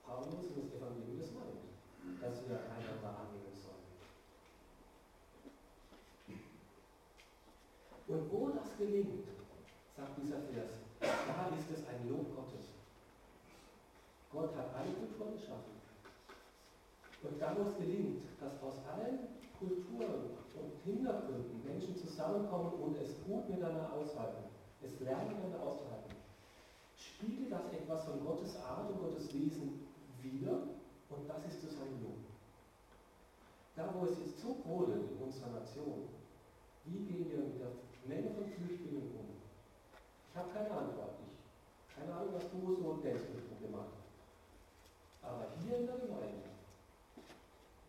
Paulus 0.04 0.34
und 0.34 0.58
das 0.58 0.74
Evangelium 0.74 1.18
das 1.18 1.30
meint, 1.32 2.20
dass 2.20 2.48
wir 2.48 2.58
einander 2.58 3.10
annehmen 3.20 3.56
sollen. 3.56 3.86
Und 8.08 8.32
wo 8.32 8.48
das 8.50 8.76
gelingt, 8.76 9.28
sagt 9.96 10.18
dieser 10.22 10.42
Vers, 10.52 10.72
da 11.00 11.56
ist 11.56 11.70
es 11.70 11.86
ein 11.88 12.08
Lob 12.08 12.34
Gottes. 12.36 12.66
Gott 14.42 14.56
hat 14.58 14.74
alle 14.74 14.90
Kulturen 14.98 15.38
geschaffen. 15.38 15.70
Und 17.22 17.38
da, 17.38 17.54
wo 17.54 17.62
es 17.62 17.78
gelingt, 17.78 18.26
dass 18.42 18.58
aus 18.58 18.82
allen 18.90 19.30
Kulturen 19.54 20.34
und 20.58 20.70
Hintergründen 20.82 21.62
Menschen 21.62 21.94
zusammenkommen 21.94 22.74
und 22.82 22.98
es 22.98 23.22
gut 23.22 23.48
miteinander 23.48 23.92
aushalten, 23.94 24.50
es 24.82 24.98
lernen 24.98 25.38
miteinander 25.38 25.62
aushalten, 25.62 26.10
spiegelt 26.98 27.52
das 27.52 27.70
etwas 27.70 28.04
von 28.04 28.18
Gottes 28.26 28.56
Art 28.66 28.90
und 28.90 28.98
Gottes 28.98 29.32
Wesen 29.32 29.86
wider 30.20 30.74
und 31.06 31.22
das 31.30 31.46
ist 31.46 31.62
das 31.62 31.78
sein 31.78 32.02
Lob. 32.02 32.18
Da, 33.76 33.94
wo 33.94 34.06
es 34.06 34.18
jetzt 34.18 34.42
so 34.42 34.58
brodelt 34.66 35.06
in 35.06 35.22
unserer 35.22 35.50
Nation, 35.50 36.10
wie 36.84 36.98
gehen 37.06 37.30
wir 37.30 37.46
mit 37.46 37.60
der 37.62 37.70
Menge 38.10 38.34
von 38.34 38.50
Flüchtlingen 38.50 39.06
um? 39.14 39.38
Ich 39.94 40.36
habe 40.36 40.50
keine 40.50 40.70
Antwort. 40.72 41.14
Ich, 41.22 41.94
keine 41.94 42.12
Ahnung, 42.12 42.34
was 42.34 42.50
du 42.50 42.74
so 42.74 42.98
denkst 43.04 43.22
mit 43.30 43.38
dem 43.38 43.46
Problem. 43.46 44.01
Aber 45.22 45.46
hier 45.62 45.78
in 45.78 45.86
der 45.86 45.96
Gemeinde 45.96 46.52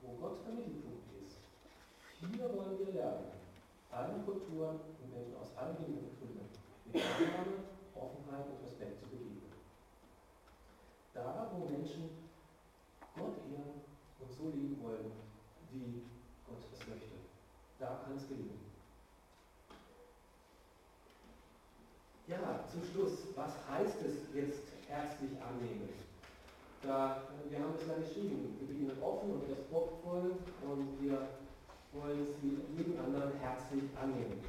wo 0.03 0.13
Gott 0.19 0.45
der 0.45 0.53
Mittelpunkt 0.53 1.07
ist. 1.23 1.39
Hier 2.19 2.43
wollen 2.53 2.79
wir 2.79 2.93
lernen, 2.93 3.31
allen 3.91 4.25
Kulturen 4.25 4.79
und 5.01 5.13
Menschen 5.13 5.37
aus 5.37 5.55
allen 5.55 5.77
Hintergründen 5.77 6.47
mit 6.91 7.01
Annahme, 7.01 7.63
Offenheit 7.95 8.45
und 8.51 8.65
Respekt 8.65 8.99
zu 8.99 9.09
begegnen. 9.09 9.51
Da, 11.13 11.51
wo 11.53 11.69
Menschen 11.69 12.09
Gott 13.15 13.37
ehren 13.51 13.81
und 14.19 14.33
so 14.33 14.45
leben 14.49 14.81
wollen, 14.83 15.11
wie 15.71 16.03
Gott 16.45 16.63
es 16.73 16.87
möchte, 16.87 17.15
da 17.79 18.01
kann 18.03 18.17
es 18.17 18.27
gelingen. 18.27 18.59
Ja, 22.27 22.63
zum 22.71 22.83
Schluss, 22.83 23.27
was 23.35 23.51
heißt 23.69 24.01
es 24.01 24.33
jetzt 24.33 24.63
herzlich? 24.87 25.31
Da, 26.83 27.23
wir 27.49 27.59
haben 27.59 27.75
es 27.79 27.87
ja 27.87 27.95
geschrieben, 27.95 28.59
wir 28.59 28.67
beginnen 28.67 28.91
offen 29.01 29.31
und 29.31 29.47
respektvoll 29.47 30.35
und 30.67 31.01
wir 31.01 31.29
wollen 31.93 32.27
sie 32.41 32.59
jeden 32.75 32.99
anderen 32.99 33.31
herzlich 33.39 33.83
annehmen. 33.95 34.43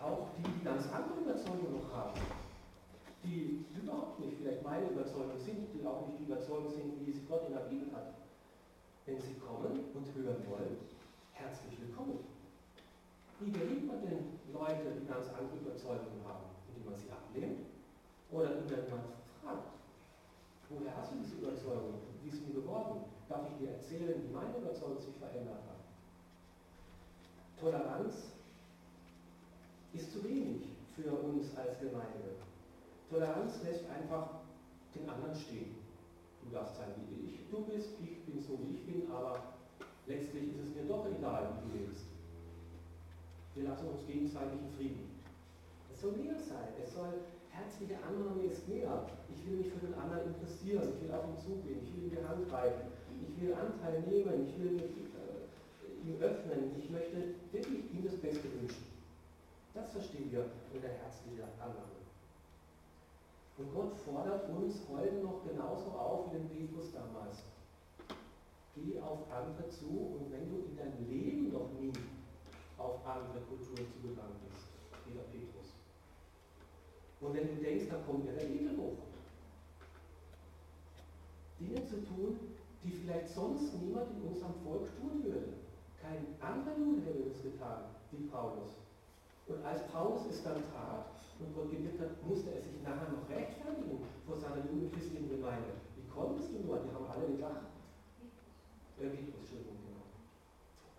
Auch 0.00 0.28
die, 0.38 0.48
die 0.48 0.64
ganz 0.64 0.84
andere 0.88 1.20
Überzeugungen 1.20 1.76
noch 1.76 1.92
haben, 1.92 2.18
die 3.22 3.66
überhaupt 3.76 4.18
nicht 4.20 4.38
vielleicht 4.38 4.62
meine 4.62 4.88
Überzeugung 4.88 5.36
sind, 5.36 5.68
die 5.74 5.86
auch 5.86 6.06
nicht 6.06 6.18
die 6.18 6.24
Überzeugung 6.24 6.70
sind, 6.70 7.06
wie 7.06 7.12
sie 7.12 7.26
Gott 7.28 7.44
in 7.48 7.52
der 7.52 7.68
Bibel 7.68 7.92
hat. 7.92 8.14
Wenn 9.04 9.20
sie 9.20 9.34
kommen 9.34 9.92
und 9.92 10.06
hören 10.16 10.42
wollen, 10.48 10.78
herzlich 11.32 11.78
willkommen. 11.82 12.20
Wie 13.40 13.52
gelingt 13.52 13.86
man 13.86 14.00
denn 14.00 14.40
Leute, 14.54 14.96
die 14.98 15.06
ganz 15.06 15.28
andere 15.28 15.58
Überzeugungen 15.60 16.24
haben, 16.24 16.48
indem 16.72 16.90
man 16.90 16.96
sie 16.98 17.12
ablehnt? 17.12 17.75
Oder 18.36 18.50
man 18.50 19.00
fragt, 19.40 19.72
woher 20.68 20.94
hast 20.94 21.12
du 21.12 21.16
diese 21.24 21.36
Überzeugung? 21.36 22.04
Wie 22.22 22.28
ist 22.28 22.46
mir 22.46 22.52
geworden? 22.52 23.00
Darf 23.30 23.48
ich 23.48 23.56
dir 23.56 23.72
erzählen, 23.72 24.22
wie 24.22 24.34
meine 24.34 24.58
Überzeugung 24.58 25.00
sich 25.00 25.16
verändert 25.16 25.64
hat? 25.64 25.80
Toleranz 27.58 28.36
ist 29.94 30.12
zu 30.12 30.22
wenig 30.22 30.68
für 30.94 31.10
uns 31.12 31.56
als 31.56 31.80
Gemeinde. 31.80 32.36
Toleranz 33.08 33.62
lässt 33.64 33.88
einfach 33.88 34.28
den 34.94 35.08
anderen 35.08 35.34
stehen. 35.34 35.74
Du 36.44 36.52
darfst 36.52 36.76
sein, 36.76 36.92
wie 37.08 37.30
ich 37.30 37.48
du 37.50 37.64
bist, 37.64 37.88
ich 38.02 38.20
bin 38.26 38.38
so, 38.42 38.58
wie 38.60 38.74
ich 38.74 38.84
bin, 38.84 39.10
aber 39.10 39.40
letztlich 40.06 40.52
ist 40.52 40.60
es 40.60 40.74
mir 40.74 40.86
doch 40.86 41.06
egal, 41.06 41.56
wie 41.56 41.70
du 41.70 41.78
lebst. 41.78 42.04
Wir 43.54 43.64
lassen 43.64 43.88
uns 43.88 44.06
gegenseitig 44.06 44.60
in 44.60 44.76
Frieden. 44.76 45.22
Es 45.90 46.02
soll 46.02 46.12
mehr 46.12 46.38
sein. 46.38 46.68
Es 46.84 46.92
soll 46.92 47.14
herzliche 47.56 47.96
Annahme 48.04 48.44
ist 48.44 48.68
mehr. 48.68 49.08
Ich 49.32 49.40
will 49.46 49.58
mich 49.58 49.72
für 49.72 49.86
den 49.86 49.94
anderen 49.94 50.34
interessieren, 50.34 50.92
ich 50.92 51.00
will 51.00 51.12
auf 51.12 51.24
ihn 51.24 51.40
zugehen, 51.40 51.80
ich 51.80 51.90
will 51.96 52.04
ihm 52.04 52.10
die 52.12 52.24
Hand 52.24 52.44
reichen, 52.52 52.92
ich 53.24 53.32
will 53.40 53.54
Anteil 53.54 54.00
nehmen, 54.04 54.46
ich 54.48 54.54
will 54.60 54.72
mich 54.76 54.92
äh, 55.16 56.04
ihm 56.04 56.20
öffnen, 56.20 56.76
ich 56.76 56.90
möchte 56.90 57.34
wirklich 57.52 57.88
ihm 57.92 58.04
das 58.04 58.16
Beste 58.20 58.44
wünschen. 58.60 58.86
Das 59.72 59.92
verstehen 59.92 60.32
wir 60.32 60.44
unter 60.72 60.88
herzlicher 60.88 61.48
Annahme. 61.60 61.96
Und 63.58 63.72
Gott 63.72 63.96
fordert 64.04 64.48
uns 64.50 64.84
heute 64.92 65.16
noch 65.24 65.40
genauso 65.48 65.88
auf 65.96 66.28
wie 66.28 66.36
den 66.36 66.48
Petrus 66.48 66.92
damals. 66.92 67.44
Geh 68.76 69.00
auf 69.00 69.24
andere 69.32 69.68
zu 69.70 69.88
und 69.88 70.30
wenn 70.30 70.44
du 70.52 70.68
in 70.68 70.76
deinem 70.76 71.08
Leben 71.08 71.52
noch 71.52 71.72
nie 71.80 71.92
auf 72.76 73.00
andere 73.06 73.40
Kulturen 73.48 73.88
zugegangen 73.88 74.36
bist, 74.44 74.68
Peter 75.08 75.24
Petrus, 75.32 75.55
und 77.20 77.34
wenn 77.34 77.48
du 77.48 77.62
denkst, 77.62 77.86
da 77.90 77.96
kommt 78.06 78.24
mir 78.24 78.32
der 78.32 78.44
Ekel 78.44 78.76
hoch. 78.76 78.98
Dinge 81.58 81.86
zu 81.86 82.04
tun, 82.04 82.38
die 82.84 82.90
vielleicht 82.90 83.30
sonst 83.30 83.72
niemand 83.80 84.10
in 84.12 84.28
unserem 84.28 84.54
Volk 84.62 84.88
tun 85.00 85.24
würde. 85.24 85.54
Kein 86.00 86.26
anderer 86.40 86.76
Jude 86.76 87.02
hätte 87.06 87.30
das 87.30 87.42
getan, 87.42 87.84
wie 88.12 88.26
Paulus. 88.28 88.76
Und 89.48 89.64
als 89.64 89.86
Paulus 89.88 90.26
es 90.30 90.42
dann 90.42 90.60
tat 90.74 91.06
und 91.38 91.54
Gott 91.54 91.70
gewirkt 91.70 92.00
hat, 92.00 92.22
musste 92.26 92.50
er 92.50 92.60
sich 92.60 92.82
nachher 92.84 93.08
noch 93.08 93.28
rechtfertigen 93.30 94.04
vor 94.26 94.36
seiner 94.36 94.62
judenchristlichen 94.68 95.30
Gemeinde. 95.30 95.80
Wie 95.96 96.08
konntest 96.10 96.50
du 96.52 96.66
nur? 96.66 96.78
Die 96.78 96.92
haben 96.92 97.06
alle 97.08 97.26
gedacht. 97.32 97.72
Äh, 99.00 99.06
Entschuldigung, 99.06 99.76
genau. 99.86 100.04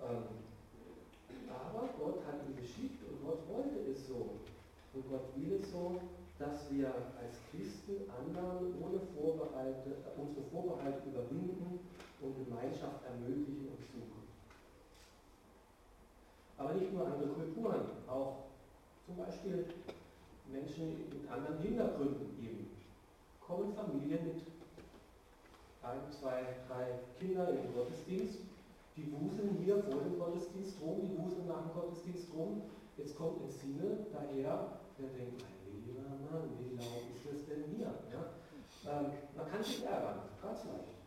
Ähm, 0.10 0.24
aber 1.50 1.90
Gott 2.00 2.26
hat 2.26 2.42
ihn 2.48 2.56
geschickt 2.56 3.04
und 3.10 3.26
Gott 3.26 3.42
wollte 3.50 3.92
es 3.92 4.08
so. 4.08 4.47
Und 4.98 5.12
Gott 5.12 5.30
will 5.36 5.60
es 5.62 5.72
so, 5.72 6.02
dass 6.40 6.72
wir 6.72 6.88
als 6.88 7.38
Christen 7.52 8.10
anderen 8.10 8.74
ohne 8.82 9.00
Vorbehalte, 9.14 9.94
unsere 10.18 10.42
Vorbehalte 10.50 11.10
überwinden 11.10 11.80
und 12.20 12.46
Gemeinschaft 12.46 13.06
ermöglichen 13.06 13.70
und 13.70 13.78
suchen. 13.78 14.26
Aber 16.58 16.74
nicht 16.74 16.92
nur 16.92 17.06
andere 17.06 17.30
Kulturen, 17.30 17.82
auch 18.08 18.46
zum 19.06 19.18
Beispiel 19.18 19.66
Menschen 20.52 20.98
mit 21.14 21.30
anderen 21.30 21.60
Hintergründen 21.60 22.34
eben. 22.42 22.68
Kommen 23.40 23.74
Familien 23.76 24.26
mit 24.26 24.42
ein, 25.84 26.02
zwei, 26.10 26.42
drei 26.68 27.00
Kindern 27.20 27.50
in 27.50 27.62
den 27.62 27.74
Gottesdienst, 27.76 28.40
die 28.96 29.14
wuseln 29.14 29.60
hier 29.64 29.78
vor 29.84 30.02
dem 30.02 30.18
Gottesdienst 30.18 30.82
rum, 30.82 31.02
die 31.04 31.18
wuseln 31.22 31.48
nach 31.48 31.62
dem 31.62 31.74
Gottesdienst 31.74 32.34
rum. 32.36 32.64
Jetzt 32.98 33.16
kommt 33.16 33.44
ein 33.44 33.52
Sinne 33.52 34.08
daher, 34.12 34.80
der 34.98 35.10
denkt, 35.10 35.44
mein 35.44 35.86
lieber 35.86 36.02
Mann, 36.02 36.50
wie 36.58 36.76
laut 36.76 37.06
ist 37.14 37.26
das 37.26 37.46
denn 37.46 37.66
hier? 37.76 37.94
Ja? 38.12 38.34
Ähm, 38.90 39.12
man 39.36 39.50
kann 39.50 39.64
sich 39.64 39.86
ärgern, 39.86 40.22
ganz 40.42 40.66
leicht. 40.66 40.98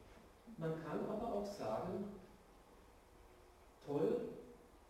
Man 0.57 0.75
kann 0.83 1.01
aber 1.09 1.35
auch 1.35 1.47
sagen, 1.47 2.05
toll, 3.87 4.29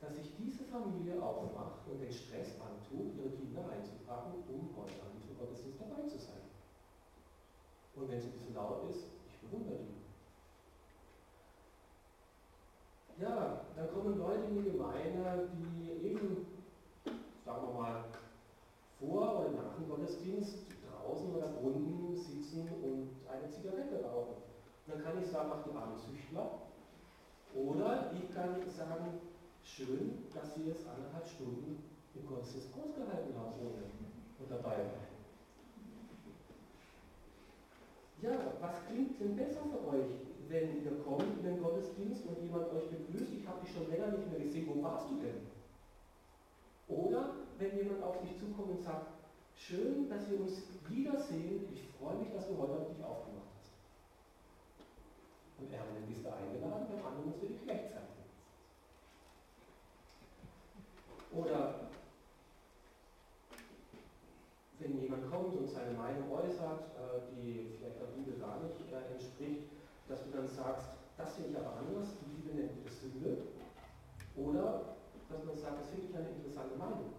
dass 0.01 0.15
sich 0.17 0.35
diese 0.37 0.65
Familie 0.65 1.23
aufmacht 1.23 1.87
und 1.91 2.01
den 2.01 2.13
Stress 2.13 2.61
antut, 2.61 3.15
ihre 3.17 3.31
Kinder 3.31 3.69
einzupacken, 3.71 4.43
um 4.49 4.77
heute 4.77 5.01
an 5.03 5.13
diesem 5.17 5.39
Gottesdienst 5.39 5.81
dabei 5.81 6.09
zu 6.09 6.19
sein. 6.19 6.43
Und 7.97 8.09
wenn 8.11 8.19
es 8.19 8.25
ein 8.25 8.33
bisschen 8.33 8.55
laut 8.55 8.89
ist, 8.91 9.05
ich 9.29 9.39
bewundere 9.41 9.79
die. 9.79 10.01
Ja, 13.23 13.61
dann 13.77 13.93
kommen 13.93 14.19
Leute 14.19 14.45
in 14.45 14.65
die 14.65 14.71
Gemeinde, 14.71 15.51
die 15.53 16.09
eben, 16.09 16.47
sagen 17.45 17.67
wir 17.67 17.75
mal, 17.75 18.05
vor 19.01 19.41
oder 19.41 19.51
nach 19.51 19.75
dem 19.77 19.89
Gottesdienst 19.89 20.67
draußen 20.85 21.35
oder 21.35 21.49
unten 21.63 22.15
sitzen 22.15 22.69
und 22.83 23.09
eine 23.27 23.49
Zigarette 23.49 24.05
rauchen. 24.05 24.37
Und 24.87 24.95
dann 24.95 25.03
kann 25.03 25.21
ich 25.21 25.27
sagen, 25.27 25.49
mach 25.49 25.65
die 25.65 25.77
armen 25.77 25.97
Züchtler. 25.97 26.61
Oder 27.55 28.13
ich 28.13 28.33
kann 28.35 28.61
sagen, 28.69 29.21
schön, 29.65 30.29
dass 30.35 30.55
Sie 30.55 30.69
jetzt 30.69 30.87
anderthalb 30.87 31.27
Stunden 31.27 31.83
im 32.15 32.27
Gottesdienst 32.27 32.69
ausgehalten 32.75 33.35
haben 33.37 33.55
ohne 33.59 33.83
und 34.39 34.51
dabei 34.51 34.77
waren. 34.77 35.11
Ja, 38.23 38.31
was 38.61 38.85
klingt 38.87 39.19
denn 39.19 39.35
besser 39.35 39.61
für 39.65 39.97
euch, 39.97 40.13
wenn 40.49 40.85
ihr 40.85 40.99
kommt 41.03 41.39
in 41.39 41.45
den 41.45 41.63
Gottesdienst 41.63 42.27
und 42.27 42.43
jemand 42.43 42.71
euch 42.73 42.91
begrüßt, 42.91 43.33
ich 43.33 43.47
habe 43.47 43.61
dich 43.65 43.73
schon 43.73 43.89
länger 43.89 44.09
nicht 44.09 44.31
mehr 44.31 44.41
gesehen, 44.41 44.69
wo 44.69 44.83
warst 44.83 45.09
du 45.11 45.17
denn? 45.17 45.41
Oder 46.91 47.37
wenn 47.59 47.77
jemand 47.77 48.03
auf 48.03 48.21
dich 48.21 48.37
zukommt 48.39 48.71
und 48.71 48.83
sagt, 48.83 49.07
schön, 49.55 50.09
dass 50.11 50.29
wir 50.29 50.41
uns 50.41 50.63
wiedersehen, 50.89 51.69
ich 51.73 51.83
freue 51.99 52.17
mich, 52.17 52.33
dass 52.33 52.49
du 52.49 52.59
heute 52.59 52.91
dich 52.91 53.05
aufgemacht 53.05 53.47
hast. 53.55 53.71
Und 55.59 55.73
er, 55.73 55.85
wenn 55.95 56.07
bist 56.09 56.25
wir 56.25 56.35
eingeladen, 56.35 56.87
beim 56.91 57.07
anderen 57.07 57.31
muss 57.31 57.41
wirklich 57.41 57.69
rechtzeitig. 57.69 58.11
Oder 61.33 61.75
wenn 64.81 65.01
jemand 65.01 65.31
kommt 65.31 65.55
und 65.57 65.69
seine 65.69 65.93
Meinung 65.93 66.33
äußert, 66.33 66.81
äh, 66.97 67.21
die 67.31 67.77
vielleicht 67.79 68.01
der 68.01 68.07
Bibel 68.17 68.41
gar 68.41 68.59
nicht 68.61 68.75
äh, 68.91 69.13
entspricht, 69.13 69.69
dass 70.09 70.25
du 70.25 70.31
dann 70.31 70.49
sagst, 70.49 70.89
das 71.17 71.35
finde 71.35 71.51
ich 71.51 71.59
aber 71.59 71.77
anders, 71.77 72.09
die 72.19 72.35
Bibel 72.35 72.55
nennt 72.55 72.85
das 72.85 73.01
Sünde. 73.01 73.37
Oder 74.35 74.97
dass 75.31 75.45
man 75.45 75.57
sagt, 75.57 75.81
das 75.81 75.89
finde 75.91 76.07
ich 76.11 76.17
eine 76.17 76.29
interessante 76.31 76.77
Meinung. 76.77 77.15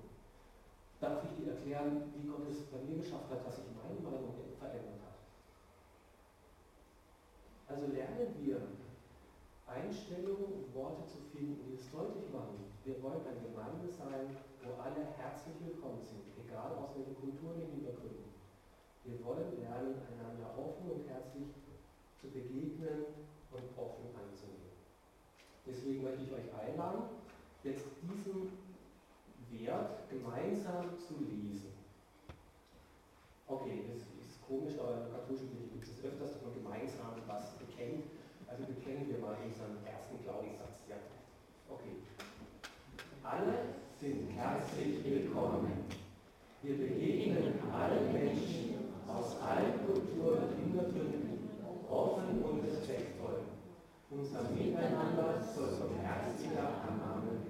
Darf 0.99 1.23
ich 1.23 1.33
dir 1.39 1.53
erklären, 1.53 2.11
wie 2.13 2.27
Gott 2.27 2.45
es 2.51 2.67
bei 2.67 2.77
mir 2.83 2.99
geschafft 2.99 3.31
hat, 3.31 3.47
dass 3.47 3.55
sich 3.55 3.71
meine 3.73 3.97
Meinung 4.03 4.35
verändert 4.59 5.01
hat? 5.01 5.17
Also 7.71 7.87
lernen 7.87 8.35
wir 8.43 8.61
Einstellungen 9.65 10.51
und 10.51 10.75
Worte 10.75 11.07
zu 11.07 11.17
finden, 11.31 11.63
die 11.63 11.73
es 11.79 11.89
deutlich 11.89 12.27
machen. 12.29 12.67
Wir 12.83 13.01
wollen 13.01 13.23
eine 13.23 13.39
Gemeinde 13.39 13.87
sein, 13.87 14.35
wo 14.61 14.75
alle 14.81 15.07
herzlich 15.15 15.55
willkommen 15.63 16.03
sind, 16.03 16.27
egal 16.35 16.75
aus 16.75 16.91
welchen 16.99 17.15
Kulturen 17.15 17.63
und 17.63 17.71
Hintergründen. 17.71 18.35
Wir 19.05 19.17
lernen, 19.81 19.97
einander 20.13 20.53
offen 20.57 20.91
und 20.91 21.09
herzlich 21.09 21.49
zu 22.19 22.29
begegnen 22.29 23.05
und 23.51 23.65
offen 23.77 24.05
anzunehmen. 24.13 24.69
Deswegen 25.65 26.03
möchte 26.03 26.23
ich 26.23 26.31
euch 26.31 26.49
einladen, 26.53 27.03
jetzt 27.63 27.85
diesen 28.01 28.49
Wert 29.49 30.09
gemeinsam 30.09 30.97
zu 30.97 31.13
lesen. 31.25 31.73
Okay, 33.47 33.83
das 33.89 34.01
ist 34.25 34.41
komisch, 34.47 34.79
aber 34.79 34.97
in 34.97 35.11
der 35.11 35.19
katholischen 35.19 35.49
Kirche 35.51 35.69
gibt 35.73 35.83
es 35.83 36.05
öfters, 36.05 36.33
dass 36.33 36.41
man 36.41 36.53
gemeinsam 36.55 37.19
was 37.27 37.51
bekennt. 37.57 38.05
Also 38.47 38.63
bekennen 38.63 39.07
wir 39.09 39.19
mal 39.19 39.35
unseren 39.43 39.83
ersten 39.85 40.21
Glaubenssatz. 40.23 40.87
Ja. 40.87 40.95
Okay. 41.69 42.03
Alle 43.23 43.75
sind 43.99 44.29
herzlich 44.29 45.03
willkommen. 45.03 45.85
Wir 46.63 46.77
begegnen 46.77 47.59
allen 47.71 48.13
Menschen 48.13 48.90
aus 49.17 49.37
allen 49.41 49.85
Kulturen 49.85 50.47
und 50.47 50.55
hinüberführen, 50.55 51.31
offen 51.89 52.43
und 52.43 52.63
respektvoll. 52.63 53.43
Unser 54.09 54.43
Miteinander 54.55 55.39
soll 55.43 55.71
zum 55.75 55.95
Herz 55.99 56.35
dieser 56.39 56.67
Annahme 56.83 57.40